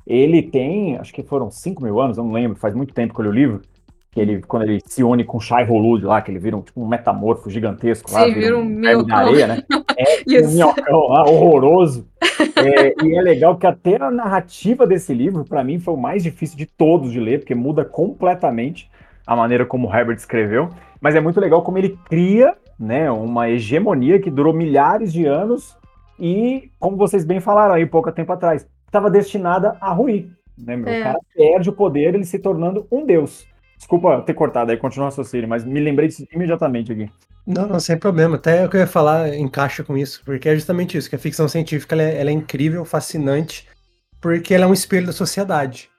Ele 0.06 0.42
tem, 0.44 0.98
acho 0.98 1.14
que 1.14 1.24
foram 1.24 1.50
5 1.52 1.84
mil 1.84 2.00
anos, 2.00 2.18
eu 2.18 2.24
não 2.24 2.32
lembro, 2.32 2.58
faz 2.58 2.74
muito 2.76 2.94
tempo 2.94 3.14
que 3.14 3.20
eu 3.20 3.24
li 3.26 3.30
o 3.30 3.34
livro. 3.34 3.62
Que 4.12 4.20
ele, 4.20 4.42
quando 4.42 4.64
ele 4.64 4.82
se 4.86 5.04
une 5.04 5.24
com 5.24 5.40
Shai 5.40 5.66
Hulud 5.66 6.04
lá, 6.04 6.22
que 6.22 6.30
ele 6.30 6.40
vira 6.40 6.58
um, 6.58 6.62
tipo, 6.62 6.82
um 6.82 6.88
metamorfo 6.88 7.50
gigantesco 7.50 8.12
lá, 8.12 8.26
Sim, 8.26 8.34
vira 8.34 8.58
um 8.58 8.64
da 8.64 8.90
minhocão. 8.90 9.18
areia, 9.18 9.48
né? 9.48 9.64
É 9.98 10.04
um 10.04 10.42
Isso. 10.42 10.54
minhocão 10.54 11.08
lá, 11.08 11.24
horroroso. 11.24 12.08
É, 12.56 13.06
e 13.06 13.16
é 13.16 13.22
legal 13.22 13.56
que 13.56 13.68
até 13.68 13.96
a 14.02 14.12
narrativa 14.12 14.86
desse 14.86 15.14
livro, 15.14 15.46
pra 15.46 15.64
mim, 15.64 15.80
foi 15.80 15.94
o 15.94 15.98
mais 15.98 16.24
difícil 16.24 16.58
de 16.58 16.66
todos 16.66 17.12
de 17.12 17.20
ler, 17.20 17.40
porque 17.40 17.56
muda 17.56 17.86
completamente 17.86 18.90
a 19.26 19.36
maneira 19.36 19.66
como 19.66 19.88
o 19.88 19.96
Herbert 19.96 20.18
escreveu. 20.18 20.70
Mas 21.00 21.16
é 21.16 21.22
muito 21.22 21.40
legal 21.40 21.62
como 21.62 21.78
ele 21.78 21.98
cria 22.10 22.56
né, 22.80 23.10
uma 23.12 23.50
hegemonia 23.50 24.20
que 24.20 24.32
durou 24.32 24.54
milhares 24.54 25.14
de 25.14 25.26
anos 25.26 25.78
e, 26.20 26.70
como 26.80 26.98
vocês 26.98 27.24
bem 27.24 27.40
falaram 27.40 27.76
aí 27.76 27.86
pouco 27.86 28.12
tempo 28.12 28.32
atrás, 28.34 28.68
estava 28.86 29.10
destinada 29.10 29.78
a 29.80 29.92
ruir. 29.94 30.30
Né, 30.58 30.76
meu? 30.76 30.88
É. 30.92 31.00
O 31.00 31.04
cara 31.04 31.20
perde 31.36 31.70
o 31.70 31.74
poder, 31.74 32.16
ele 32.16 32.26
se 32.26 32.40
tornando 32.40 32.86
um 32.92 33.06
deus. 33.06 33.48
Desculpa 33.82 34.22
ter 34.22 34.36
cortado 34.36 34.70
aí, 34.70 34.78
continuar 34.78 35.08
o 35.08 35.10
raciocínio, 35.10 35.50
mas 35.50 35.66
me 35.66 35.80
lembrei 35.80 36.08
disso 36.08 36.24
imediatamente 36.32 36.92
aqui. 36.92 37.10
Não, 37.48 37.66
não, 37.66 37.80
sem 37.80 37.98
problema. 37.98 38.36
Até 38.36 38.64
o 38.64 38.70
que 38.70 38.78
eu 38.78 38.82
ia 38.82 38.86
falar 38.86 39.34
encaixa 39.34 39.84
com 39.84 39.98
isso, 39.98 40.22
porque 40.24 40.48
é 40.48 40.54
justamente 40.54 40.96
isso, 40.96 41.10
que 41.10 41.16
a 41.16 41.20
ficção 41.20 41.48
científica 41.48 41.96
ela 41.96 42.04
é, 42.04 42.22
ela 42.22 42.30
é 42.30 42.34
incrível, 42.34 42.86
fascinante, 42.86 43.68
porque 44.22 44.54
ela 44.54 44.66
é 44.66 44.68
um 44.68 44.74
espelho 44.74 45.08
da 45.08 45.12
sociedade. 45.12 45.90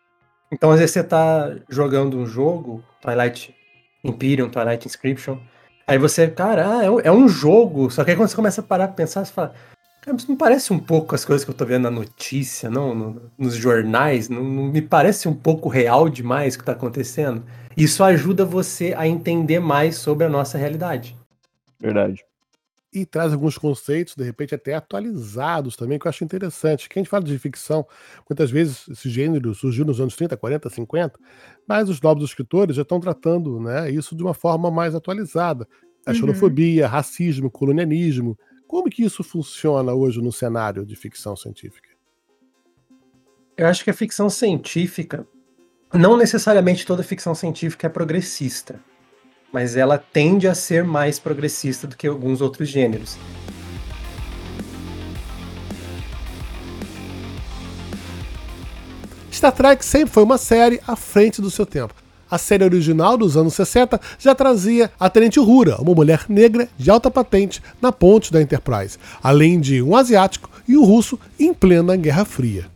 Então, 0.53 0.71
às 0.71 0.79
vezes 0.79 0.93
você 0.93 1.03
tá 1.03 1.57
jogando 1.69 2.17
um 2.17 2.25
jogo, 2.25 2.85
Twilight 3.01 3.53
Imperium, 4.05 4.49
Twilight 4.49 4.87
Inscription, 4.87 5.39
aí 5.85 5.99
você, 5.99 6.29
cara, 6.29 6.79
ah, 6.79 6.85
é, 6.85 7.11
um, 7.11 7.25
é 7.25 7.29
jogo, 7.29 7.91
só 7.91 8.05
que 8.05 8.13
aí 8.13 8.17
quando 8.17 8.29
você 8.29 8.37
começa 8.37 8.61
a 8.61 8.65
parar 8.65 8.87
pra 8.87 8.95
pensar, 8.95 9.25
você 9.25 9.33
fala, 9.33 9.55
cara, 10.03 10.17
isso 10.17 10.29
não 10.29 10.37
parece 10.37 10.73
um 10.73 10.79
pouco 10.79 11.15
as 11.15 11.25
coisas 11.25 11.45
que 11.45 11.51
eu 11.51 11.55
tô 11.55 11.65
vendo 11.65 11.85
na 11.85 11.91
notícia, 11.91 12.69
não, 12.69 12.95
no- 12.95 13.31
nos 13.39 13.55
jornais, 13.55 14.29
não, 14.29 14.43
não 14.45 14.65
me 14.65 14.83
parece 14.83 15.29
um 15.29 15.35
pouco 15.35 15.69
real 15.69 16.09
demais 16.11 16.55
o 16.55 16.59
que 16.59 16.65
tá 16.65 16.73
acontecendo? 16.73 17.43
Isso 17.77 18.05
ajuda 18.05 18.45
você 18.45 18.93
a 18.97 19.07
entender 19.07 19.61
mais 19.61 19.97
sobre 19.97 20.27
a 20.27 20.29
nossa 20.29 20.59
realidade. 20.59 21.17
Verdade. 21.81 22.23
e 22.95 23.07
traz 23.07 23.33
alguns 23.33 23.57
conceitos, 23.57 24.15
de 24.15 24.23
repente, 24.23 24.55
até 24.55 24.75
atualizados 24.75 25.77
também, 25.77 25.99
que 25.99 26.07
eu 26.07 26.11
acho 26.11 26.25
interessante. 26.25 26.91
Que 26.91 26.99
a 26.99 27.01
gente 27.03 27.09
fala 27.09 27.25
de 27.25 27.39
ficção, 27.39 27.87
muitas 28.29 28.51
vezes 28.51 28.87
esse 28.87 29.09
gênero 29.09 29.55
surgiu 29.55 29.83
nos 29.85 29.99
anos 29.99 30.15
30, 30.15 30.37
40, 30.37 30.69
50, 30.69 31.19
mas 31.67 31.89
os 31.89 32.03
novos 32.03 32.23
escritores 32.23 32.77
já 32.77 32.83
estão 32.83 33.01
tratando 33.01 33.59
né, 33.61 33.91
isso 33.91 34.15
de 34.15 34.23
uma 34.23 34.35
forma 34.35 34.71
mais 34.71 34.95
atualizada. 34.95 35.67
A 36.05 36.11
Uhum. 36.11 36.19
xenofobia, 36.19 36.87
racismo, 36.87 37.51
colonialismo. 37.51 38.39
Como 38.73 38.89
que 38.89 39.05
isso 39.05 39.23
funciona 39.23 39.93
hoje 39.93 40.19
no 40.23 40.33
cenário 40.33 40.87
de 40.87 40.97
ficção 40.97 41.37
científica? 41.37 41.91
Eu 43.55 43.67
acho 43.67 43.85
que 43.85 43.91
a 43.91 43.93
ficção 43.93 44.31
científica, 44.31 45.27
não 45.93 46.17
necessariamente 46.17 46.87
toda 46.87 47.03
ficção 47.03 47.35
científica 47.35 47.87
é 47.87 47.91
progressista, 47.91 48.81
mas 49.53 49.77
ela 49.77 49.99
tende 49.99 50.49
a 50.49 50.55
ser 50.55 50.85
mais 50.85 51.19
progressista 51.19 51.87
do 51.87 51.95
que 51.95 52.07
alguns 52.07 52.41
outros 52.41 52.67
gêneros. 52.67 53.19
Star 59.31 59.53
Trek 59.53 59.85
sempre 59.85 60.15
foi 60.15 60.23
uma 60.23 60.39
série 60.39 60.81
à 60.87 60.97
frente 60.97 61.43
do 61.43 61.51
seu 61.51 61.67
tempo. 61.67 62.02
A 62.33 62.39
série 62.39 62.65
original 62.65 63.19
dos 63.19 63.37
anos 63.37 63.53
60 63.53 64.01
já 64.19 64.35
trazia 64.35 64.91
a 64.99 65.11
Tenente 65.11 65.39
Rura, 65.39 65.77
uma 65.83 65.95
mulher 65.95 66.25
negra 66.31 66.67
de 66.79 66.91
alta 66.91 67.11
patente 67.11 67.63
na 67.79 67.93
ponte 67.93 68.33
da 68.33 68.41
Enterprise, 68.41 68.97
além 69.23 69.61
de 69.61 69.83
um 69.83 69.95
asiático 69.95 70.49
e 70.67 70.75
um 70.75 70.83
russo 70.83 71.21
em 71.39 71.53
plena 71.53 71.95
Guerra 71.95 72.25
Fria. 72.25 72.71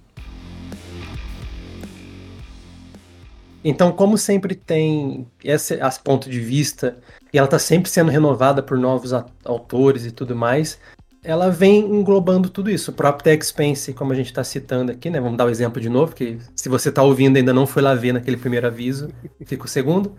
Então, 3.64 3.92
como 3.92 4.18
sempre 4.18 4.54
tem 4.54 5.26
esse 5.42 5.80
as 5.80 5.96
ponto 5.96 6.28
de 6.28 6.38
vista, 6.38 6.98
e 7.32 7.38
ela 7.38 7.46
está 7.46 7.58
sempre 7.58 7.88
sendo 7.88 8.10
renovada 8.10 8.62
por 8.62 8.76
novos 8.76 9.14
autores 9.42 10.04
e 10.04 10.10
tudo 10.10 10.36
mais, 10.36 10.78
ela 11.26 11.50
vem 11.50 11.80
englobando 11.80 12.48
tudo 12.48 12.70
isso. 12.70 12.90
O 12.90 12.94
próprio 12.94 13.24
The 13.24 13.34
Expanse, 13.34 13.92
como 13.92 14.12
a 14.12 14.14
gente 14.14 14.26
está 14.26 14.44
citando 14.44 14.92
aqui, 14.92 15.10
né? 15.10 15.20
Vamos 15.20 15.36
dar 15.36 15.44
o 15.44 15.50
exemplo 15.50 15.80
de 15.80 15.88
novo, 15.88 16.14
que 16.14 16.38
se 16.54 16.68
você 16.68 16.88
está 16.88 17.02
ouvindo 17.02 17.36
ainda 17.36 17.52
não 17.52 17.66
foi 17.66 17.82
lá 17.82 17.94
ver 17.94 18.12
naquele 18.12 18.36
primeiro 18.36 18.66
aviso, 18.66 19.10
fica 19.44 19.64
o 19.64 19.68
segundo. 19.68 20.12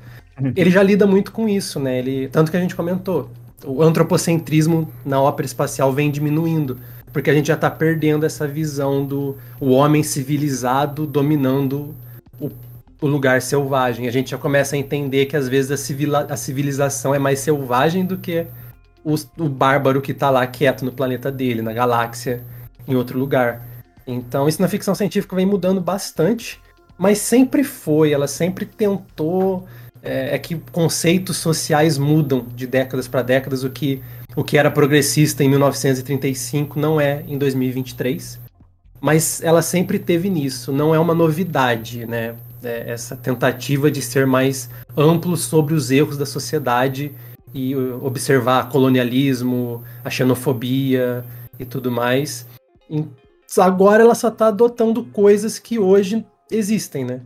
Ele 0.55 0.69
já 0.69 0.83
lida 0.83 1.07
muito 1.07 1.31
com 1.31 1.47
isso, 1.49 1.79
né? 1.79 1.97
Ele, 1.97 2.27
tanto 2.27 2.51
que 2.51 2.57
a 2.57 2.59
gente 2.59 2.75
comentou, 2.75 3.31
o 3.65 3.81
antropocentrismo 3.81 4.91
na 5.05 5.19
ópera 5.19 5.45
espacial 5.45 5.91
vem 5.91 6.11
diminuindo, 6.11 6.77
porque 7.11 7.29
a 7.29 7.33
gente 7.33 7.47
já 7.47 7.55
está 7.55 7.71
perdendo 7.71 8.25
essa 8.25 8.47
visão 8.47 9.05
do 9.05 9.35
o 9.59 9.71
homem 9.71 10.03
civilizado 10.03 11.07
dominando 11.07 11.95
o 12.39 12.51
o 12.99 13.05
lugar 13.05 13.43
selvagem. 13.43 14.07
A 14.07 14.11
gente 14.11 14.31
já 14.31 14.39
começa 14.39 14.75
a 14.75 14.79
entender 14.79 15.27
que 15.27 15.37
às 15.37 15.47
vezes 15.47 15.69
a, 15.69 15.77
civila- 15.77 16.25
a 16.31 16.35
civilização 16.35 17.13
é 17.13 17.19
mais 17.19 17.37
selvagem 17.37 18.03
do 18.03 18.17
que 18.17 18.47
o, 19.07 19.15
o 19.41 19.47
bárbaro 19.47 20.01
que 20.01 20.13
tá 20.13 20.29
lá 20.29 20.45
quieto 20.45 20.83
no 20.83 20.91
planeta 20.91 21.31
dele, 21.31 21.61
na 21.61 21.71
galáxia, 21.71 22.43
em 22.85 22.93
outro 22.93 23.17
lugar. 23.17 23.65
Então 24.05 24.49
isso 24.49 24.61
na 24.61 24.67
ficção 24.67 24.93
científica 24.93 25.33
vem 25.33 25.45
mudando 25.45 25.79
bastante, 25.79 26.59
mas 26.97 27.19
sempre 27.19 27.63
foi, 27.63 28.11
ela 28.11 28.27
sempre 28.27 28.65
tentou. 28.65 29.65
É, 30.03 30.35
é 30.35 30.37
que 30.37 30.55
conceitos 30.71 31.37
sociais 31.37 31.97
mudam 31.97 32.45
de 32.53 32.67
décadas 32.67 33.07
para 33.07 33.21
décadas, 33.23 33.63
o 33.63 33.69
que, 33.69 34.01
o 34.35 34.43
que 34.43 34.57
era 34.57 34.69
progressista 34.69 35.43
em 35.43 35.49
1935 35.49 36.79
não 36.79 37.01
é 37.01 37.23
em 37.27 37.37
2023 37.37 38.39
mas 38.99 39.43
ela 39.43 39.61
sempre 39.61 39.99
teve 39.99 40.27
nisso, 40.27 40.71
não 40.71 40.93
é 40.93 40.97
uma 40.97 41.13
novidade, 41.13 42.07
né? 42.07 42.33
É, 42.63 42.89
essa 42.89 43.15
tentativa 43.15 43.91
de 43.91 44.01
ser 44.01 44.25
mais 44.25 44.67
amplo 44.97 45.37
sobre 45.37 45.75
os 45.75 45.91
erros 45.91 46.17
da 46.17 46.25
sociedade 46.25 47.11
e 47.57 47.75
observar 47.75 48.69
colonialismo, 48.69 49.83
a 50.03 50.09
xenofobia 50.09 51.25
e 51.59 51.65
tudo 51.65 51.91
mais. 51.91 52.47
E 52.89 53.03
agora 53.57 54.03
ela 54.03 54.13
só 54.13 54.27
está 54.27 54.47
adotando 54.47 55.03
coisas 55.05 55.57
que 55.57 55.79
hoje 55.79 56.23
existem, 56.51 57.03
né? 57.03 57.21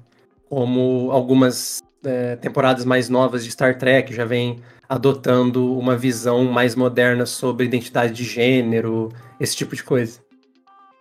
Como 0.49 1.09
algumas 1.11 1.82
é, 2.03 2.36
temporadas 2.38 2.86
mais 2.86 3.09
novas 3.09 3.43
de 3.43 3.51
Star 3.51 3.77
Trek 3.77 4.13
já 4.13 4.25
vem 4.25 4.59
adotando 4.88 5.77
uma 5.77 5.95
visão 5.97 6.45
mais 6.45 6.75
moderna 6.75 7.25
sobre 7.25 7.65
identidade 7.65 8.13
de 8.13 8.23
gênero, 8.23 9.09
esse 9.39 9.55
tipo 9.55 9.75
de 9.75 9.84
coisa. 9.84 10.19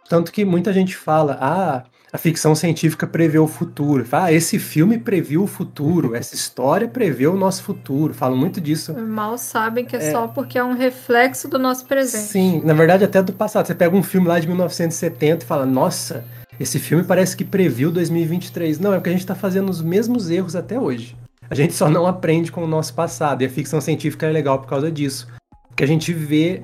Tanto 0.09 0.33
que 0.33 0.45
muita 0.45 0.73
gente 0.73 0.97
fala, 0.97 1.39
ah, 1.41 1.85
a 2.13 2.19
ficção 2.19 2.55
científica 2.55 3.07
prevê 3.07 3.39
o 3.39 3.47
futuro. 3.47 4.05
Fala, 4.05 4.27
ah, 4.27 4.33
esse 4.33 4.59
filme 4.59 4.99
previu 4.99 5.45
o 5.45 5.47
futuro, 5.47 6.15
essa 6.17 6.35
história 6.35 6.89
prevê 6.89 7.27
o 7.27 7.37
nosso 7.37 7.63
futuro. 7.63 8.13
Falam 8.13 8.37
muito 8.37 8.61
disso. 8.61 8.95
Mal 8.95 9.39
sabem 9.39 9.85
que 9.85 9.97
é, 9.97 10.09
É. 10.09 10.13
só 10.13 10.27
porque 10.27 10.59
é 10.59 10.65
um 10.65 10.75
reflexo 10.75 11.49
do 11.49 11.59
nosso 11.59 11.85
presente. 11.87 12.25
Sim, 12.25 12.63
na 12.65 12.75
verdade 12.75 13.05
até 13.05 13.23
do 13.23 13.33
passado. 13.33 13.67
Você 13.67 13.75
pega 13.75 13.97
um 13.97 14.03
filme 14.03 14.27
lá 14.27 14.39
de 14.41 14.47
1970 14.49 15.45
e 15.45 15.47
fala, 15.47 15.65
nossa, 15.65 16.25
esse 16.59 16.79
filme 16.79 17.05
parece 17.05 17.37
que 17.37 17.45
previu 17.45 17.91
2023. 17.93 18.79
Não, 18.81 18.93
é 18.93 18.97
porque 18.97 19.11
a 19.11 19.13
gente 19.13 19.23
está 19.23 19.35
fazendo 19.35 19.71
os 19.71 19.81
mesmos 19.81 20.31
erros 20.31 20.57
até 20.57 20.79
hoje. 20.79 21.17
A 21.49 21.55
gente 21.55 21.75
só 21.75 21.89
não 21.89 22.07
aprende 22.07 22.53
com 22.53 22.63
o 22.63 22.67
nosso 22.67 22.93
passado. 22.95 23.43
E 23.43 23.47
a 23.47 23.51
ficção 23.51 23.81
científica 23.81 24.27
é 24.27 24.31
legal 24.31 24.59
por 24.59 24.69
causa 24.69 24.91
disso. 24.91 25.27
Porque 25.69 25.83
a 25.85 25.87
gente 25.87 26.13
vê 26.13 26.63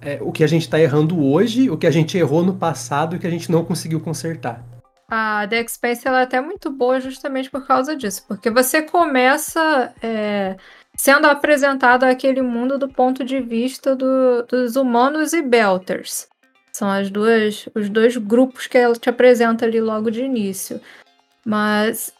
é, 0.00 0.18
o 0.20 0.30
que 0.30 0.44
a 0.44 0.46
gente 0.46 0.62
está 0.62 0.78
errando 0.78 1.22
hoje, 1.22 1.68
o 1.70 1.76
que 1.76 1.86
a 1.86 1.90
gente 1.90 2.16
errou 2.16 2.44
no 2.44 2.54
passado 2.54 3.14
e 3.14 3.16
o 3.16 3.20
que 3.20 3.26
a 3.26 3.30
gente 3.30 3.50
não 3.50 3.64
conseguiu 3.64 4.00
consertar. 4.00 4.64
A 5.08 5.46
The 5.48 5.60
Expanse 5.60 6.06
ela 6.06 6.20
é 6.20 6.22
até 6.24 6.40
muito 6.40 6.70
boa 6.70 7.00
justamente 7.00 7.50
por 7.50 7.66
causa 7.66 7.96
disso, 7.96 8.24
porque 8.26 8.50
você 8.50 8.82
começa 8.82 9.92
é, 10.02 10.56
sendo 10.96 11.26
apresentado 11.26 12.04
aquele 12.04 12.42
mundo 12.42 12.78
do 12.78 12.88
ponto 12.88 13.24
de 13.24 13.40
vista 13.40 13.94
do, 13.94 14.42
dos 14.44 14.76
humanos 14.76 15.32
e 15.32 15.42
Belters. 15.42 16.28
São 16.72 16.90
as 16.90 17.10
duas, 17.10 17.68
os 17.74 17.88
dois 17.88 18.16
grupos 18.16 18.66
que 18.66 18.78
ela 18.78 18.94
te 18.94 19.08
apresenta 19.08 19.64
ali 19.64 19.80
logo 19.80 20.10
de 20.10 20.22
início. 20.22 20.80
Mas 21.44 22.12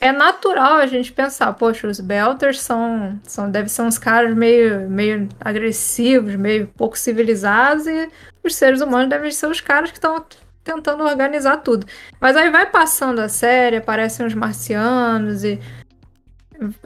é 0.00 0.10
natural 0.10 0.78
a 0.78 0.86
gente 0.86 1.12
pensar, 1.12 1.52
poxa, 1.52 1.86
os 1.86 2.00
Belters 2.00 2.60
são, 2.60 3.20
são 3.22 3.48
devem 3.48 3.68
ser 3.68 3.82
uns 3.82 3.98
caras 3.98 4.34
meio, 4.34 4.90
meio 4.90 5.28
agressivos, 5.40 6.34
meio 6.34 6.66
pouco 6.66 6.98
civilizados, 6.98 7.86
e 7.86 8.10
os 8.42 8.56
seres 8.56 8.80
humanos 8.80 9.08
devem 9.08 9.30
ser 9.30 9.46
os 9.46 9.60
caras 9.60 9.92
que 9.92 9.98
estão 9.98 10.16
tentando 10.62 11.04
organizar 11.04 11.58
tudo. 11.58 11.86
Mas 12.20 12.36
aí 12.36 12.50
vai 12.50 12.66
passando 12.66 13.20
a 13.20 13.28
série, 13.28 13.76
aparecem 13.76 14.26
os 14.26 14.34
marcianos 14.34 15.44
e 15.44 15.60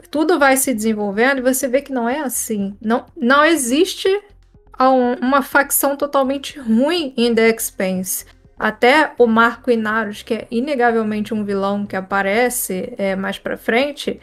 tudo 0.09 0.39
vai 0.39 0.57
se 0.57 0.73
desenvolvendo 0.73 1.39
e 1.39 1.53
você 1.53 1.67
vê 1.67 1.81
que 1.81 1.91
não 1.91 2.09
é 2.09 2.19
assim. 2.19 2.75
Não, 2.81 3.05
não 3.15 3.45
existe 3.45 4.09
uma 5.21 5.41
facção 5.41 5.95
totalmente 5.95 6.59
ruim 6.59 7.13
em 7.17 7.33
The 7.33 7.49
Expanse. 7.49 8.25
Até 8.59 9.11
o 9.19 9.27
Marco 9.27 9.69
Inaros, 9.69 10.23
que 10.23 10.33
é 10.33 10.47
inegavelmente 10.49 11.33
um 11.33 11.43
vilão 11.43 11.85
que 11.85 11.95
aparece 11.95 12.93
é, 12.97 13.15
mais 13.15 13.37
pra 13.37 13.55
frente, 13.55 14.19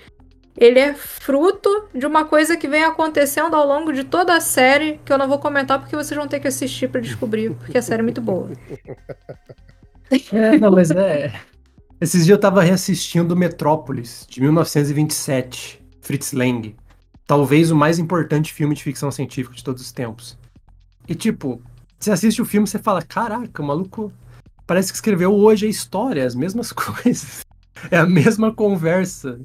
ele 0.56 0.78
é 0.78 0.94
fruto 0.94 1.88
de 1.94 2.06
uma 2.06 2.24
coisa 2.24 2.56
que 2.56 2.68
vem 2.68 2.84
acontecendo 2.84 3.54
ao 3.54 3.66
longo 3.66 3.92
de 3.92 4.04
toda 4.04 4.36
a 4.36 4.40
série, 4.40 5.00
que 5.04 5.12
eu 5.12 5.18
não 5.18 5.28
vou 5.28 5.38
comentar 5.38 5.80
porque 5.80 5.96
vocês 5.96 6.16
vão 6.16 6.28
ter 6.28 6.40
que 6.40 6.48
assistir 6.48 6.88
para 6.88 7.00
descobrir, 7.00 7.54
porque 7.54 7.76
a 7.76 7.82
série 7.82 8.00
é 8.00 8.04
muito 8.04 8.20
boa. 8.20 8.50
É, 10.30 10.58
não, 10.58 10.70
mas 10.70 10.90
é. 10.90 11.32
Esses 12.00 12.26
dias 12.26 12.36
eu 12.36 12.40
tava 12.40 12.62
reassistindo 12.62 13.34
Metrópolis, 13.34 14.26
de 14.28 14.40
1927, 14.40 15.82
Fritz 16.02 16.32
Lang. 16.32 16.76
Talvez 17.26 17.70
o 17.70 17.76
mais 17.76 17.98
importante 17.98 18.52
filme 18.52 18.74
de 18.74 18.82
ficção 18.82 19.10
científica 19.10 19.56
de 19.56 19.64
todos 19.64 19.82
os 19.82 19.90
tempos. 19.90 20.38
E 21.08 21.14
tipo, 21.14 21.60
você 21.98 22.12
assiste 22.12 22.40
o 22.42 22.44
filme 22.44 22.66
e 22.66 22.70
você 22.70 22.78
fala, 22.78 23.00
caraca, 23.00 23.62
o 23.62 23.66
maluco 23.66 24.12
parece 24.66 24.92
que 24.92 24.96
escreveu 24.96 25.32
hoje 25.32 25.66
a 25.66 25.70
história, 25.70 26.24
as 26.24 26.34
mesmas 26.34 26.70
coisas. 26.72 27.44
É 27.90 27.98
a 27.98 28.06
mesma 28.06 28.52
conversa. 28.52 29.38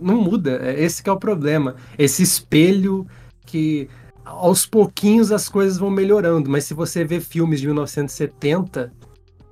Não 0.00 0.20
muda. 0.20 0.60
É 0.62 0.82
esse 0.82 1.02
é 1.06 1.12
o 1.12 1.18
problema. 1.18 1.76
Esse 1.98 2.22
espelho 2.22 3.06
que 3.44 3.88
aos 4.24 4.66
pouquinhos 4.66 5.32
as 5.32 5.48
coisas 5.48 5.78
vão 5.78 5.90
melhorando. 5.90 6.50
Mas 6.50 6.64
se 6.64 6.74
você 6.74 7.04
vê 7.04 7.20
filmes 7.20 7.60
de 7.60 7.66
1970, 7.66 8.92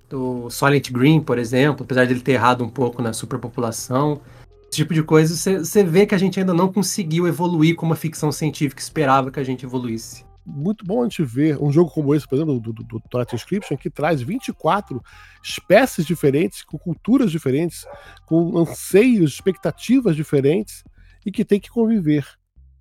do 0.08 0.50
Silent 0.50 0.90
Green, 0.90 1.20
por 1.20 1.38
exemplo, 1.38 1.84
apesar 1.84 2.04
de 2.04 2.12
ele 2.12 2.20
ter 2.20 2.32
errado 2.32 2.62
um 2.62 2.68
pouco 2.68 3.02
na 3.02 3.12
superpopulação, 3.12 4.20
esse 4.62 4.82
tipo 4.82 4.92
de 4.92 5.02
coisa, 5.02 5.34
você 5.34 5.84
vê 5.84 6.06
que 6.06 6.14
a 6.14 6.18
gente 6.18 6.38
ainda 6.38 6.52
não 6.52 6.72
conseguiu 6.72 7.26
evoluir 7.26 7.74
como 7.74 7.92
a 7.92 7.96
ficção 7.96 8.30
científica 8.30 8.80
esperava 8.80 9.30
que 9.30 9.40
a 9.40 9.44
gente 9.44 9.64
evoluísse 9.64 10.24
muito 10.46 10.84
bom 10.84 11.00
a 11.00 11.04
gente 11.04 11.22
ver 11.22 11.60
um 11.60 11.72
jogo 11.72 11.90
como 11.90 12.14
esse, 12.14 12.28
por 12.28 12.36
exemplo, 12.36 12.60
do, 12.60 12.72
do, 12.72 12.84
do 12.84 13.00
Twilight 13.08 13.34
Inscription, 13.34 13.76
que 13.76 13.88
traz 13.88 14.20
24 14.20 15.02
espécies 15.42 16.04
diferentes, 16.04 16.62
com 16.62 16.78
culturas 16.78 17.30
diferentes, 17.30 17.86
com 18.26 18.56
anseios, 18.58 19.32
expectativas 19.32 20.14
diferentes, 20.14 20.84
e 21.24 21.32
que 21.32 21.44
tem 21.44 21.58
que 21.58 21.70
conviver 21.70 22.26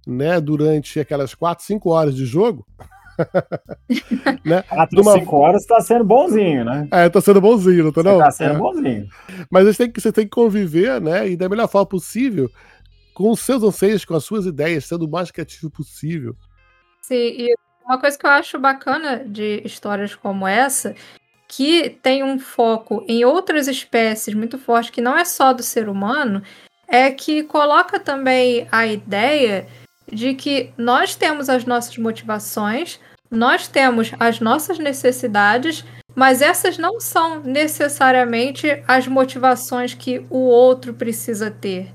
né, 0.06 0.40
durante 0.42 1.00
aquelas 1.00 1.34
4, 1.34 1.64
5 1.64 1.90
horas 1.90 2.16
de 2.16 2.26
jogo. 2.26 2.66
né? 4.44 4.64
4, 4.64 4.98
Numa... 4.98 5.14
5 5.14 5.36
horas 5.36 5.62
está 5.62 5.80
sendo 5.80 6.04
bonzinho, 6.04 6.66
né? 6.66 6.88
É, 6.92 7.08
tá 7.10 7.22
sendo 7.22 7.40
bonzinho, 7.40 7.86
não 7.86 7.92
tá 7.92 8.04
não? 8.04 8.18
Tá 8.18 8.32
sendo 8.32 8.56
é. 8.56 8.58
bonzinho. 8.58 9.08
Mas 9.50 9.66
você 9.66 9.84
tem, 9.84 9.92
que, 9.92 10.02
você 10.02 10.12
tem 10.12 10.26
que 10.26 10.32
conviver, 10.32 11.00
né? 11.00 11.30
E 11.30 11.38
da 11.38 11.48
melhor 11.48 11.70
forma 11.70 11.86
possível, 11.86 12.50
com 13.14 13.32
os 13.32 13.40
seus 13.40 13.64
anseios, 13.64 14.04
com 14.04 14.16
as 14.16 14.26
suas 14.26 14.46
ideias, 14.46 14.86
sendo 14.86 15.06
o 15.06 15.10
mais 15.10 15.32
criativo 15.32 15.70
possível. 15.70 16.36
Sim, 17.06 17.16
e 17.16 17.54
uma 17.86 18.00
coisa 18.00 18.18
que 18.18 18.26
eu 18.26 18.30
acho 18.30 18.58
bacana 18.58 19.24
de 19.26 19.62
histórias 19.66 20.16
como 20.16 20.48
essa, 20.48 20.96
que 21.50 21.90
tem 22.02 22.24
um 22.24 22.40
foco 22.40 23.04
em 23.08 23.26
outras 23.26 23.68
espécies 23.68 24.34
muito 24.34 24.58
forte, 24.58 24.92
que 24.92 25.02
não 25.02 25.18
é 25.18 25.26
só 25.26 25.52
do 25.52 25.62
ser 25.62 25.90
humano, 25.90 26.42
é 26.88 27.12
que 27.12 27.44
coloca 27.44 28.00
também 28.00 28.68
a 28.72 28.88
ideia 28.88 29.68
de 30.10 30.34
que 30.34 30.72
nós 30.78 31.14
temos 31.14 31.50
as 31.50 31.66
nossas 31.66 31.98
motivações, 31.98 33.00
nós 33.30 33.68
temos 33.68 34.12
as 34.18 34.40
nossas 34.40 34.80
necessidades, 34.80 35.84
mas 36.16 36.42
essas 36.42 36.78
não 36.78 37.02
são 37.02 37.42
necessariamente 37.42 38.82
as 38.88 39.08
motivações 39.08 39.94
que 39.94 40.26
o 40.30 40.38
outro 40.38 40.94
precisa 40.94 41.52
ter 41.52 41.92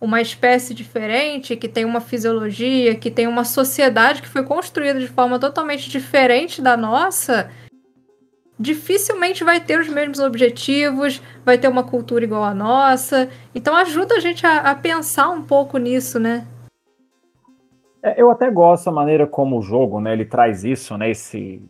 uma 0.00 0.20
espécie 0.20 0.72
diferente, 0.72 1.56
que 1.56 1.68
tem 1.68 1.84
uma 1.84 2.00
fisiologia, 2.00 2.94
que 2.94 3.10
tem 3.10 3.26
uma 3.26 3.44
sociedade 3.44 4.22
que 4.22 4.28
foi 4.28 4.44
construída 4.44 5.00
de 5.00 5.08
forma 5.08 5.38
totalmente 5.38 5.90
diferente 5.90 6.62
da 6.62 6.76
nossa, 6.76 7.50
dificilmente 8.58 9.44
vai 9.44 9.60
ter 9.60 9.78
os 9.78 9.88
mesmos 9.88 10.18
objetivos, 10.18 11.22
vai 11.44 11.58
ter 11.58 11.68
uma 11.68 11.84
cultura 11.84 12.24
igual 12.24 12.44
a 12.44 12.54
nossa. 12.54 13.28
Então 13.54 13.76
ajuda 13.76 14.16
a 14.16 14.20
gente 14.20 14.46
a, 14.46 14.70
a 14.70 14.74
pensar 14.74 15.28
um 15.30 15.42
pouco 15.42 15.78
nisso, 15.78 16.18
né? 16.18 16.46
É, 18.02 18.20
eu 18.20 18.30
até 18.30 18.50
gosto 18.50 18.86
da 18.86 18.92
maneira 18.92 19.26
como 19.26 19.58
o 19.58 19.62
jogo, 19.62 20.00
né, 20.00 20.12
ele 20.12 20.24
traz 20.24 20.62
isso, 20.64 20.96
né, 20.96 21.10
esse 21.10 21.60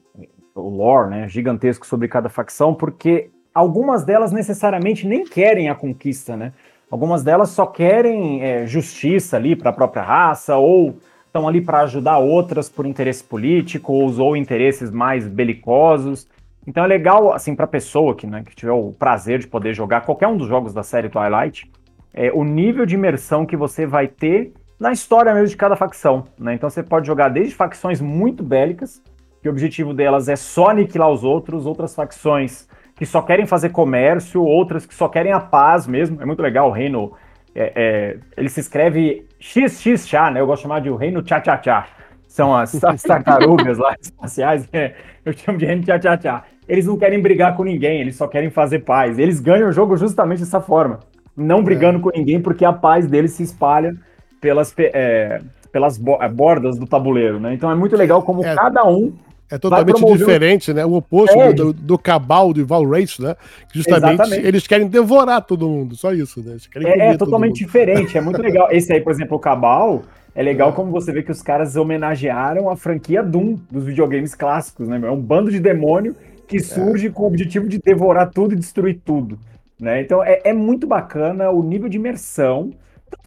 o 0.55 0.69
lore, 0.69 1.09
né, 1.09 1.29
gigantesco 1.29 1.87
sobre 1.87 2.07
cada 2.09 2.29
facção, 2.29 2.75
porque 2.75 3.31
algumas 3.55 4.05
delas 4.05 4.33
necessariamente 4.33 5.07
nem 5.07 5.25
querem 5.25 5.71
a 5.71 5.75
conquista, 5.75 6.37
né? 6.37 6.53
Algumas 6.91 7.23
delas 7.23 7.51
só 7.51 7.67
querem 7.67 8.43
é, 8.43 8.67
justiça 8.67 9.37
ali 9.37 9.55
para 9.55 9.71
a 9.71 9.73
própria 9.73 10.03
raça, 10.03 10.57
ou 10.57 10.97
estão 11.27 11.47
ali 11.47 11.61
para 11.61 11.81
ajudar 11.81 12.19
outras 12.19 12.69
por 12.69 12.87
interesse 12.87 13.23
político, 13.23 13.93
ou, 13.93 14.37
interesses 14.37 14.91
mais 14.91 15.29
belicosos. 15.29 16.27
Então 16.67 16.85
é 16.85 16.87
legal, 16.87 17.33
assim, 17.33 17.55
para 17.55 17.67
a 17.67 17.69
pessoa 17.69 18.15
que, 18.15 18.27
né, 18.27 18.43
que 18.43 18.57
tiver 18.57 18.73
o 18.73 18.93
prazer 18.93 19.39
de 19.39 19.47
poder 19.47 19.75
jogar 19.75 20.03
qualquer 20.03 20.29
um 20.29 20.37
dos 20.37 20.49
jogos 20.49 20.73
da 20.73 20.83
série 20.83 21.09
Twilight, 21.09 21.71
é, 22.15 22.33
o 22.33 22.43
nível 22.43 22.87
de 22.87 22.95
imersão 22.95 23.45
que 23.45 23.57
você 23.57 23.87
vai 23.87 24.09
ter 24.09 24.53
na 24.81 24.91
história 24.93 25.35
mesmo 25.35 25.49
de 25.49 25.57
cada 25.57 25.77
facção. 25.77 26.25
Né? 26.39 26.55
Então 26.55 26.71
você 26.71 26.83
pode 26.83 27.07
jogar 27.07 27.29
desde 27.29 27.55
facções 27.55 28.01
muito 28.01 28.43
bélicas, 28.43 29.03
que 29.43 29.49
o 29.49 29.53
objetivo 29.53 29.93
delas 29.93 30.29
é 30.29 30.37
só 30.37 30.71
aniquilar 30.71 31.11
os 31.11 31.23
outros, 31.23 31.67
outras 31.67 31.95
facções 31.95 32.69
que 32.99 33.07
só 33.07 33.23
querem 33.23 33.47
fazer 33.47 33.69
comércio, 33.71 34.43
outras 34.43 34.85
que 34.85 34.95
só 34.95 35.09
querem 35.09 35.33
a 35.33 35.39
paz 35.39 35.87
mesmo. 35.87 36.21
É 36.21 36.27
muito 36.27 36.43
legal 36.43 36.69
o 36.69 36.73
reino. 36.73 37.13
É, 37.55 37.73
é, 37.75 38.19
ele 38.37 38.49
se 38.49 38.61
escreve 38.61 39.25
XXX, 39.41 40.13
né? 40.33 40.41
Eu 40.41 40.47
gosto 40.47 40.59
de 40.59 40.63
chamar 40.65 40.81
de 40.81 40.91
o 40.91 40.97
reino 40.97 41.23
Tchá-Tchá-Tchá. 41.23 41.87
São 42.27 42.55
as, 42.55 42.75
as 42.85 43.03
tartarugas 43.03 43.79
lá 43.79 43.95
espaciais. 44.01 44.69
É, 44.73 44.95
eu 45.25 45.33
chamo 45.33 45.59
de 45.59 45.65
reino 45.65 45.83
Tchá-Tchá-Tchá. 45.85 46.43
Eles 46.69 46.87
não 46.87 46.99
querem 46.99 47.23
brigar 47.23 47.57
com 47.57 47.63
ninguém, 47.63 48.01
eles 48.01 48.17
só 48.17 48.27
querem 48.27 48.51
fazer 48.51 48.81
paz. 48.81 49.17
Eles 49.19 49.41
ganham 49.41 49.69
o 49.69 49.73
jogo 49.73 49.97
justamente 49.97 50.41
dessa 50.41 50.61
forma. 50.61 50.99
Não 51.37 51.63
brigando 51.63 51.99
é. 51.99 52.03
com 52.03 52.11
ninguém, 52.11 52.43
porque 52.43 52.65
a 52.65 52.73
paz 52.73 53.07
deles 53.07 53.31
se 53.31 53.45
espalha 53.45 53.95
pelas, 54.41 54.75
é, 54.77 55.41
pelas 55.71 55.97
bordas 55.97 56.77
do 56.77 56.87
tabuleiro, 56.87 57.39
né? 57.39 57.55
Então 57.55 57.71
é 57.71 57.77
muito 57.77 57.97
legal 57.97 58.23
como 58.23 58.45
é. 58.45 58.57
cada 58.57 58.85
um 58.85 59.15
é 59.51 59.59
totalmente 59.59 60.03
diferente, 60.17 60.73
né? 60.73 60.85
O 60.85 60.95
oposto 60.95 61.41
é. 61.41 61.53
do, 61.53 61.73
do, 61.73 61.99
cabal 61.99 62.53
do 62.53 62.65
Val 62.67 62.85
Race, 62.89 63.21
né? 63.21 63.35
Que 63.71 63.79
justamente 63.79 64.15
Exatamente. 64.15 64.47
eles 64.47 64.67
querem 64.67 64.87
devorar 64.89 65.43
todo 65.43 65.69
mundo, 65.69 65.97
só 65.97 66.13
isso, 66.13 66.43
né? 66.43 66.57
é, 66.75 67.09
é 67.11 67.17
totalmente 67.17 67.57
diferente, 67.57 68.17
é 68.17 68.21
muito 68.21 68.41
legal. 68.43 68.69
Esse 68.73 68.93
aí, 68.93 69.01
por 69.01 69.13
exemplo, 69.13 69.37
o 69.37 69.41
Cabal, 69.41 70.03
é 70.35 70.43
legal 70.43 70.73
como 70.73 70.91
você 70.91 71.13
vê 71.13 71.23
que 71.23 71.33
os 71.33 71.43
caras 71.43 71.77
homenagearam 71.77 72.69
a 72.69 72.77
franquia 72.77 73.23
Doom 73.23 73.59
dos 73.71 73.85
videogames 73.85 74.35
clássicos, 74.35 74.87
né? 74.87 75.01
É 75.03 75.11
um 75.11 75.21
bando 75.21 75.51
de 75.51 75.61
demônio 75.61 76.15
que 76.47 76.57
é. 76.57 76.61
surge 76.61 77.07
é. 77.07 77.11
com 77.11 77.23
o 77.23 77.27
objetivo 77.27 77.69
de 77.69 77.79
devorar 77.79 78.31
tudo 78.31 78.55
e 78.55 78.57
destruir 78.57 79.01
tudo. 79.05 79.39
Né? 79.81 80.03
Então 80.03 80.25
é, 80.25 80.41
é 80.45 80.53
muito 80.53 80.87
bacana 80.87 81.51
o 81.51 81.63
nível 81.63 81.89
de 81.89 81.99
imersão, 81.99 82.73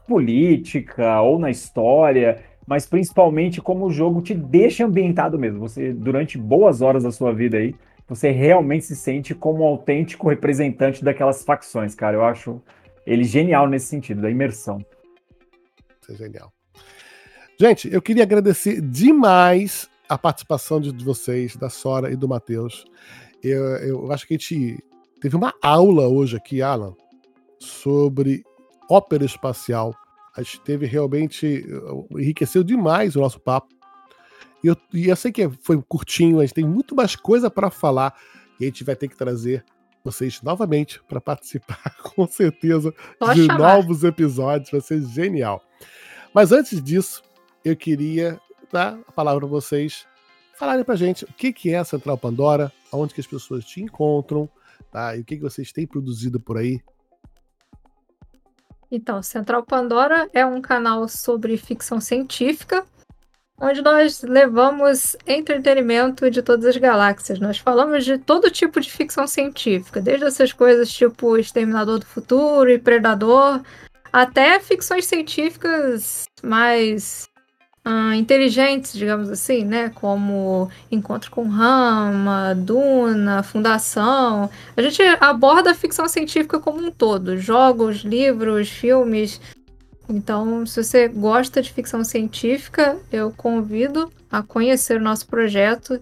política 0.07 1.22
ou 1.22 1.39
na 1.39 1.49
história 1.49 2.39
mas 2.72 2.86
principalmente 2.86 3.59
como 3.59 3.86
o 3.86 3.91
jogo 3.91 4.22
te 4.22 4.34
deixa 4.34 4.86
ambientado 4.86 5.38
mesmo. 5.38 5.59
Você, 5.59 5.91
durante 5.91 6.38
boas 6.38 6.82
horas 6.82 7.03
da 7.03 7.11
sua 7.11 7.34
vida 7.34 7.57
aí, 7.57 7.76
você 8.07 8.32
realmente 8.32 8.86
se 8.86 8.95
sente 8.95 9.36
como 9.36 9.65
um 9.65 9.67
autêntico 9.67 10.30
representante 10.30 11.03
daquelas 11.03 11.43
facções, 11.43 11.93
cara. 11.93 12.15
Eu 12.15 12.24
acho 12.24 12.61
ele 13.05 13.26
genial 13.26 13.67
nesse 13.67 13.88
sentido, 13.88 14.22
da 14.22 14.32
imersão. 14.32 14.78
Isso 16.01 16.13
é 16.13 16.15
genial. 16.15 16.53
Gente, 17.59 17.93
eu 17.93 18.01
queria 18.01 18.24
agradecer 18.24 18.80
demais 18.80 19.89
a 20.07 20.17
participação 20.17 20.80
de 20.80 21.03
vocês, 21.03 21.57
da 21.57 21.69
Sora 21.69 22.09
e 22.09 22.15
do 22.15 22.26
Matheus. 22.26 22.86
Eu, 23.43 23.65
eu 23.80 24.11
acho 24.13 24.26
que 24.26 24.36
a 24.36 24.38
gente 24.38 24.82
teve 25.19 25.36
uma 25.36 25.53
aula 25.61 26.07
hoje 26.07 26.38
aqui, 26.38 26.61
Alan, 26.61 26.95
sobre 27.59 28.45
ópera 28.89 29.26
espacial 29.26 29.93
a 30.36 30.41
gente 30.41 30.61
teve 30.61 30.86
realmente. 30.86 31.65
enriqueceu 32.11 32.63
demais 32.63 33.15
o 33.15 33.19
nosso 33.19 33.39
papo. 33.39 33.73
E 34.63 34.67
eu, 34.67 34.77
e 34.93 35.09
eu 35.09 35.15
sei 35.15 35.32
que 35.32 35.49
foi 35.49 35.82
curtinho, 35.82 36.39
a 36.39 36.45
gente 36.45 36.53
tem 36.53 36.65
muito 36.65 36.95
mais 36.95 37.15
coisa 37.15 37.49
para 37.49 37.69
falar. 37.69 38.15
E 38.59 38.63
a 38.63 38.67
gente 38.67 38.84
vai 38.84 38.95
ter 38.95 39.07
que 39.07 39.17
trazer 39.17 39.65
vocês 40.03 40.41
novamente 40.41 41.01
para 41.07 41.19
participar, 41.19 41.95
com 42.15 42.27
certeza, 42.27 42.93
Só 43.21 43.34
de 43.34 43.45
chamar. 43.45 43.75
novos 43.75 44.03
episódios. 44.03 44.71
Vai 44.71 44.82
ser 44.82 45.01
genial. 45.03 45.63
Mas 46.34 46.51
antes 46.51 46.82
disso, 46.82 47.21
eu 47.65 47.75
queria 47.75 48.39
dar 48.71 48.97
a 49.07 49.11
palavra 49.11 49.41
para 49.41 49.49
vocês 49.49 50.05
falarem 50.57 50.86
pra 50.86 50.95
gente 50.95 51.25
o 51.25 51.34
que, 51.34 51.51
que 51.51 51.71
é 51.71 51.79
a 51.79 51.84
Central 51.84 52.17
Pandora, 52.17 52.71
onde 52.91 53.13
que 53.13 53.19
as 53.19 53.27
pessoas 53.27 53.65
te 53.65 53.82
encontram, 53.82 54.47
tá? 54.91 55.17
E 55.17 55.21
o 55.21 55.25
que, 55.25 55.36
que 55.36 55.41
vocês 55.41 55.71
têm 55.71 55.88
produzido 55.88 56.39
por 56.39 56.57
aí. 56.57 56.79
Então, 58.92 59.24
Central 59.24 59.64
Pandora 59.64 60.30
é 60.34 60.46
um 60.46 60.62
canal 60.62 61.08
sobre 61.08 61.56
ficção 61.56 62.02
científica, 62.02 62.86
onde 63.58 63.82
nós 63.82 64.22
levamos 64.22 65.16
entretenimento 65.26 66.30
de 66.30 66.42
todas 66.42 66.66
as 66.66 66.76
galáxias. 66.76 67.39
Nós 67.39 67.58
falamos 67.58 68.04
de 68.04 68.18
todo 68.18 68.52
tipo 68.52 68.82
de 68.82 68.92
ficção 68.92 69.26
científica, 69.26 70.02
desde 70.02 70.26
essas 70.26 70.52
coisas 70.52 70.92
tipo 70.92 71.38
Exterminador 71.38 72.00
do 72.00 72.06
Futuro 72.06 72.70
e 72.70 72.78
Predador, 72.78 73.62
até 74.12 74.60
ficções 74.60 75.06
científicas 75.06 76.26
mais 76.44 77.30
ah, 77.84 78.15
inteligentes, 78.15 78.93
digamos 78.93 79.29
assim, 79.29 79.65
né? 79.65 79.89
Como 79.89 80.69
Encontro 80.91 81.32
com 81.32 81.47
Rama, 81.47 82.53
Duna, 82.55 83.41
Fundação. 83.41 84.49
A 84.77 84.82
gente 84.82 85.01
aborda 85.19 85.71
a 85.71 85.75
ficção 85.75 86.07
científica 86.07 86.59
como 86.59 86.79
um 86.79 86.91
todo, 86.91 87.38
jogos, 87.38 87.97
livros, 87.97 88.69
filmes. 88.69 89.41
Então, 90.07 90.65
se 90.65 90.84
você 90.84 91.07
gosta 91.07 91.61
de 91.61 91.71
ficção 91.71 92.03
científica, 92.03 92.97
eu 93.11 93.32
convido 93.32 94.11
a 94.29 94.43
conhecer 94.43 94.97
o 94.97 95.03
nosso 95.03 95.25
projeto, 95.25 95.99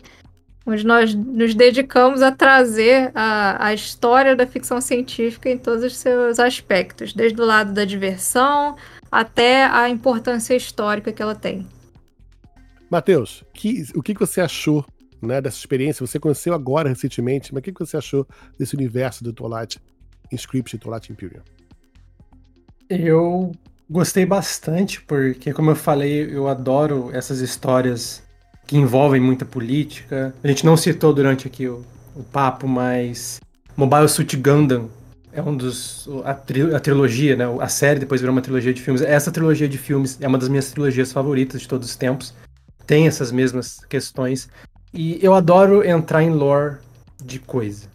onde 0.65 0.86
nós 0.86 1.13
nos 1.13 1.55
dedicamos 1.55 2.21
a 2.21 2.32
trazer 2.32 3.11
a, 3.15 3.67
a 3.67 3.73
história 3.73 4.36
da 4.36 4.45
ficção 4.45 4.82
científica 4.82 5.49
em 5.49 5.57
todos 5.57 5.84
os 5.84 5.95
seus 5.95 6.39
aspectos, 6.39 7.13
desde 7.13 7.39
o 7.41 7.45
lado 7.45 7.71
da 7.71 7.86
diversão 7.86 8.75
até 9.12 9.66
a 9.66 9.89
importância 9.89 10.55
histórica 10.55 11.12
que 11.12 11.22
ela 11.22 11.36
tem. 11.36 11.68
Matheus, 12.89 13.43
que, 13.53 13.86
o 13.95 14.01
que, 14.01 14.14
que 14.14 14.20
você 14.20 14.41
achou 14.41 14.86
né, 15.22 15.39
dessa 15.39 15.57
experiência? 15.57 16.05
Você 16.05 16.20
conheceu 16.20 16.53
agora 16.53 16.89
recentemente, 16.89 17.53
mas 17.53 17.60
o 17.60 17.64
que, 17.64 17.72
que 17.72 17.80
você 17.80 17.97
achou 17.97 18.28
desse 18.57 18.76
universo 18.76 19.24
do 19.24 19.32
Twilight 19.32 19.80
Inscription 20.32 20.78
e 20.78 20.80
Twilight 20.80 21.12
Imperium? 21.12 21.41
Eu 22.89 23.51
gostei 23.89 24.26
bastante, 24.26 25.01
porque, 25.01 25.53
como 25.53 25.70
eu 25.72 25.76
falei, 25.76 26.36
eu 26.36 26.47
adoro 26.47 27.10
essas 27.14 27.39
histórias 27.39 28.24
que 28.66 28.78
envolvem 28.78 29.22
muita 29.22 29.45
política. 29.45 30.34
A 30.43 30.47
gente 30.47 30.66
não 30.66 30.76
citou 30.76 31.14
durante 31.14 31.47
aqui 31.47 31.68
o, 31.68 31.86
o 32.16 32.24
papo, 32.24 32.68
mas 32.68 33.39
Mobile 33.78 34.10
Suit 34.10 34.36
Gundam 34.38 34.89
é 35.40 35.44
um 35.44 35.56
dos. 35.56 36.08
A, 36.24 36.34
tri, 36.34 36.74
a, 36.76 36.80
trilogia, 36.80 37.36
né? 37.36 37.46
A 37.60 37.68
série 37.68 38.00
depois 38.00 38.22
virou 38.22 38.36
uma 38.36 38.42
trilogia 38.42 38.74
de 38.74 38.82
filmes. 38.82 39.02
Essa 39.02 39.32
trilogia 39.32 39.68
de 39.68 39.78
filmes 39.78 40.18
é 40.22 40.28
uma 40.28 40.38
das 40.38 40.50
minhas 40.50 40.72
trilogias 40.72 41.12
favoritas 41.12 41.62
de 41.62 41.68
todos 41.68 41.90
os 41.90 41.96
tempos. 41.96 42.34
Tem 42.86 43.08
essas 43.08 43.32
mesmas 43.32 43.80
questões. 43.86 44.50
E 44.94 45.18
eu 45.22 45.34
adoro 45.34 45.84
entrar 45.88 46.24
em 46.24 46.30
lore 46.30 46.78
de 47.24 47.40
coisa. 47.40 47.88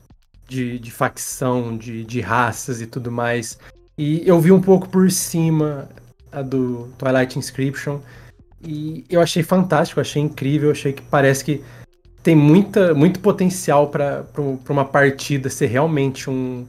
De, 0.49 0.79
de 0.79 0.91
facção, 0.91 1.77
de, 1.77 2.05
de 2.05 2.21
raças 2.21 2.81
e 2.81 2.87
tudo 2.87 3.11
mais. 3.11 3.59
E 3.97 4.23
eu 4.27 4.41
vi 4.41 4.51
um 4.51 4.61
pouco 4.61 4.89
por 4.89 5.11
cima 5.11 5.89
a 6.33 6.43
do 6.43 6.89
Twilight 6.99 7.39
Inscription. 7.39 8.01
E 8.67 9.05
eu 9.11 9.21
achei 9.21 9.43
fantástico, 9.43 10.01
achei 10.01 10.23
incrível, 10.23 10.71
achei 10.71 10.93
que 10.93 11.03
parece 11.03 11.45
que 11.45 11.63
tem 12.23 12.35
muita, 12.35 12.95
muito 12.95 13.21
potencial 13.21 13.89
para 13.89 14.25
uma 14.69 14.85
partida 14.85 15.51
ser 15.51 15.67
realmente 15.67 16.31
um 16.31 16.67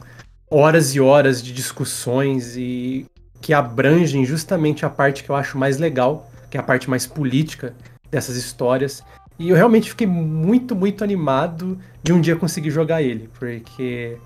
horas 0.50 0.96
e 0.96 1.00
horas 1.00 1.42
de 1.42 1.54
discussões 1.54 2.56
e 2.56 3.06
que 3.42 3.54
abrangem 3.54 4.26
justamente 4.26 4.86
a 4.86 4.90
parte 4.90 5.24
que 5.24 5.30
eu 5.30 5.36
acho 5.36 5.58
mais 5.58 5.78
legal, 5.78 6.30
que 6.50 6.58
é 6.58 6.60
a 6.60 6.64
parte 6.64 6.90
mais 6.90 7.06
política 7.06 7.74
dessas 8.10 8.36
histórias. 8.36 9.04
E 9.38 9.50
eu 9.50 9.56
realmente 9.56 9.90
fiquei 9.90 10.08
muito, 10.08 10.76
muito 10.76 11.04
animado 11.04 11.78
de 12.02 12.14
um 12.14 12.22
dia 12.22 12.36
conseguir 12.36 12.72
jogar 12.72 13.02
ele, 13.02 13.30
porque 13.38 14.18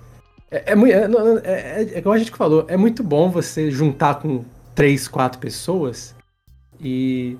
é, 0.50 0.72
é, 0.72 0.74
é, 0.74 1.82
é, 1.82 1.98
é 1.98 2.02
como 2.02 2.14
a 2.14 2.18
gente 2.18 2.30
falou, 2.30 2.64
é 2.68 2.76
muito 2.76 3.02
bom 3.02 3.30
você 3.30 3.70
juntar 3.70 4.16
com 4.16 4.44
três, 4.74 5.06
quatro 5.06 5.38
pessoas 5.38 6.14
e 6.80 7.36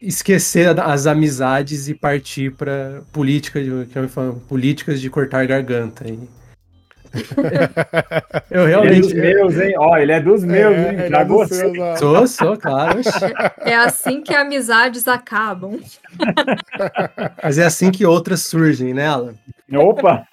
esquecer 0.00 0.78
as 0.80 1.06
amizades 1.06 1.88
e 1.88 1.94
partir 1.94 2.52
para 2.52 3.02
política 3.12 3.60
políticas 4.48 5.00
de 5.00 5.08
cortar 5.08 5.46
garganta. 5.46 6.08
E... 6.08 6.18
eu 8.50 8.66
realmente. 8.66 9.12
Ele 9.16 9.26
é 9.28 9.34
dos 9.42 9.52
meus, 9.52 9.60
hein? 9.60 9.74
Ó, 9.78 9.96
ele 9.96 10.12
é 10.12 10.20
dos 10.20 10.44
meus, 10.44 10.74
É, 10.76 10.90
hein? 11.04 11.10
Já 11.10 11.18
é 11.20 11.24
dos 11.24 11.36
gostei. 11.36 11.80
ó. 11.80 11.96
Sou, 11.96 12.26
sou, 12.26 12.56
claro. 12.56 13.00
É 13.60 13.74
assim 13.74 14.20
que 14.22 14.34
amizades 14.34 15.06
acabam. 15.06 15.78
Mas 17.42 17.58
é 17.58 17.64
assim 17.64 17.90
que 17.90 18.04
outras 18.06 18.42
surgem, 18.42 18.92
né, 18.94 19.06
Alan? 19.08 19.34
Opa! 19.74 20.26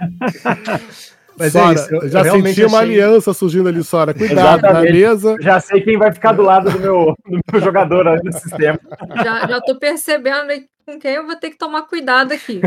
Mas 1.38 1.54
Sora, 1.54 1.72
é 1.72 1.74
isso. 1.76 1.96
Eu, 1.96 2.10
já 2.10 2.20
eu 2.26 2.34
senti 2.42 2.66
uma 2.66 2.80
achei- 2.80 2.92
aliança 2.92 3.34
surgindo 3.34 3.70
ali, 3.70 3.84
Sora. 3.84 4.14
Cuidado 4.14 4.62
na 4.62 4.82
mesa. 4.82 5.36
Já 5.40 5.60
sei 5.60 5.80
quem 5.82 5.98
vai 5.98 6.12
ficar 6.12 6.34
do 6.34 6.42
lado 6.42 6.70
do 6.70 6.80
meu, 6.80 7.16
do 7.26 7.40
meu 7.52 7.62
jogador 7.62 8.08
ali 8.08 8.22
no 8.24 8.34
sistema. 8.34 8.80
Já, 9.24 9.48
já 9.48 9.62
tô 9.62 9.78
percebendo 9.80 10.50
aí 10.52 10.66
com 10.86 11.00
quem 11.00 11.14
eu 11.14 11.26
vou 11.26 11.36
ter 11.38 11.52
que 11.52 11.58
tomar 11.58 11.84
cuidado 11.84 12.34
aqui. 12.34 12.60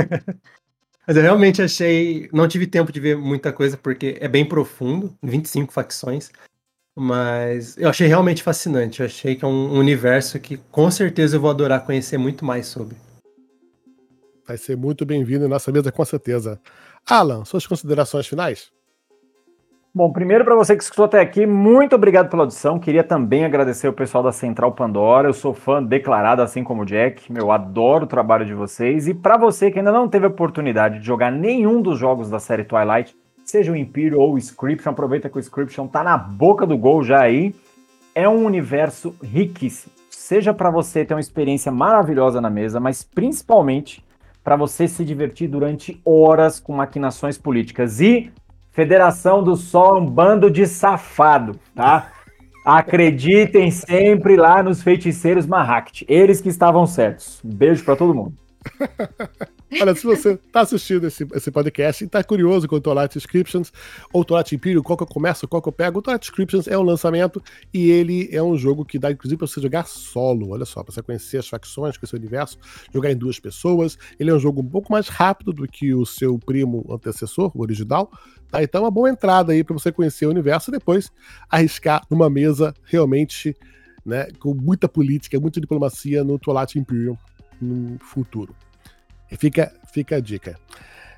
Mas 1.07 1.17
eu 1.17 1.23
realmente 1.23 1.61
achei. 1.61 2.29
Não 2.33 2.47
tive 2.47 2.67
tempo 2.67 2.93
de 2.93 3.01
ver 3.01 3.17
muita 3.17 3.53
coisa, 3.53 3.77
porque 3.77 4.17
é 4.21 4.29
bem 4.29 4.45
profundo 4.45 5.15
25 5.23 5.73
facções. 5.73 6.31
Mas 6.95 7.77
eu 7.79 7.89
achei 7.89 8.07
realmente 8.07 8.43
fascinante. 8.43 9.01
Eu 9.01 9.07
achei 9.07 9.35
que 9.35 9.45
é 9.45 9.49
um 9.49 9.79
universo 9.79 10.39
que 10.39 10.57
com 10.71 10.91
certeza 10.91 11.37
eu 11.37 11.41
vou 11.41 11.51
adorar 11.51 11.85
conhecer 11.85 12.19
muito 12.19 12.45
mais 12.45 12.67
sobre. 12.67 12.97
Vai 14.47 14.59
ser 14.59 14.77
muito 14.77 15.07
bem-vindo 15.07 15.45
em 15.45 15.49
nossa 15.49 15.73
mesa, 15.73 15.91
com 15.91 16.05
certeza. 16.05 16.61
Alan, 17.07 17.45
suas 17.45 17.67
considerações 17.67 18.27
finais? 18.27 18.71
Bom, 19.95 20.11
primeiro 20.11 20.43
para 20.43 20.55
você 20.55 20.75
que 20.75 20.83
escutou 20.83 21.05
até 21.05 21.21
aqui, 21.21 21.45
muito 21.45 21.95
obrigado 21.95 22.31
pela 22.31 22.45
audição. 22.45 22.79
Queria 22.79 23.05
também 23.05 23.45
agradecer 23.45 23.87
o 23.89 23.93
pessoal 23.93 24.25
da 24.25 24.33
Central 24.33 24.73
Pandora. 24.73 25.29
Eu 25.29 25.35
sou 25.35 25.53
fã 25.53 25.83
declarado, 25.83 26.41
assim 26.41 26.65
como 26.65 26.81
o 26.81 26.87
Jack. 26.87 27.31
Eu 27.37 27.53
adoro 27.53 28.05
o 28.05 28.09
trabalho 28.09 28.47
de 28.47 28.55
vocês. 28.55 29.07
E 29.07 29.13
para 29.13 29.37
você 29.37 29.71
que 29.71 29.79
ainda 29.79 29.93
não 29.93 30.09
teve 30.09 30.25
a 30.25 30.31
oportunidade 30.31 30.99
de 30.99 31.05
jogar 31.05 31.31
nenhum 31.31 31.83
dos 31.83 31.99
jogos 31.99 32.31
da 32.31 32.39
série 32.39 32.65
Twilight, 32.65 33.15
seja 33.45 33.71
o 33.71 33.77
Imperial 33.77 34.23
ou 34.23 34.33
o 34.33 34.39
Scription, 34.39 34.93
aproveita 34.93 35.29
que 35.29 35.37
o 35.37 35.41
Scription 35.41 35.87
tá 35.87 36.03
na 36.03 36.17
boca 36.17 36.65
do 36.65 36.79
gol 36.79 37.05
já 37.05 37.21
aí. 37.21 37.55
É 38.15 38.27
um 38.27 38.47
universo 38.47 39.15
riquíssimo. 39.23 39.93
Seja 40.09 40.55
para 40.55 40.71
você 40.71 41.05
ter 41.05 41.13
uma 41.13 41.21
experiência 41.21 41.71
maravilhosa 41.71 42.41
na 42.41 42.49
mesa, 42.49 42.81
mas 42.81 43.05
principalmente 43.05 44.03
para 44.43 44.57
você 44.57 44.89
se 44.89 45.05
divertir 45.05 45.49
durante 45.49 46.01
horas 46.03 46.59
com 46.59 46.73
maquinações 46.73 47.37
políticas. 47.37 48.01
E 48.01 48.33
Federação 48.73 49.43
do 49.45 49.55
Sol 49.55 49.99
é 49.99 50.01
um 50.01 50.07
bando 50.07 50.51
de 50.51 50.67
safado, 50.67 51.59
tá? 51.75 52.11
Acreditem 52.65 53.71
sempre 53.71 54.37
lá 54.37 54.63
nos 54.63 54.83
feiticeiros 54.83 55.47
Mahakt. 55.47 56.07
Eles 56.09 56.41
que 56.41 56.49
estavam 56.49 56.87
certos. 56.87 57.41
Beijo 57.45 57.85
para 57.85 57.97
todo 57.97 58.15
mundo. 58.15 58.35
Olha, 59.81 59.95
se 59.95 60.05
você 60.05 60.33
está 60.33 60.61
assistindo 60.61 61.07
esse, 61.07 61.27
esse 61.35 61.51
podcast 61.51 62.05
e 62.05 62.07
está 62.07 62.23
curioso 62.23 62.69
com 62.69 62.77
o 62.77 62.81
Twilight 62.81 63.17
Inscriptions 63.17 63.73
ou 64.13 64.25
Twilight 64.25 64.55
Imperium, 64.55 64.83
qual 64.83 64.97
que 64.97 65.03
eu 65.03 65.07
começo, 65.07 65.49
qual 65.49 65.63
que 65.63 65.69
eu 65.69 65.73
pego, 65.73 66.01
o 66.01 66.03
Twilight 66.03 66.27
Inscriptions 66.27 66.69
é 66.69 66.77
um 66.77 66.83
lançamento 66.83 67.43
e 67.73 67.91
ele 67.91 68.29
é 68.31 68.43
um 68.43 68.57
jogo 68.57 68.85
que 68.85 68.99
dá, 68.99 69.11
inclusive, 69.11 69.39
para 69.39 69.47
você 69.47 69.61
jogar 69.61 69.87
solo. 69.87 70.51
Olha 70.51 70.65
só, 70.65 70.83
para 70.83 70.93
você 70.93 71.03
conhecer 71.03 71.39
as 71.39 71.49
facções, 71.49 71.97
conhecer 71.97 72.17
o 72.17 72.19
universo, 72.19 72.59
jogar 72.93 73.11
em 73.11 73.17
duas 73.17 73.41
pessoas. 73.41 73.97
Ele 74.21 74.31
é 74.31 74.35
um 74.35 74.39
jogo 74.39 74.61
um 74.61 74.69
pouco 74.69 74.93
mais 74.93 75.09
rápido 75.09 75.53
do 75.53 75.67
que 75.67 75.95
o 75.95 76.05
seu 76.05 76.39
primo 76.39 76.85
antecessor, 76.91 77.51
o 77.55 77.63
original. 77.63 78.11
Tá? 78.51 78.63
Então 78.63 78.83
é 78.83 78.85
uma 78.85 78.91
boa 78.91 79.09
entrada 79.09 79.53
aí 79.53 79.65
para 79.65 79.73
você 79.73 79.91
conhecer 79.91 80.27
o 80.27 80.31
universo 80.31 80.71
e 80.71 80.73
depois 80.73 81.11
arriscar 81.49 82.05
numa 82.11 82.29
mesa 82.29 82.75
realmente 82.85 83.57
né, 84.05 84.29
com 84.39 84.53
muita 84.55 84.89
política, 84.89 85.41
muita 85.41 85.61
diplomacia 85.61 86.23
no 86.23 86.39
Twilight 86.39 86.79
Imperium 86.79 87.17
no 87.61 87.99
futuro. 88.01 88.55
E 89.33 89.37
fica, 89.37 89.73
fica 89.93 90.17
a 90.17 90.21
dica. 90.21 90.59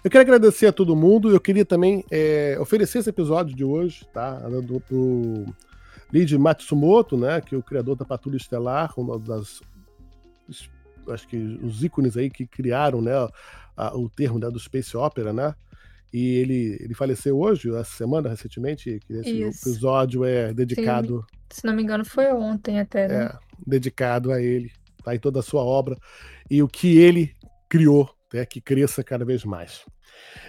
Eu 0.05 0.11
quero 0.11 0.23
agradecer 0.23 0.67
a 0.67 0.73
todo 0.73 0.95
mundo. 0.95 1.31
Eu 1.31 1.41
queria 1.41 1.65
também 1.65 2.05
é, 2.11 2.57
oferecer 2.61 2.99
esse 2.99 3.11
episódio 3.11 3.55
de 3.57 3.65
hoje, 3.65 4.07
tá? 4.12 4.35
Do, 4.39 4.79
pro 4.81 5.47
Lid 6.12 6.37
Matsumoto, 6.39 7.17
né? 7.17 7.41
Que 7.41 7.55
é 7.55 7.59
o 7.59 7.62
criador 7.62 7.97
da 7.97 8.05
Patrulha 8.05 8.37
Estelar, 8.37 8.93
uma 8.99 9.19
das. 9.19 9.61
Acho 11.09 11.27
que 11.29 11.37
os 11.62 11.83
ícones 11.83 12.17
aí 12.17 12.31
que 12.31 12.47
criaram 12.47 13.01
né, 13.03 13.12
a- 13.77 13.97
o 13.97 14.09
termo 14.09 14.39
né, 14.39 14.51
do 14.51 14.59
Space 14.59 14.97
Opera, 14.97 15.33
né? 15.33 15.55
E 16.12 16.37
ele, 16.37 16.79
ele 16.81 16.95
faleceu 16.95 17.39
hoje, 17.39 17.69
essa 17.75 17.97
semana, 17.97 18.29
recentemente. 18.29 19.01
Que 19.07 19.12
esse 19.15 19.43
Isso. 19.43 19.69
episódio 19.69 20.25
é 20.25 20.55
dedicado 20.55 21.27
Se 21.51 21.67
não 21.67 21.75
me 21.75 21.83
engano, 21.83 22.05
foi 22.05 22.33
ontem 22.33 22.79
até, 22.79 23.09
né? 23.09 23.25
é, 23.25 23.39
dedicado 23.67 24.31
a 24.31 24.41
ele, 24.41 24.71
tá? 25.03 25.15
Em 25.15 25.19
toda 25.19 25.41
a 25.41 25.43
sua 25.43 25.62
obra 25.62 25.97
e 26.49 26.62
o 26.62 26.69
que 26.69 26.99
ele 26.99 27.35
criou, 27.75 28.09
né? 28.33 28.47
Que 28.47 28.61
cresça 28.61 29.03
cada 29.03 29.25
vez 29.25 29.45
mais. 29.45 29.85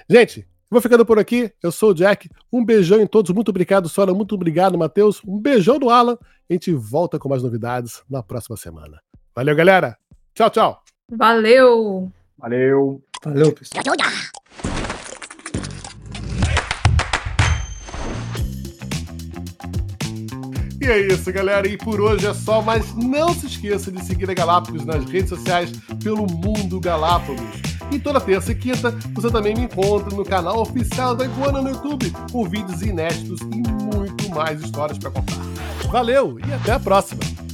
Gente, 0.08 0.48
Vou 0.68 0.82
ficando 0.82 1.06
por 1.06 1.20
aqui. 1.20 1.54
Eu 1.62 1.72
sou 1.72 1.92
o 1.92 1.94
Jack. 1.94 2.28
Um 2.52 2.66
beijão 2.66 3.00
em 3.00 3.06
todos. 3.06 3.30
Muito 3.32 3.50
obrigado, 3.50 3.88
Sora. 3.88 4.14
Muito 4.16 4.34
obrigado, 4.34 4.78
Matheus. 4.78 5.22
Um 5.24 5.40
beijão 5.40 5.78
do 5.78 5.92
Alan. 5.92 6.18
A 6.50 6.54
gente 6.54 6.74
volta 6.74 7.20
com 7.20 7.30
mais 7.30 7.44
novidades 7.44 8.04
na 8.10 8.24
próxima 8.24 8.58
semana. 8.58 9.00
Valeu, 9.34 9.56
galera. 9.56 9.96
Tchau, 10.34 10.50
tchau. 10.50 10.82
Valeu. 11.10 12.12
Valeu. 12.38 13.02
Valeu, 13.24 13.54
pessoal. 13.54 13.84
E 20.86 20.88
é 20.88 21.00
isso, 21.00 21.34
galera. 21.34 21.68
E 21.68 21.76
por 21.76 22.00
hoje 22.00 22.28
é 22.28 22.34
só, 22.34 22.62
mas 22.62 22.94
não 22.94 23.34
se 23.34 23.48
esqueça 23.48 23.92
de 23.92 24.06
seguir 24.06 24.30
a 24.30 24.36
Galápagos 24.36 24.86
nas 24.86 25.04
redes 25.06 25.30
sociais 25.30 25.72
pelo 26.04 26.28
Mundo 26.28 26.80
Galápagos. 26.80 27.42
E 27.92 27.98
toda 27.98 28.22
terça 28.22 28.52
e 28.52 28.56
quinta 28.56 28.92
você 29.14 29.32
também 29.32 29.56
me 29.56 29.64
encontra 29.64 30.16
no 30.16 30.24
canal 30.24 30.62
oficial 30.62 31.16
da 31.16 31.26
Iguana 31.26 31.60
no 31.60 31.70
YouTube, 31.70 32.14
com 32.32 32.48
vídeos 32.48 32.84
inéditos 32.84 33.40
e 33.42 33.68
muito 33.84 34.30
mais 34.30 34.62
histórias 34.62 35.00
para 35.00 35.10
contar. 35.10 35.42
Valeu 35.92 36.38
e 36.48 36.54
até 36.54 36.74
a 36.74 36.80
próxima! 36.80 37.45